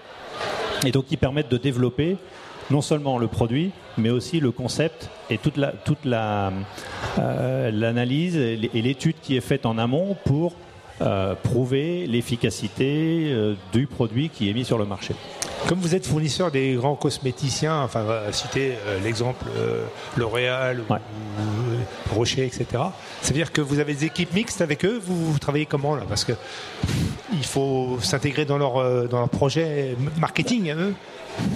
Et 0.85 0.91
donc, 0.91 1.07
qui 1.07 1.17
permettent 1.17 1.51
de 1.51 1.59
développer 1.59 2.17
non 2.71 2.81
seulement 2.81 3.19
le 3.19 3.27
produit, 3.27 3.73
mais 3.99 4.11
aussi 4.11 4.41
le 4.41 4.53
concept 4.53 5.11
et 5.29 5.39
toute 5.39 5.57
la 5.57 5.73
toute 5.73 6.05
la 6.05 6.53
euh, 7.19 7.71
l'analyse 7.73 8.37
et 8.37 8.57
l'étude 8.83 9.17
qui 9.23 9.37
est 9.37 9.41
faite 9.41 9.67
en 9.67 9.79
amont 9.79 10.17
pour 10.25 10.55
euh, 11.03 11.35
prouver 11.35 12.07
l'efficacité 12.07 13.31
euh, 13.31 13.55
du 13.73 13.87
produit 13.87 14.29
qui 14.29 14.51
est 14.51 14.53
mis 14.53 14.65
sur 14.65 14.79
le 14.79 14.85
marché. 14.85 15.15
Comme 15.67 15.79
vous 15.79 15.95
êtes 15.95 16.07
fournisseur 16.07 16.51
des 16.51 16.75
grands 16.75 16.95
cosméticiens, 16.95 17.83
enfin 17.83 18.05
citer 18.33 18.75
l'exemple 19.05 19.45
L'Oréal 20.17 20.81
ou, 20.81 22.15
Rocher, 22.15 22.47
etc. 22.47 22.67
Ça 23.21 23.29
veut 23.29 23.35
dire 23.35 23.53
que 23.53 23.61
vous 23.61 23.79
avez 23.79 23.93
des 23.93 24.07
équipes 24.07 24.33
mixtes 24.33 24.63
avec 24.63 24.87
eux. 24.87 24.99
Vous, 25.05 25.39
travaillez 25.39 25.67
comment 25.67 25.95
là? 25.97 26.05
Parce 26.09 26.25
que 26.25 26.33
il 27.35 27.45
faut 27.45 27.99
s'intégrer 28.01 28.47
dans 28.47 28.57
leur 28.57 29.09
dans 29.09 29.19
leur 29.19 29.29
projet 29.29 29.97
marketing 30.19 30.71
à 30.71 30.77
eux. 30.77 30.95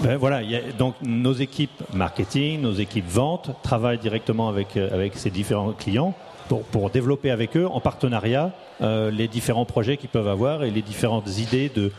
Ben 0.03 0.17
voilà, 0.17 0.43
donc 0.79 0.95
nos 1.03 1.33
équipes 1.33 1.83
marketing, 1.95 2.61
nos 2.61 2.73
équipes 2.73 3.09
vente 3.09 3.51
travaillent 3.63 3.99
directement 3.99 4.49
avec, 4.49 4.77
euh, 4.77 4.93
avec 4.93 5.17
ces 5.17 5.31
différents 5.31 5.73
clients 5.73 6.15
pour, 6.49 6.63
pour 6.63 6.91
développer 6.91 7.31
avec 7.31 7.57
eux 7.57 7.67
en 7.67 7.81
partenariat 7.81 8.53
euh, 8.83 9.11
les 9.11 9.29
différents 9.29 9.65
projets 9.65 9.97
qu'ils 9.97 10.11
peuvent 10.11 10.29
avoir 10.29 10.63
et 10.63 10.71
les 10.71 10.83
différentes 10.83 11.39
idées 11.39 11.71
de 11.75 11.91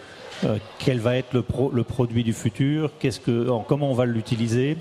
euh, 0.43 0.57
quel 0.77 0.99
va 0.99 1.15
être 1.15 1.33
le, 1.33 1.43
le 1.73 1.83
produit 1.83 2.23
du 2.23 2.33
futur, 2.33 2.91
qu'est-ce 2.99 3.19
que, 3.19 3.49
comment 3.67 3.89
on 3.89 3.95
va 3.95 4.05
l'utiliser, 4.05 4.77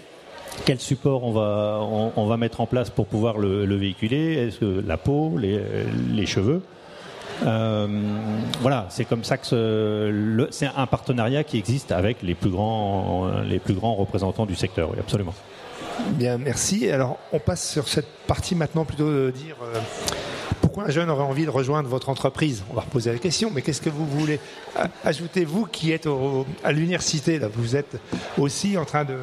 quel 0.66 0.78
support 0.78 1.24
on 1.24 1.32
va, 1.32 1.80
on, 2.16 2.26
va 2.26 2.36
mettre 2.36 2.60
en 2.60 2.66
place 2.66 2.90
pour 2.90 3.06
pouvoir 3.06 3.38
le, 3.38 3.64
le 3.64 3.76
véhiculer, 3.76 4.34
est-ce 4.34 4.58
que 4.58 4.84
la 4.86 4.96
peau, 4.96 5.36
les, 5.38 5.60
les 6.12 6.26
cheveux. 6.26 6.62
Euh, 7.44 7.86
voilà, 8.60 8.86
c'est 8.90 9.04
comme 9.04 9.24
ça 9.24 9.36
que 9.36 10.46
c'est 10.50 10.70
un 10.76 10.86
partenariat 10.86 11.44
qui 11.44 11.58
existe 11.58 11.92
avec 11.92 12.22
les 12.22 12.34
plus 12.34 12.50
grands, 12.50 13.28
les 13.42 13.58
plus 13.58 13.74
grands 13.74 13.94
représentants 13.94 14.46
du 14.46 14.54
secteur. 14.54 14.90
Oui, 14.90 14.98
absolument. 15.00 15.34
Bien, 16.10 16.38
merci. 16.38 16.88
Alors, 16.90 17.18
on 17.32 17.38
passe 17.38 17.70
sur 17.70 17.88
cette 17.88 18.08
partie 18.26 18.54
maintenant 18.54 18.84
plutôt 18.84 19.10
de 19.10 19.30
dire 19.30 19.56
euh, 19.62 19.78
pourquoi 20.60 20.84
un 20.84 20.90
jeune 20.90 21.08
aurait 21.08 21.24
envie 21.24 21.44
de 21.44 21.50
rejoindre 21.50 21.88
votre 21.88 22.08
entreprise? 22.08 22.64
On 22.70 22.74
va 22.74 22.82
reposer 22.82 23.12
la 23.12 23.18
question, 23.18 23.50
mais 23.54 23.62
qu'est-ce 23.62 23.80
que 23.80 23.90
vous 23.90 24.06
voulez? 24.06 24.40
Ajouter, 25.04 25.44
vous 25.44 25.66
qui 25.66 25.92
êtes 25.92 26.08
à 26.64 26.72
l'université 26.72 27.38
là, 27.38 27.48
Vous 27.52 27.76
êtes 27.76 27.96
aussi 28.38 28.76
en 28.76 28.84
train 28.84 29.04
de, 29.04 29.16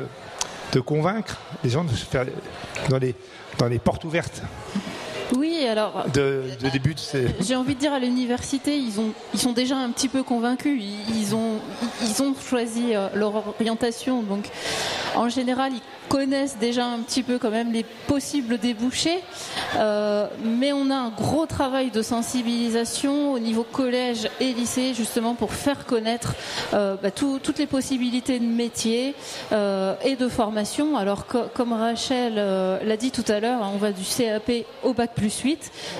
de 0.71 0.79
convaincre 0.79 1.39
les 1.63 1.69
gens 1.69 1.83
de 1.83 1.91
se 1.91 2.05
faire 2.05 2.25
dans 2.89 2.99
les, 2.99 3.15
dans 3.57 3.67
les 3.67 3.79
portes 3.79 4.05
ouvertes? 4.05 4.41
Oui, 5.35 5.50
alors. 5.67 6.05
De, 6.13 6.43
début 6.71 6.95
J'ai 7.39 7.55
envie 7.55 7.75
de 7.75 7.79
dire 7.79 7.93
à 7.93 7.99
l'université, 7.99 8.77
ils, 8.77 8.99
ont, 8.99 9.11
ils 9.33 9.39
sont 9.39 9.53
déjà 9.53 9.77
un 9.77 9.89
petit 9.91 10.07
peu 10.07 10.23
convaincus. 10.23 10.81
Ils, 11.09 11.35
ont, 11.35 11.59
ils 12.01 12.21
ont 12.23 12.33
choisi 12.35 12.95
euh, 12.95 13.07
leur 13.13 13.47
orientation. 13.59 14.21
Donc, 14.23 14.49
en 15.15 15.29
général, 15.29 15.73
ils 15.73 15.81
connaissent 16.11 16.57
déjà 16.57 16.85
un 16.85 16.99
petit 16.99 17.23
peu 17.23 17.39
quand 17.39 17.51
même 17.51 17.71
les 17.71 17.85
possibles 18.07 18.57
débouchés, 18.57 19.19
euh, 19.77 20.27
mais 20.43 20.73
on 20.73 20.89
a 20.89 20.95
un 20.95 21.09
gros 21.09 21.45
travail 21.45 21.89
de 21.89 22.01
sensibilisation 22.01 23.31
au 23.31 23.39
niveau 23.39 23.63
collège 23.63 24.29
et 24.41 24.51
lycée 24.51 24.93
justement 24.93 25.35
pour 25.35 25.53
faire 25.53 25.85
connaître 25.85 26.33
euh, 26.73 26.97
bah, 27.01 27.11
toutes 27.11 27.57
les 27.57 27.65
possibilités 27.65 28.39
de 28.39 28.45
métier 28.45 29.15
euh, 29.53 29.95
et 30.03 30.17
de 30.17 30.27
formation. 30.27 30.97
Alors 30.97 31.27
comme 31.27 31.71
Rachel 31.71 32.35
l'a 32.35 32.97
dit 32.97 33.11
tout 33.11 33.29
à 33.29 33.39
l'heure, 33.39 33.61
on 33.73 33.77
va 33.77 33.93
du 33.93 34.03
CAP 34.03 34.51
au 34.83 34.93
bac 34.93 35.11
plus 35.15 35.39
8. 35.39 35.50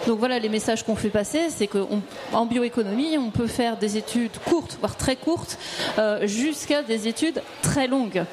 Donc 0.08 0.20
voilà 0.20 0.40
les 0.40 0.50
messages 0.50 0.84
qu'on 0.84 0.96
fait 0.96 1.10
passer, 1.10 1.50
c'est 1.50 1.68
qu'en 1.68 2.46
bioéconomie, 2.46 3.18
on 3.18 3.30
peut 3.30 3.48
faire 3.48 3.78
des 3.78 3.98
études 3.98 4.38
courtes, 4.46 4.78
voire 4.80 4.96
très 4.96 5.16
courtes, 5.16 5.58
jusqu'à 6.24 6.84
des 6.84 7.08
études 7.08 7.42
très 7.62 7.88
longues. 7.88 8.24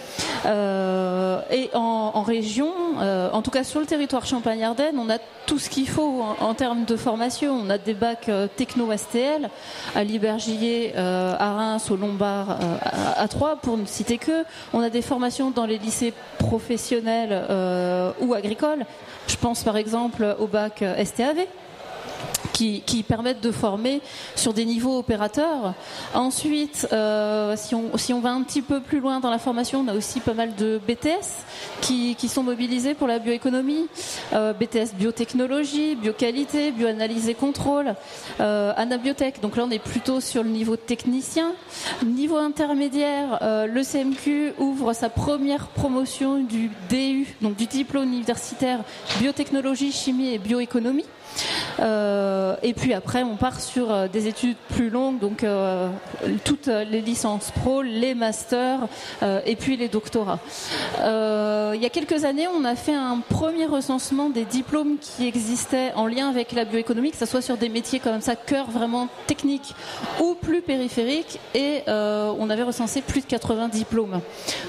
et 0.47 1.71
en, 1.75 2.23
région, 2.23 2.73
euh, 3.01 3.31
en 3.33 3.43
tout 3.43 3.51
cas 3.51 3.65
sur 3.65 3.81
le 3.81 3.87
territoire 3.87 4.27
Champagne-Ardenne, 4.27 4.99
on 4.99 5.11
a 5.11 5.19
tout 5.47 5.59
ce 5.59 5.71
qu'il 5.71 5.89
faut 5.89 6.23
en, 6.41 6.55
termes 6.55 6.85
de 6.85 6.97
formation. 6.97 7.55
On 7.55 7.71
a 7.71 7.79
des 7.79 7.95
bacs 7.95 8.29
euh, 8.29 8.49
techno-STL 8.55 9.49
à 9.95 10.05
Libergillier, 10.05 10.93
euh, 10.97 11.35
à 11.39 11.53
Reims, 11.55 11.91
au 11.91 11.97
Lombard, 11.97 12.59
à, 12.85 13.21
à, 13.21 13.29
Troyes, 13.29 13.57
pour 13.57 13.77
ne 13.77 13.87
citer 13.87 14.19
que. 14.19 14.45
On 14.73 14.81
a 14.81 14.91
des 14.91 15.03
formations 15.03 15.51
dans 15.51 15.67
les 15.67 15.79
lycées 15.79 16.13
professionnels 16.39 17.43
ou 18.21 18.35
agricoles. 18.35 18.85
Je 19.29 19.37
pense 19.37 19.63
par 19.63 19.77
exemple 19.77 20.37
au 20.39 20.47
bac 20.47 20.83
STAV 21.05 21.47
qui, 22.59 23.03
permettent 23.03 23.41
de 23.41 23.53
former 23.53 24.01
sur 24.35 24.53
des 24.53 24.65
niveaux 24.65 24.99
opérateurs. 24.99 25.75
Ensuite, 26.15 26.89
euh, 26.93 27.55
si, 27.57 27.75
on, 27.75 28.21
va 28.21 28.31
un 28.31 28.43
petit 28.43 28.63
peu 28.63 28.81
plus 28.81 29.01
loin 29.01 29.21
dans 29.21 29.31
la 29.31 29.39
formation, 29.39 29.85
on 29.87 29.89
a 29.89 29.95
aussi 29.95 30.21
pas 30.21 30.35
mal 30.35 30.55
de 30.57 30.81
BTS 30.87 31.45
qui, 31.81 32.17
sont 32.29 32.43
mobilisés 32.43 32.95
pour 32.95 33.07
la 33.07 33.19
bioéconomie, 33.19 33.87
euh, 34.33 34.53
BTS 34.53 34.95
biotechnologie, 34.95 35.95
bioqualité, 35.95 36.73
bioanalyse 36.73 37.29
et 37.29 37.35
contrôle, 37.35 37.95
euh, 38.41 38.73
anabiotech. 38.77 39.41
Donc 39.41 39.57
là, 39.57 39.65
on 39.67 39.71
est 39.71 39.79
plutôt 39.79 40.21
sur 40.21 40.43
le 40.43 40.51
niveau 40.51 40.77
technicien. 40.77 41.53
Niveau 42.05 42.37
intermédiaire, 42.37 43.39
le 43.41 43.83
CMQ 43.83 44.55
ouvre 44.59 44.93
sa 44.93 45.09
première 45.09 45.69
promotion 45.69 46.43
du 46.43 46.71
DU, 46.91 47.35
donc 47.41 47.57
du 47.57 47.67
diplôme 47.67 48.13
universitaire 48.13 48.81
biotechnologie, 49.21 49.93
chimie 49.93 50.35
et 50.35 50.39
bioéconomie. 50.39 51.05
Euh, 51.81 52.57
et 52.63 52.75
puis 52.75 52.93
après, 52.93 53.23
on 53.23 53.37
part 53.37 53.61
sur 53.61 53.93
euh, 53.93 54.09
des 54.09 54.27
études 54.27 54.57
plus 54.75 54.91
longues, 54.91 55.19
donc 55.19 55.45
euh, 55.45 55.89
toutes 56.45 56.67
les 56.67 57.01
licences 57.01 57.51
pro, 57.51 57.83
les 57.83 58.15
masters 58.15 58.81
et 59.47 59.57
puis 59.57 59.77
les 59.77 59.89
doctorats. 59.89 60.39
il 60.99 61.81
y 61.81 61.87
a 61.87 61.91
quelques 61.91 62.25
années, 62.25 62.47
on 62.49 62.65
a 62.65 62.75
fait 62.75 62.95
un 62.95 63.21
premier 63.29 63.67
recensement 63.67 64.31
des 64.31 64.45
diplômes 64.45 64.97
qui 64.99 65.27
existaient 65.27 65.93
en 65.95 66.07
lien 66.07 66.29
avec 66.29 66.53
la 66.53 66.65
bioéconomie, 66.65 67.11
que 67.11 67.17
ce 67.17 67.27
soit 67.27 67.43
sur 67.43 67.57
des 67.57 67.69
métiers 67.69 68.01
comme 68.01 68.21
ça, 68.21 68.37
cœur 68.37 68.71
vraiment 68.71 69.09
technique 69.27 69.75
ou 70.21 70.35
plus 70.35 70.63
périphérique, 70.63 71.39
et 71.55 71.83
on 71.87 72.51
avait 72.51 72.63
recensé 72.63 73.01
plus 73.03 73.21
de 73.21 73.27
80 73.27 73.69
diplômes. 73.69 74.21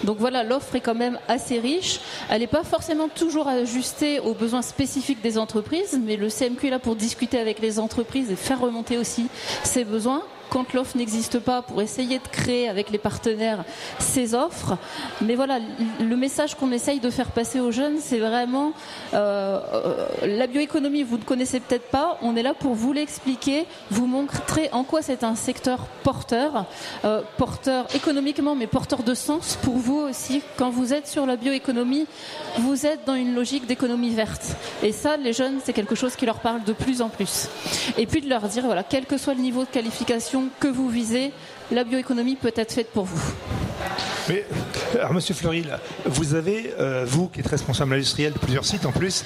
Donc 0.03 0.17
voilà, 0.19 0.43
l'offre 0.43 0.75
est 0.75 0.81
quand 0.81 0.95
même 0.95 1.19
assez 1.27 1.59
riche. 1.59 1.99
Elle 2.29 2.41
n'est 2.41 2.47
pas 2.47 2.63
forcément 2.63 3.07
toujours 3.07 3.47
ajustée 3.47 4.19
aux 4.19 4.33
besoins 4.33 4.61
spécifiques 4.61 5.21
des 5.21 5.37
entreprises, 5.37 5.99
mais 6.01 6.15
le 6.15 6.29
CM 6.29 6.48
Est 6.63 6.69
là 6.69 6.79
pour 6.79 6.95
discuter 6.95 7.39
avec 7.39 7.59
les 7.59 7.79
entreprises 7.79 8.31
et 8.31 8.35
faire 8.35 8.59
remonter 8.59 8.97
aussi 8.97 9.27
ses 9.63 9.85
besoins 9.85 10.23
quand 10.49 10.73
l'offre 10.73 10.97
n'existe 10.97 11.39
pas 11.39 11.61
pour 11.61 11.81
essayer 11.81 12.19
de 12.19 12.27
créer 12.27 12.67
avec 12.69 12.89
les 12.89 12.97
partenaires 12.97 13.63
ces 13.99 14.33
offres. 14.33 14.77
Mais 15.21 15.35
voilà, 15.35 15.59
le 15.99 16.15
message 16.15 16.55
qu'on 16.55 16.71
essaye 16.71 16.99
de 16.99 17.09
faire 17.09 17.31
passer 17.31 17.59
aux 17.59 17.71
jeunes, 17.71 17.97
c'est 17.99 18.19
vraiment 18.19 18.73
euh, 19.13 19.59
la 20.23 20.47
bioéconomie, 20.47 21.03
vous 21.03 21.17
ne 21.17 21.23
connaissez 21.23 21.59
peut-être 21.59 21.89
pas, 21.89 22.17
on 22.21 22.35
est 22.35 22.43
là 22.43 22.53
pour 22.53 22.73
vous 22.73 22.93
l'expliquer, 22.93 23.65
vous 23.91 24.07
montrer 24.07 24.69
en 24.71 24.83
quoi 24.83 25.01
c'est 25.01 25.23
un 25.23 25.35
secteur 25.35 25.85
porteur, 26.03 26.65
euh, 27.05 27.21
porteur 27.37 27.85
économiquement, 27.95 28.55
mais 28.55 28.67
porteur 28.67 29.03
de 29.03 29.13
sens 29.13 29.57
pour 29.61 29.77
vous 29.77 29.99
aussi. 29.99 30.41
Quand 30.57 30.69
vous 30.69 30.93
êtes 30.93 31.07
sur 31.07 31.25
la 31.25 31.35
bioéconomie, 31.35 32.07
vous 32.57 32.85
êtes 32.85 33.05
dans 33.05 33.15
une 33.15 33.35
logique 33.35 33.67
d'économie 33.67 34.13
verte. 34.13 34.55
Et 34.83 34.91
ça, 34.91 35.17
les 35.17 35.33
jeunes, 35.33 35.59
c'est 35.63 35.73
quelque 35.73 35.95
chose 35.95 36.15
qui 36.15 36.25
leur 36.25 36.39
parle 36.39 36.63
de 36.63 36.73
plus 36.73 37.01
en 37.01 37.09
plus. 37.09 37.47
Et 37.97 38.05
puis 38.05 38.21
de 38.21 38.29
leur 38.29 38.47
dire, 38.47 38.65
voilà, 38.65 38.83
quel 38.83 39.05
que 39.05 39.17
soit 39.17 39.33
le 39.33 39.41
niveau 39.41 39.61
de 39.63 39.69
qualification, 39.69 40.38
que 40.59 40.67
vous 40.67 40.89
visez, 40.89 41.31
la 41.71 41.83
bioéconomie 41.83 42.35
peut 42.35 42.53
être 42.55 42.71
faite 42.71 42.91
pour 42.91 43.05
vous. 43.05 43.21
Alors, 44.95 45.13
Monsieur 45.13 45.33
Fleury, 45.33 45.65
vous 46.05 46.35
avez, 46.35 46.73
euh, 46.79 47.05
vous 47.07 47.27
qui 47.27 47.39
êtes 47.39 47.47
responsable 47.47 47.93
industriel 47.93 48.33
de 48.33 48.39
plusieurs 48.39 48.65
sites 48.65 48.85
en 48.85 48.91
plus, 48.91 49.25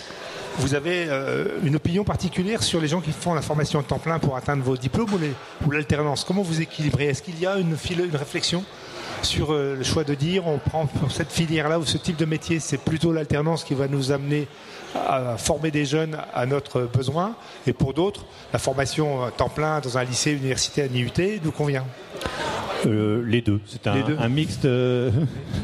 vous 0.59 0.75
avez 0.75 1.07
euh, 1.09 1.45
une 1.63 1.75
opinion 1.75 2.03
particulière 2.03 2.61
sur 2.61 2.79
les 2.79 2.87
gens 2.87 3.01
qui 3.01 3.11
font 3.11 3.33
la 3.33 3.41
formation 3.41 3.79
en 3.79 3.83
temps 3.83 3.97
plein 3.97 4.19
pour 4.19 4.37
atteindre 4.37 4.63
vos 4.63 4.77
diplômes 4.77 5.09
ou 5.65 5.71
l'alternance 5.71 6.23
Comment 6.23 6.43
vous 6.43 6.61
équilibrez? 6.61 7.05
Est-ce 7.05 7.23
qu'il 7.23 7.39
y 7.39 7.47
a 7.47 7.57
une, 7.57 7.75
une 7.89 8.15
réflexion 8.15 8.63
sur 9.23 9.53
euh, 9.53 9.75
le 9.75 9.83
choix 9.83 10.03
de 10.03 10.13
dire 10.13 10.47
on 10.47 10.57
prend 10.57 10.85
pour 10.85 11.11
cette 11.11 11.31
filière-là 11.31 11.79
ou 11.79 11.85
ce 11.85 11.97
type 11.97 12.17
de 12.17 12.25
métier, 12.25 12.59
c'est 12.59 12.77
plutôt 12.77 13.11
l'alternance 13.11 13.63
qui 13.63 13.73
va 13.73 13.87
nous 13.87 14.11
amener 14.11 14.47
à 14.95 15.37
former 15.37 15.71
des 15.71 15.85
jeunes 15.85 16.17
à 16.33 16.45
notre 16.45 16.81
besoin. 16.81 17.35
Et 17.67 17.73
pour 17.73 17.93
d'autres, 17.93 18.25
la 18.51 18.59
formation 18.59 19.31
temps 19.37 19.49
plein 19.49 19.79
dans 19.79 19.97
un 19.97 20.03
lycée, 20.03 20.31
université 20.31 20.83
à 20.83 20.87
NIUT 20.87 21.41
nous 21.43 21.51
convient. 21.51 21.85
Euh, 22.85 23.23
les 23.25 23.41
deux. 23.41 23.59
C'est 23.65 23.87
un, 23.87 23.95
un, 24.19 24.29
mixte. 24.29 24.67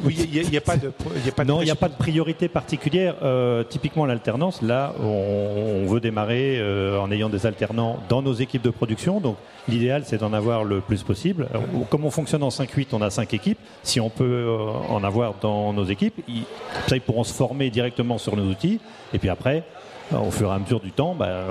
Oui, 0.04 0.18
il 0.32 0.50
n'y 0.50 0.58
a, 0.58 0.62
pas 0.62 0.78
de. 0.78 0.92
Y 1.26 1.30
a 1.30 1.32
pas 1.32 1.44
de 1.44 1.50
non, 1.50 1.62
il 1.62 1.66
n'y 1.66 1.72
a 1.72 1.76
pas 1.76 1.90
de 1.90 1.96
priorité 1.96 2.48
particulière. 2.48 3.16
Euh, 3.24 3.64
typiquement, 3.64 4.06
l'alternance, 4.06 4.62
là, 4.62 4.94
on, 5.02 5.86
veut 5.88 6.00
démarrer 6.00 6.58
euh, 6.60 7.00
en 7.00 7.12
ayant 7.12 7.30
des 7.30 7.46
alternants 7.46 8.00
dans 8.10 8.22
nos 8.22 8.34
équipes 8.34 8.62
de 8.62 8.70
production. 8.70 9.20
Donc, 9.20 9.38
l'idéal, 9.68 10.04
c'est 10.06 10.20
d'en 10.20 10.34
avoir 10.34 10.64
le 10.64 10.82
plus 10.82 11.04
possible. 11.04 11.48
comme 11.90 12.06
on 12.06 12.12
fonctionne 12.12 12.44
en 12.44 12.50
5-8, 12.50 12.88
on 12.94 13.02
a 13.02 13.10
5 13.10 13.34
équipes. 13.34 13.60
Si 13.84 14.00
on 14.00 14.10
peut 14.10 14.48
en 14.90 15.04
avoir 15.04 15.36
dans 15.42 15.74
nos 15.74 15.86
équipes, 15.86 16.16
ils, 16.28 16.44
ça, 16.88 16.96
ils 16.96 17.02
pourront 17.02 17.24
se 17.24 17.34
former 17.34 17.70
directement 17.70 18.18
sur 18.18 18.36
nos 18.36 18.50
outils. 18.50 18.80
Et 19.14 19.20
puis 19.20 19.30
après, 19.30 19.64
au 20.12 20.32
fur 20.32 20.50
et 20.50 20.54
à 20.54 20.60
mesure 20.60 20.80
du 20.80 20.92
temps, 20.92 21.16
bah, 21.16 21.46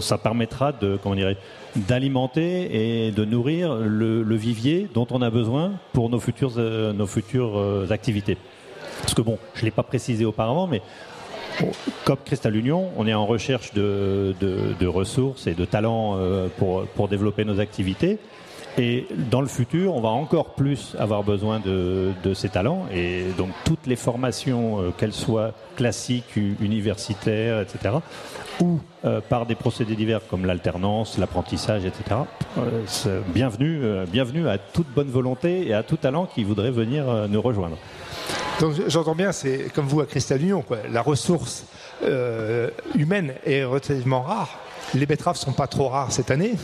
ça 0.00 0.18
permettra 0.18 0.72
de, 0.72 0.98
comment 1.02 1.16
d'alimenter 1.76 3.06
et 3.06 3.12
de 3.12 3.24
nourrir 3.24 3.74
le, 3.74 4.36
vivier 4.36 4.88
dont 4.92 5.06
on 5.10 5.22
a 5.22 5.30
besoin 5.30 5.72
pour 5.92 6.10
nos 6.10 6.20
futures, 6.20 6.52
euh, 6.56 6.92
nos 6.92 7.06
futures 7.06 7.58
euh, 7.58 7.86
activités. 7.90 8.36
Parce 9.00 9.14
que 9.14 9.22
bon, 9.22 9.38
je 9.54 9.60
ne 9.60 9.66
l'ai 9.66 9.70
pas 9.70 9.82
précisé 9.82 10.24
auparavant, 10.24 10.66
mais 10.66 10.82
comme 12.04 12.18
Cristal 12.24 12.56
Union, 12.56 12.90
on 12.96 13.06
est 13.06 13.14
en 13.14 13.26
recherche 13.26 13.72
de, 13.74 14.34
de, 14.40 14.86
ressources 14.86 15.46
et 15.46 15.54
de 15.54 15.64
talents 15.64 16.16
euh, 16.16 16.48
pour, 16.56 16.86
pour 16.86 17.08
développer 17.08 17.44
nos 17.44 17.60
activités. 17.60 18.18
Et 18.78 19.06
dans 19.30 19.40
le 19.40 19.48
futur, 19.48 19.94
on 19.94 20.00
va 20.00 20.08
encore 20.08 20.54
plus 20.54 20.96
avoir 20.98 21.22
besoin 21.22 21.60
de, 21.60 22.12
ces 22.34 22.48
talents. 22.48 22.86
Et 22.92 23.24
donc 23.36 23.50
toutes 23.64 23.86
les 23.86 23.96
formations, 23.96 24.92
qu'elles 24.96 25.12
soient 25.12 25.52
classiques, 25.76 26.36
universitaires, 26.36 27.60
etc., 27.60 27.96
ou 28.60 28.80
euh, 29.04 29.20
par 29.20 29.46
des 29.46 29.54
procédés 29.54 29.96
divers 29.96 30.20
comme 30.28 30.46
l'alternance, 30.46 31.18
l'apprentissage, 31.18 31.84
etc. 31.84 32.20
Euh, 32.58 33.20
bienvenue, 33.28 33.80
euh, 33.82 34.06
bienvenue 34.06 34.48
à 34.48 34.58
toute 34.58 34.88
bonne 34.88 35.10
volonté 35.10 35.66
et 35.66 35.74
à 35.74 35.82
tout 35.82 35.96
talent 35.96 36.26
qui 36.26 36.44
voudrait 36.44 36.70
venir 36.70 37.04
nous 37.28 37.42
rejoindre. 37.42 37.76
Donc 38.60 38.74
j'entends 38.86 39.14
bien, 39.14 39.32
c'est 39.32 39.72
comme 39.74 39.86
vous 39.86 40.00
à 40.00 40.06
Cristal 40.06 40.42
Union, 40.42 40.62
quoi. 40.62 40.78
la 40.90 41.02
ressource 41.02 41.66
humaine 42.94 43.34
est 43.44 43.64
relativement 43.64 44.22
rare. 44.22 44.58
Les 44.94 45.06
betteraves 45.06 45.36
sont 45.36 45.52
pas 45.52 45.66
trop 45.66 45.88
rares 45.88 46.12
cette 46.12 46.30
année 46.30 46.54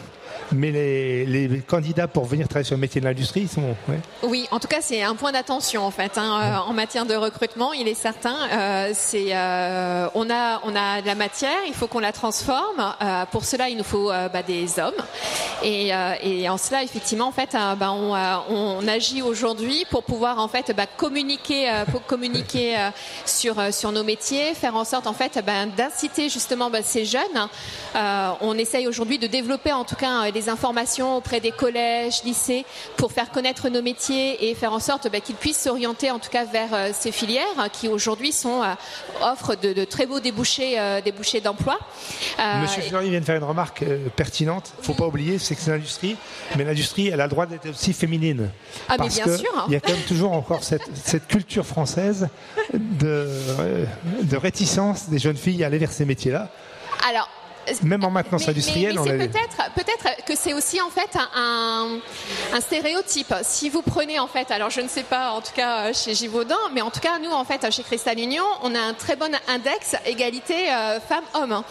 mais 0.53 0.71
les, 0.71 1.63
candidats 1.67 2.09
pour 2.09 2.25
venir 2.25 2.49
travailler 2.49 2.67
sur 2.67 2.77
le 2.77 2.81
métier 2.81 3.01
de 3.01 3.07
l'industrie 3.07 3.49
sont. 3.49 3.75
Oui, 4.23 4.47
en 4.51 4.59
tout 4.59 4.69
cas, 4.69 4.81
c'est 4.81 5.03
un 5.03 5.15
point 5.15 5.33
d'attention 5.33 5.85
en 5.85 5.91
fait 5.91 6.17
hein, 6.17 6.41
euh, 6.43 6.71
en 6.71 6.73
matière 6.73 7.07
de 7.07 7.15
recrutement. 7.15 7.73
Il 7.73 7.89
est 7.89 7.95
certain, 7.95 8.37
euh, 8.53 8.91
c'est 8.95 9.35
euh, 9.35 10.09
on 10.15 10.31
a 10.31 10.61
on 10.65 10.75
a 10.75 11.03
de 11.03 11.07
la 11.07 11.15
matière, 11.15 11.59
il 11.67 11.75
faut 11.75 11.87
qu'on 11.87 11.99
la 11.99 12.13
transforme. 12.13 12.95
pour 13.31 13.45
cela, 13.45 13.69
il 13.69 13.77
nous 13.77 13.85
faut 13.85 14.09
bah, 14.09 14.43
des 14.43 14.79
hommes. 14.79 14.95
Et, 15.63 15.93
en 16.49 16.57
cela, 16.57 16.83
effectivement, 16.83 17.27
en 17.27 17.33
fait, 17.33 17.57
bah, 17.79 17.93
on, 17.93 18.89
agit 18.89 19.21
aujourd'hui 19.21 19.85
pour 19.91 20.03
pouvoir 20.03 20.39
en 20.39 20.49
fait 20.49 20.73
bah, 20.75 20.87
communiquer, 20.87 21.71
communiquer 22.07 22.77
sur 23.27 23.57
sur 23.73 23.93
nos 23.93 24.05
métiers, 24.05 24.55
faire 24.55 24.77
en 24.77 24.85
sorte 24.85 25.07
en 25.07 25.13
fait 25.13 25.39
d'inciter 25.77 26.29
justement 26.29 26.71
ces 26.83 27.05
jeunes. 27.05 27.49
on 28.41 28.57
essaye 28.57 28.87
aujourd'hui 28.87 29.19
de 29.19 29.27
développer 29.27 29.73
en 29.73 29.85
tout 29.85 29.97
cas 29.97 30.31
informations 30.47 31.17
auprès 31.17 31.41
des 31.41 31.51
collèges, 31.51 32.23
lycées, 32.25 32.65
pour 32.97 33.13
faire 33.13 33.31
connaître 33.31 33.69
nos 33.69 33.83
métiers 33.83 34.49
et 34.49 34.55
faire 34.55 34.73
en 34.73 34.79
sorte 34.79 35.11
bah, 35.11 35.21
qu'ils 35.21 35.35
puissent 35.35 35.61
s'orienter 35.61 36.11
en 36.11 36.19
tout 36.19 36.31
cas 36.31 36.45
vers 36.45 36.73
euh, 36.73 36.91
ces 36.93 37.13
filières 37.13 37.71
qui 37.73 37.89
aujourd'hui 37.89 38.33
sont 38.33 38.63
euh, 38.63 38.75
offrent 39.23 39.57
de, 39.57 39.85
très 39.85 40.07
beaux 40.07 40.21
débouchés, 40.21 40.79
euh, 40.79 41.01
débouchés 41.01 41.41
d'emploi. 41.41 41.79
Monsieur 42.61 42.83
Fleury 42.83 43.11
vient 43.11 43.21
de 43.21 43.25
faire 43.25 43.37
une 43.37 43.45
remarque 43.45 43.85
pertinente. 44.17 44.73
Il 44.79 44.81
ne 44.81 44.87
faut 44.87 44.95
pas 44.95 45.07
oublier, 45.07 45.39
c'est 45.39 45.55
que 45.55 45.61
c'est 45.61 45.71
l'industrie, 45.71 46.17
mais 46.57 46.65
l'industrie, 46.65 47.09
elle 47.09 47.21
a 47.21 47.25
le 47.25 47.31
droit 47.31 47.47
d'être 47.47 47.69
aussi 47.69 47.93
féminine. 47.93 48.51
Ah, 48.89 48.97
mais 48.99 49.09
bien 49.09 49.37
sûr. 49.37 49.65
Il 49.67 49.73
y 49.73 49.77
a 49.77 49.81
quand 49.81 49.93
même 49.93 50.03
toujours 50.03 50.33
encore 50.33 50.63
cette, 50.63 50.89
cette 50.95 51.27
culture 51.27 51.67
française 51.67 52.29
de, 52.73 53.29
de 54.23 54.37
réticence 54.37 55.09
des 55.09 55.19
jeunes 55.19 55.37
filles 55.37 55.65
à 55.65 55.67
aller 55.67 55.79
vers 55.79 55.93
ces 55.93 56.05
métiers-là. 56.05 56.51
Alors, 57.09 57.29
même 57.83 58.05
en 58.05 58.11
maintenance 58.11 58.49
industrielle, 58.49 58.97
peut-être 58.97 59.73
peut-être 59.75 60.25
que 60.25 60.37
c'est 60.37 60.55
aussi 60.55 60.81
en 60.81 60.91
fait 60.91 61.17
un, 61.35 61.99
un, 62.53 62.61
stéréotype. 62.61 63.35
Si 63.43 63.69
vous 63.69 63.83
prenez 63.83 64.19
en 64.19 64.27
fait, 64.27 64.51
alors 64.51 64.71
je 64.71 64.81
ne 64.81 64.89
sais 64.89 65.03
pas 65.03 65.33
en 65.33 65.41
tout 65.41 65.53
cas 65.55 65.93
chez 65.93 66.15
Givaudan, 66.15 66.57
mais 66.75 66.81
en 66.81 66.91
tout 66.91 67.01
cas 67.01 67.19
nous 67.19 67.31
en 67.31 67.45
fait 67.45 67.71
chez 67.71 67.83
Cristal 67.83 68.19
Union, 68.19 68.45
on 68.63 68.75
a 68.75 68.81
un 68.81 68.95
très 68.95 69.17
bon 69.17 69.35
index 69.49 69.97
égalité 70.07 70.71
euh, 70.71 71.01
femmes-hommes. 71.01 71.63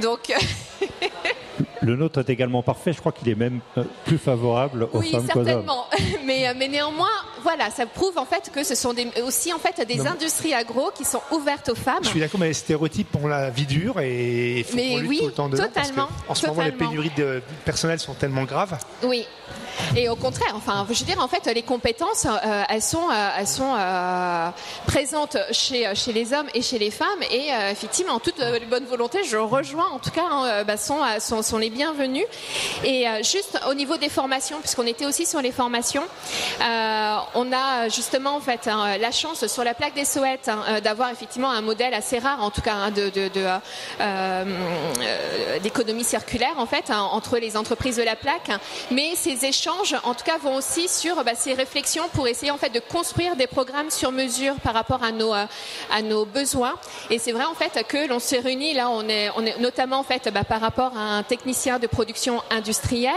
Donc 0.00 0.32
Le 1.80 1.96
nôtre 1.96 2.20
est 2.20 2.30
également 2.30 2.62
parfait. 2.62 2.92
Je 2.92 3.00
crois 3.00 3.12
qu'il 3.12 3.28
est 3.28 3.34
même 3.34 3.60
euh, 3.76 3.84
plus 4.04 4.18
favorable 4.18 4.88
aux 4.92 5.00
femmes 5.00 5.26
qu'aux 5.26 5.40
hommes. 5.40 5.46
Oui, 5.46 5.46
certainement. 5.46 5.86
Mais, 6.26 6.52
mais 6.54 6.68
néanmoins, 6.68 7.08
voilà, 7.48 7.70
ça 7.70 7.86
prouve 7.86 8.18
en 8.18 8.26
fait 8.26 8.50
que 8.54 8.62
ce 8.62 8.74
sont 8.74 8.92
des, 8.92 9.10
aussi 9.22 9.54
en 9.54 9.58
fait 9.58 9.80
des 9.86 10.06
industries 10.06 10.52
agro 10.52 10.90
qui 10.94 11.06
sont 11.06 11.22
ouvertes 11.30 11.70
aux 11.70 11.74
femmes. 11.74 12.02
Je 12.02 12.08
suis 12.08 12.20
d'accord, 12.20 12.38
mais 12.38 12.48
les 12.48 12.52
stéréotypes 12.52 13.16
ont 13.16 13.26
la 13.26 13.48
vie 13.48 13.64
dure 13.64 14.00
et 14.00 14.58
il 14.58 14.64
faut 14.64 14.76
qu'on 14.76 14.98
lutte 14.98 15.20
tout 15.20 15.26
le 15.26 15.32
temps 15.32 15.48
dedans. 15.48 15.62
Totalement. 15.64 16.08
En 16.28 16.34
ce 16.34 16.46
moment, 16.46 16.62
les 16.62 16.72
pénuries 16.72 17.12
de 17.16 17.42
personnel 17.64 18.00
sont 18.00 18.12
tellement 18.12 18.44
graves. 18.44 18.78
Oui. 19.02 19.26
Et 19.96 20.08
au 20.08 20.16
contraire, 20.16 20.52
enfin, 20.54 20.86
je 20.90 20.98
veux 20.98 21.04
dire, 21.06 21.20
en 21.20 21.28
fait, 21.28 21.46
les 21.52 21.62
compétences, 21.62 22.26
euh, 22.26 22.62
elles 22.68 22.82
sont, 22.82 23.08
euh, 23.10 23.28
elles 23.38 23.46
sont 23.46 23.74
euh, 23.76 24.50
présentes 24.86 25.36
chez, 25.52 25.94
chez 25.94 26.12
les 26.12 26.32
hommes 26.32 26.48
et 26.54 26.62
chez 26.62 26.78
les 26.78 26.90
femmes. 26.90 27.22
Et 27.30 27.48
effectivement, 27.70 28.14
en 28.14 28.18
toute 28.18 28.40
bonne 28.68 28.84
volonté, 28.84 29.20
je 29.24 29.36
rejoins, 29.36 29.88
en 29.88 29.98
tout 29.98 30.10
cas, 30.10 30.24
hein, 30.30 30.64
bah, 30.64 30.76
sont, 30.76 31.00
sont, 31.20 31.42
sont, 31.42 31.58
les 31.58 31.70
bienvenus. 31.70 32.26
Et 32.84 33.06
juste 33.22 33.58
au 33.68 33.74
niveau 33.74 33.96
des 33.96 34.08
formations, 34.08 34.58
puisqu'on 34.60 34.86
était 34.86 35.06
aussi 35.06 35.26
sur 35.26 35.40
les 35.40 35.52
formations, 35.52 36.04
on 36.60 37.37
a 37.52 37.88
justement, 37.88 38.36
en 38.36 38.40
fait, 38.40 38.68
hein, 38.68 38.98
la 38.98 39.10
chance 39.10 39.46
sur 39.46 39.64
la 39.64 39.74
plaque 39.74 39.94
des 39.94 40.04
Soettes 40.04 40.48
hein, 40.48 40.80
d'avoir 40.80 41.10
effectivement 41.10 41.50
un 41.50 41.60
modèle 41.60 41.94
assez 41.94 42.18
rare, 42.18 42.42
en 42.42 42.50
tout 42.50 42.62
cas, 42.62 42.90
de, 42.90 43.10
de, 43.10 43.28
d'économie 45.60 46.04
circulaire, 46.04 46.54
en 46.56 46.66
fait, 46.66 46.90
entre 46.90 47.38
les 47.38 47.56
entreprises 47.56 47.96
de 47.96 48.02
la 48.02 48.16
plaque. 48.16 48.50
Mais 48.90 49.14
ces 49.14 49.44
échanges 49.44 49.94
en 50.04 50.14
tout 50.14 50.24
cas, 50.24 50.38
vont 50.38 50.56
aussi 50.56 50.88
sur 50.88 51.22
bah, 51.24 51.32
ces 51.34 51.54
réflexions 51.54 52.08
pour 52.12 52.28
essayer 52.28 52.50
en 52.50 52.58
fait 52.58 52.70
de 52.70 52.80
construire 52.80 53.36
des 53.36 53.46
programmes 53.46 53.90
sur 53.90 54.12
mesure 54.12 54.54
par 54.56 54.74
rapport 54.74 55.02
à 55.02 55.12
nos 55.12 55.34
euh, 55.34 55.44
à 55.92 56.02
nos 56.02 56.24
besoins. 56.24 56.74
Et 57.10 57.18
c'est 57.18 57.32
vrai 57.32 57.44
en 57.44 57.54
fait 57.54 57.84
que 57.86 58.08
l'on 58.08 58.18
s'est 58.18 58.38
réunis 58.38 58.74
là, 58.74 58.90
on 58.90 59.08
est 59.08 59.30
on 59.36 59.44
est 59.44 59.58
notamment 59.58 59.98
en 59.98 60.02
fait 60.02 60.28
bah, 60.32 60.44
par 60.44 60.60
rapport 60.60 60.96
à 60.96 61.18
un 61.18 61.22
technicien 61.22 61.78
de 61.78 61.86
production 61.86 62.42
industrielle. 62.50 63.12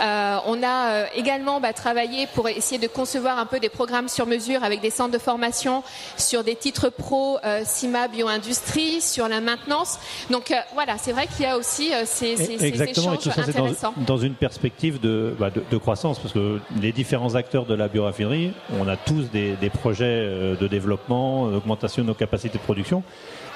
Euh, 0.00 0.38
on 0.46 0.62
a 0.62 0.90
euh, 0.90 1.06
également 1.14 1.60
bah, 1.60 1.72
travaillé 1.72 2.26
pour 2.28 2.48
essayer 2.48 2.78
de 2.78 2.88
concevoir 2.88 3.31
avoir 3.32 3.42
un 3.42 3.46
peu 3.46 3.60
des 3.60 3.68
programmes 3.68 4.08
sur 4.08 4.26
mesure 4.26 4.62
avec 4.62 4.80
des 4.80 4.90
centres 4.90 5.12
de 5.12 5.18
formation 5.18 5.82
sur 6.16 6.44
des 6.44 6.54
titres 6.54 6.90
pro 6.90 7.38
CIMA 7.64 8.08
bioindustrie, 8.08 9.00
sur 9.00 9.28
la 9.28 9.40
maintenance. 9.40 9.98
Donc 10.30 10.52
voilà, 10.74 10.98
c'est 10.98 11.12
vrai 11.12 11.26
qu'il 11.26 11.44
y 11.44 11.48
a 11.48 11.56
aussi 11.56 11.90
ces, 12.04 12.36
ces, 12.36 12.64
Exactement, 12.64 13.14
échanges 13.14 13.26
et 13.26 13.30
tout 13.30 13.34
ça, 13.34 13.48
intéressants. 13.48 13.94
Dans, 13.96 14.16
dans, 14.16 14.18
une 14.18 14.34
perspective 14.34 15.00
de, 15.00 15.34
bah, 15.38 15.50
de, 15.50 15.62
de, 15.68 15.76
croissance, 15.78 16.18
parce 16.18 16.34
que 16.34 16.60
les 16.80 16.92
différents 16.92 17.34
acteurs 17.34 17.66
de 17.66 17.74
la 17.74 17.88
bioraffinerie, 17.88 18.52
on 18.78 18.86
a 18.88 18.96
tous 18.96 19.30
des, 19.30 19.56
des 19.56 19.70
projets 19.70 20.56
de 20.60 20.66
développement, 20.68 21.48
d'augmentation 21.48 22.02
de 22.02 22.08
nos 22.08 22.14
capacités 22.14 22.58
de 22.58 22.62
production. 22.62 23.02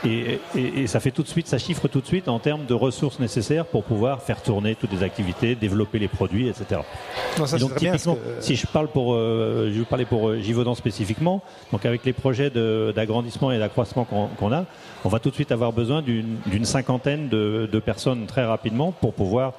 Et, 0.07 0.40
et, 0.54 0.82
et, 0.82 0.86
ça 0.86 1.00
fait 1.00 1.11
tout 1.11 1.22
de 1.22 1.28
suite, 1.28 1.48
ça 1.48 1.59
chiffre 1.59 1.88
tout 1.88 2.00
de 2.00 2.07
suite 2.07 2.28
en 2.28 2.38
termes 2.38 2.64
de 2.64 2.74
ressources 2.74 3.18
nécessaires 3.18 3.66
pour 3.66 3.82
pouvoir 3.84 4.22
faire 4.22 4.40
tourner 4.42 4.74
toutes 4.74 4.92
les 4.92 5.02
activités, 5.02 5.54
développer 5.54 5.98
les 5.98 6.09
produits, 6.09 6.48
etc. 6.48 6.80
Non, 7.38 7.46
ça, 7.46 7.57
et 7.57 7.61
donc 7.61 7.74
typiquement, 7.74 8.14
que... 8.14 8.20
si 8.40 8.57
je 8.57 8.66
parle 8.66 8.88
pour, 8.88 9.14
euh, 9.14 9.70
je 9.72 9.78
vais 9.80 9.84
parler 9.84 10.04
pour 10.04 10.28
euh, 10.28 10.40
Givaudan 10.40 10.74
spécifiquement, 10.74 11.42
donc 11.72 11.84
avec 11.84 12.04
les 12.04 12.12
projets 12.12 12.50
d'agrandissement 12.50 13.50
et 13.50 13.59
d'accroissement 13.59 14.04
qu'on 14.04 14.28
qu 14.28 14.54
a, 14.54 14.64
on 15.04 15.09
va 15.09 15.18
tout 15.18 15.30
de 15.30 15.34
suite 15.34 15.52
avoir 15.52 15.72
besoin 15.72 16.02
d'une 16.02 16.64
cinquantaine 16.64 17.28
de, 17.28 17.68
de, 17.70 17.78
personnes 17.80 18.26
très 18.26 18.44
rapidement 18.44 18.92
pour 18.92 19.12
pouvoir 19.12 19.52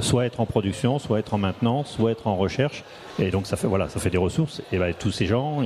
soit 0.00 0.26
être 0.26 0.40
en 0.40 0.46
production, 0.46 0.98
soit 0.98 1.18
être 1.18 1.34
en 1.34 1.38
maintenance, 1.38 1.90
soit 1.90 2.12
être 2.12 2.26
en 2.26 2.36
recherche. 2.36 2.84
Et 3.18 3.30
donc 3.30 3.46
ça 3.46 3.56
fait 3.56 3.66
voilà, 3.66 3.88
ça 3.88 4.00
fait 4.00 4.10
des 4.10 4.18
ressources. 4.18 4.62
Et 4.72 4.78
ben, 4.78 4.94
tous 4.94 5.12
ces 5.12 5.26
gens, 5.26 5.62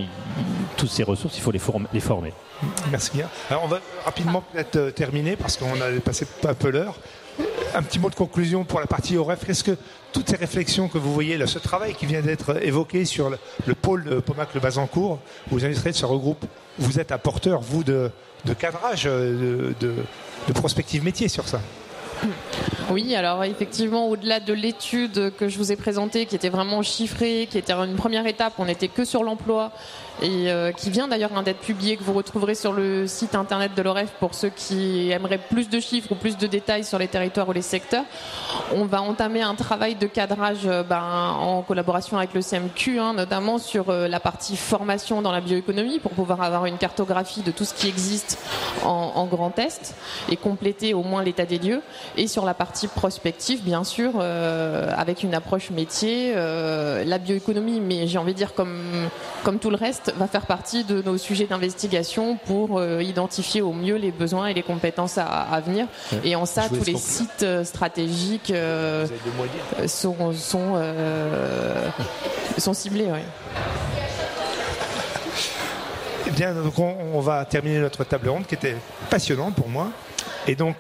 toutes 0.77 0.91
ces 0.91 1.03
ressources, 1.03 1.37
il 1.37 1.41
faut 1.41 1.51
les, 1.53 1.59
former. 1.59 2.33
Merci 2.91 3.13
bien. 3.15 3.29
Alors 3.51 3.65
on 3.65 3.69
va 3.69 3.81
rapidement 4.05 4.43
peut-être 4.53 4.91
terminer 4.91 5.37
parce 5.37 5.57
qu'on 5.57 5.81
a 5.81 6.01
passé 6.05 6.27
un 6.45 6.55
peu 6.55 6.71
l'heure. 6.71 6.99
Un 7.75 7.83
petit 7.83 8.01
mot 8.01 8.11
de 8.11 8.17
conclusion 8.17 8.65
pour 8.65 8.81
la 8.81 8.87
partie 8.87 9.17
OREF. 9.17 9.49
Est-ce 9.49 9.63
que 9.63 9.77
toutes 10.13 10.29
ces 10.29 10.37
réflexions 10.37 10.89
que 10.89 10.99
vous 10.99 11.13
voyez, 11.13 11.47
ce 11.47 11.61
travail 11.61 11.95
qui 11.95 12.07
vient 12.07 12.21
d'être 12.21 12.61
évoqué 12.65 13.05
sur 13.05 13.31
le, 13.31 13.39
le 13.67 13.75
pôle 13.75 14.03
de 14.05 14.19
Pomac 14.19 14.53
le 14.55 14.61
Bazancourt, 14.61 15.21
où 15.53 15.59
les 15.59 15.67
industriels 15.67 15.95
se 15.95 16.05
regroupent, 16.05 16.47
vous 16.79 16.99
êtes 16.99 17.13
apporteur, 17.13 17.61
vous, 17.61 17.85
de, 17.85 18.11
cadrage, 18.59 19.05
de, 19.05 19.73
de, 19.79 19.95
de 20.49 20.53
prospective 20.53 21.05
métier 21.05 21.29
sur 21.29 21.47
ça 21.47 21.61
oui, 22.91 23.15
alors 23.15 23.45
effectivement, 23.45 24.09
au-delà 24.09 24.41
de 24.41 24.53
l'étude 24.53 25.33
que 25.37 25.49
je 25.49 25.59
vous 25.59 25.73
ai 25.73 25.77
présentée, 25.77 26.27
qui 26.27 26.35
était 26.35 26.49
vraiment 26.49 26.83
chiffrée, 26.83 27.47
qui 27.51 27.59
était 27.59 27.73
une 27.73 27.97
première 27.97 28.27
étape, 28.27 28.55
on 28.59 28.65
n'était 28.65 28.89
que 28.89 29.05
sur 29.05 29.23
l'emploi 29.23 29.73
et 30.23 30.51
euh, 30.51 30.73
qui 30.73 30.91
vient 30.91 31.09
d'ailleurs 31.09 31.31
d'être 31.43 31.61
publié, 31.61 31.97
que 31.97 32.03
vous 32.03 32.13
retrouverez 32.13 32.55
sur 32.55 32.73
le 32.73 33.07
site 33.07 33.35
internet 33.35 33.75
de 33.75 33.83
l'OREF 33.83 34.11
pour 34.19 34.35
ceux 34.35 34.49
qui 34.49 35.11
aimeraient 35.11 35.39
plus 35.39 35.69
de 35.69 35.81
chiffres 35.81 36.13
ou 36.13 36.15
plus 36.15 36.37
de 36.37 36.47
détails 36.47 36.85
sur 36.85 36.99
les 36.99 37.09
territoires 37.09 37.49
ou 37.49 37.53
les 37.53 37.63
secteurs. 37.63 38.05
On 38.75 38.85
va 38.85 39.01
entamer 39.03 39.43
un 39.43 39.55
travail 39.55 39.95
de 39.95 40.07
cadrage 40.07 40.69
ben, 40.89 41.35
en 41.39 41.63
collaboration 41.63 42.19
avec 42.19 42.35
le 42.35 42.43
CMQ, 42.43 42.99
hein, 42.99 43.13
notamment 43.15 43.59
sur 43.59 43.91
euh, 43.91 44.09
la 44.09 44.21
partie 44.21 44.57
formation 44.57 45.23
dans 45.23 45.33
la 45.33 45.41
bioéconomie 45.41 45.99
pour 45.99 46.13
pouvoir 46.13 46.43
avoir 46.43 46.67
une 46.67 46.79
cartographie 46.79 47.43
de 47.43 47.51
tout 47.51 47.65
ce 47.65 47.75
qui 47.75 47.89
existe 47.89 48.39
en, 48.85 49.27
Grand 49.29 49.59
Est 49.59 49.95
et 50.31 50.37
compléter 50.37 50.95
au 50.95 51.03
moins 51.03 51.23
l'état 51.23 51.45
des 51.45 51.59
lieux. 51.59 51.83
Et 52.17 52.29
sur 52.29 52.45
la 52.45 52.55
partie 52.55 52.89
prospective, 52.89 53.63
bien 53.63 53.85
sûr, 53.85 54.13
euh, 54.19 54.91
avec 54.97 55.23
une 55.23 55.35
approche 55.35 55.71
métier, 55.71 56.33
euh, 56.35 57.05
la 57.05 57.19
bioéconomie, 57.19 57.81
mais 57.81 58.07
j'ai 58.07 58.17
envie 58.19 58.33
de 58.33 58.39
dire 58.39 58.55
comme 58.55 59.59
tout 59.61 59.71
le 59.71 59.77
reste, 59.77 60.08
va 60.17 60.27
faire 60.27 60.47
partie 60.47 60.85
de 60.85 61.03
nos 61.03 61.19
sujets 61.19 61.47
d'investigation 61.47 62.37
pour 62.37 62.79
euh, 62.79 63.03
identifier 63.03 63.63
au 63.63 63.73
mieux 63.73 63.97
les 63.97 64.11
besoins 64.11 64.47
et 64.47 64.55
les 64.55 64.63
compétences 64.63 65.19
à, 65.19 65.27
à 65.27 65.61
venir. 65.61 65.87
Ouais. 66.13 66.21
Et 66.25 66.37
en 66.37 66.47
ça, 66.47 66.69
tous 66.69 66.85
les 66.85 66.97
sites 66.97 67.43
euh, 67.43 67.65
stratégiques 67.65 68.51
euh, 68.51 69.07
sont, 69.87 70.33
sont, 70.33 70.75
sont, 72.59 72.75
ciblés. 72.75 73.07
Ouais. 73.07 73.25
Eh 76.27 76.31
bien, 76.31 76.55
donc 76.55 76.79
on, 76.79 76.95
on, 77.15 77.21
va 77.21 77.45
terminer 77.45 77.79
notre 77.79 78.05
table 78.05 78.29
ronde 78.29 78.47
qui 78.47 78.55
était 78.55 78.77
passionnante 79.11 79.55
pour 79.55 79.69
moi. 79.69 79.89
Et 80.47 80.55
donc, 80.55 80.77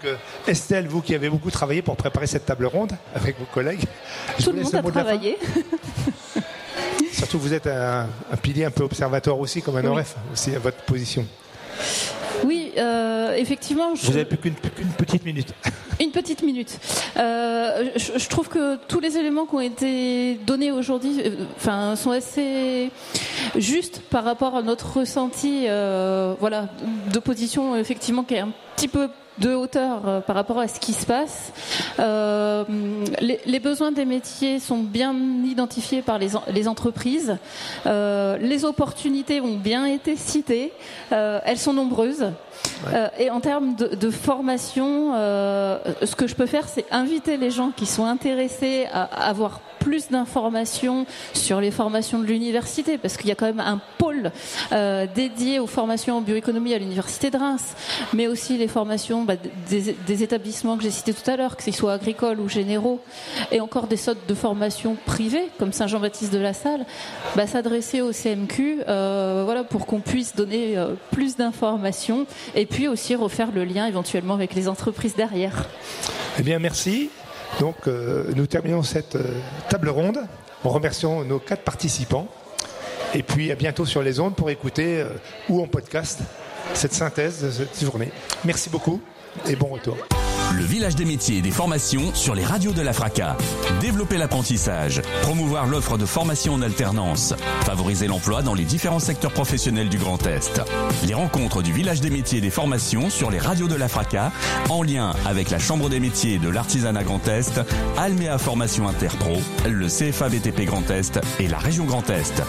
Estelle, 0.46 0.86
vous 0.88 1.02
qui 1.02 1.14
avez 1.14 1.28
beaucoup 1.28 1.50
travaillé 1.50 1.82
pour 1.82 1.96
préparer 1.96 2.26
cette 2.26 2.46
table 2.46 2.66
ronde 2.66 2.92
avec 3.14 3.38
vos 3.38 3.44
collègues, 3.44 3.84
tout 4.42 4.52
le 4.52 4.62
monde 4.62 4.74
a 4.74 4.82
travaillé. 4.82 5.38
Surtout, 7.18 7.40
vous 7.40 7.52
êtes 7.52 7.66
un, 7.66 8.06
un, 8.30 8.36
pilier 8.36 8.64
un 8.64 8.70
peu 8.70 8.84
observatoire 8.84 9.40
aussi, 9.40 9.60
comme 9.60 9.76
un 9.76 9.80
oui. 9.80 9.88
OREF, 9.88 10.14
aussi 10.32 10.54
à 10.54 10.60
votre 10.60 10.76
position. 10.84 11.26
Oui, 12.44 12.70
euh, 12.78 13.34
effectivement. 13.34 13.96
Je... 13.96 14.06
Vous 14.06 14.12
avez 14.12 14.24
plus 14.24 14.38
qu'une 14.38 14.54
qu 14.54 14.84
petite 14.96 15.24
minute. 15.24 15.52
Une 16.00 16.12
petite 16.12 16.44
minute. 16.44 16.78
Euh, 17.16 17.90
je, 17.96 18.20
je, 18.20 18.28
trouve 18.28 18.48
que 18.48 18.76
tous 18.86 19.00
les 19.00 19.16
éléments 19.16 19.46
qui 19.46 19.54
ont 19.56 19.60
été 19.60 20.34
donnés 20.46 20.70
aujourd'hui, 20.70 21.20
enfin, 21.56 21.96
sont 21.96 22.12
assez 22.12 22.92
justes 23.56 24.00
par 24.08 24.22
rapport 24.22 24.54
à 24.54 24.62
notre 24.62 24.98
ressenti, 24.98 25.64
euh, 25.66 26.36
voilà, 26.38 26.68
d'opposition 27.12 27.74
effectivement 27.74 28.22
qui 28.22 28.34
est 28.34 28.40
un 28.40 28.52
petit 28.76 28.86
peu 28.86 29.08
de 29.40 29.54
hauteur 29.54 30.02
euh, 30.06 30.20
par 30.20 30.36
rapport 30.36 30.58
à 30.58 30.68
ce 30.68 30.80
qui 30.80 30.92
se 30.92 31.06
passe. 31.06 31.52
Euh, 31.98 32.64
les, 33.20 33.40
les, 33.44 33.60
besoins 33.60 33.92
des 33.92 34.04
métiers 34.04 34.58
sont 34.58 34.78
bien 34.78 35.14
identifiés 35.44 36.02
par 36.02 36.18
les, 36.18 36.30
les 36.52 36.68
entreprises. 36.68 37.36
Euh, 37.86 38.36
les 38.38 38.64
opportunités 38.64 39.40
ont 39.40 39.56
bien 39.56 39.84
été 39.84 40.16
citées. 40.16 40.72
Euh, 41.12 41.40
elles 41.44 41.58
sont 41.58 41.72
nombreuses. 41.72 42.32
Ouais. 42.86 43.10
et 43.18 43.30
en 43.30 43.40
termes 43.40 43.76
de, 43.76 43.94
de 43.94 44.10
formation, 44.10 45.12
ce 45.12 46.14
que 46.16 46.26
je 46.26 46.34
peux 46.34 46.46
faire, 46.46 46.68
c'est 46.68 46.84
inviter 46.90 47.36
les 47.36 47.50
gens 47.50 47.70
qui 47.74 47.86
sont 47.86 48.04
intéressés 48.04 48.86
à 48.92 49.04
avoir 49.28 49.60
plus 49.78 50.08
d'informations 50.08 51.06
sur 51.34 51.60
les 51.60 51.70
formations 51.70 52.18
de 52.18 52.24
l'université, 52.24 52.98
parce 52.98 53.16
qu'il 53.16 53.28
y 53.28 53.32
a 53.32 53.34
quand 53.34 53.46
même 53.46 53.60
un 53.60 53.80
pôle 53.98 54.32
euh, 54.72 55.06
dédié 55.12 55.58
aux 55.58 55.66
formations 55.66 56.18
en 56.18 56.20
bioéconomie 56.20 56.74
à 56.74 56.78
l'université 56.78 57.30
de 57.30 57.36
Reims, 57.36 57.74
mais 58.12 58.26
aussi 58.26 58.58
les 58.58 58.68
formations 58.68 59.24
bah, 59.24 59.34
des, 59.68 60.22
établissements 60.22 60.76
que 60.76 60.82
j'ai 60.82 60.90
cités 60.90 61.14
tout 61.14 61.30
à 61.30 61.36
l'heure, 61.36 61.56
que 61.56 61.62
ce 61.62 61.70
soit 61.70 61.94
agricoles 61.94 62.40
ou 62.40 62.48
généraux, 62.48 63.00
et 63.52 63.60
encore 63.60 63.86
des 63.86 63.96
sortes 63.96 64.26
de 64.28 64.34
formations 64.34 64.96
privées, 65.06 65.48
comme 65.58 65.72
Saint-Jean-Baptiste 65.72 66.32
de 66.32 66.38
la 66.38 66.52
Salle, 66.52 66.84
bah, 67.36 67.46
s'adresser 67.46 68.00
au 68.00 68.12
CMQ, 68.12 68.82
euh, 68.88 69.42
voilà, 69.44 69.64
pour 69.64 69.86
qu'on 69.86 70.00
puisse 70.00 70.34
donner 70.34 70.76
euh, 70.76 70.94
plus 71.10 71.36
d'informations, 71.36 72.26
et 72.54 72.66
puis 72.66 72.88
aussi 72.88 73.14
refaire 73.14 73.52
le 73.52 73.64
lien 73.64 73.86
éventuellement 73.86 74.34
avec 74.34 74.54
les 74.54 74.68
entreprises 74.68 75.14
derrière. 75.14 75.68
Eh 76.38 76.42
bien, 76.42 76.58
merci. 76.58 77.10
Donc 77.60 77.76
euh, 77.86 78.24
nous 78.34 78.46
terminons 78.46 78.82
cette 78.82 79.16
euh, 79.16 79.40
table 79.68 79.88
ronde 79.88 80.18
en 80.64 80.68
remerciant 80.68 81.24
nos 81.24 81.38
quatre 81.38 81.62
participants. 81.62 82.28
Et 83.14 83.22
puis 83.22 83.50
à 83.50 83.54
bientôt 83.54 83.86
sur 83.86 84.02
les 84.02 84.20
ondes 84.20 84.36
pour 84.36 84.50
écouter 84.50 85.00
euh, 85.00 85.08
ou 85.48 85.62
en 85.62 85.66
podcast 85.66 86.20
cette 86.74 86.92
synthèse 86.92 87.42
de 87.42 87.50
cette 87.50 87.82
journée. 87.82 88.10
Merci 88.44 88.70
beaucoup 88.70 89.00
et 89.46 89.56
bon 89.56 89.68
retour. 89.68 89.96
Le 90.56 90.64
village 90.64 90.96
des 90.96 91.04
métiers 91.04 91.38
et 91.38 91.42
des 91.42 91.50
formations 91.50 92.14
sur 92.14 92.34
les 92.34 92.44
radios 92.44 92.72
de 92.72 92.80
la 92.80 92.92
FRACA. 92.92 93.36
Développer 93.80 94.16
l'apprentissage, 94.16 95.02
promouvoir 95.22 95.66
l'offre 95.66 95.98
de 95.98 96.06
formation 96.06 96.54
en 96.54 96.62
alternance, 96.62 97.34
favoriser 97.62 98.06
l'emploi 98.06 98.42
dans 98.42 98.54
les 98.54 98.64
différents 98.64 98.98
secteurs 98.98 99.32
professionnels 99.32 99.88
du 99.88 99.98
Grand 99.98 100.24
Est. 100.26 100.62
Les 101.06 101.14
rencontres 101.14 101.62
du 101.62 101.72
village 101.72 102.00
des 102.00 102.10
métiers 102.10 102.38
et 102.38 102.42
des 102.42 102.50
formations 102.50 103.10
sur 103.10 103.30
les 103.30 103.38
radios 103.38 103.68
de 103.68 103.74
la 103.74 103.88
FRACA, 103.88 104.32
en 104.70 104.82
lien 104.82 105.12
avec 105.26 105.50
la 105.50 105.58
Chambre 105.58 105.90
des 105.90 106.00
métiers 106.00 106.38
de 106.38 106.48
l'artisanat 106.48 107.04
Grand 107.04 107.26
Est, 107.28 107.60
Almea 107.98 108.38
Formation 108.38 108.88
Interpro, 108.88 109.36
le 109.68 109.86
CFA 109.86 110.28
BTP 110.28 110.64
Grand 110.64 110.90
Est 110.90 111.20
et 111.40 111.48
la 111.48 111.58
région 111.58 111.84
Grand 111.84 112.08
Est. 112.08 112.42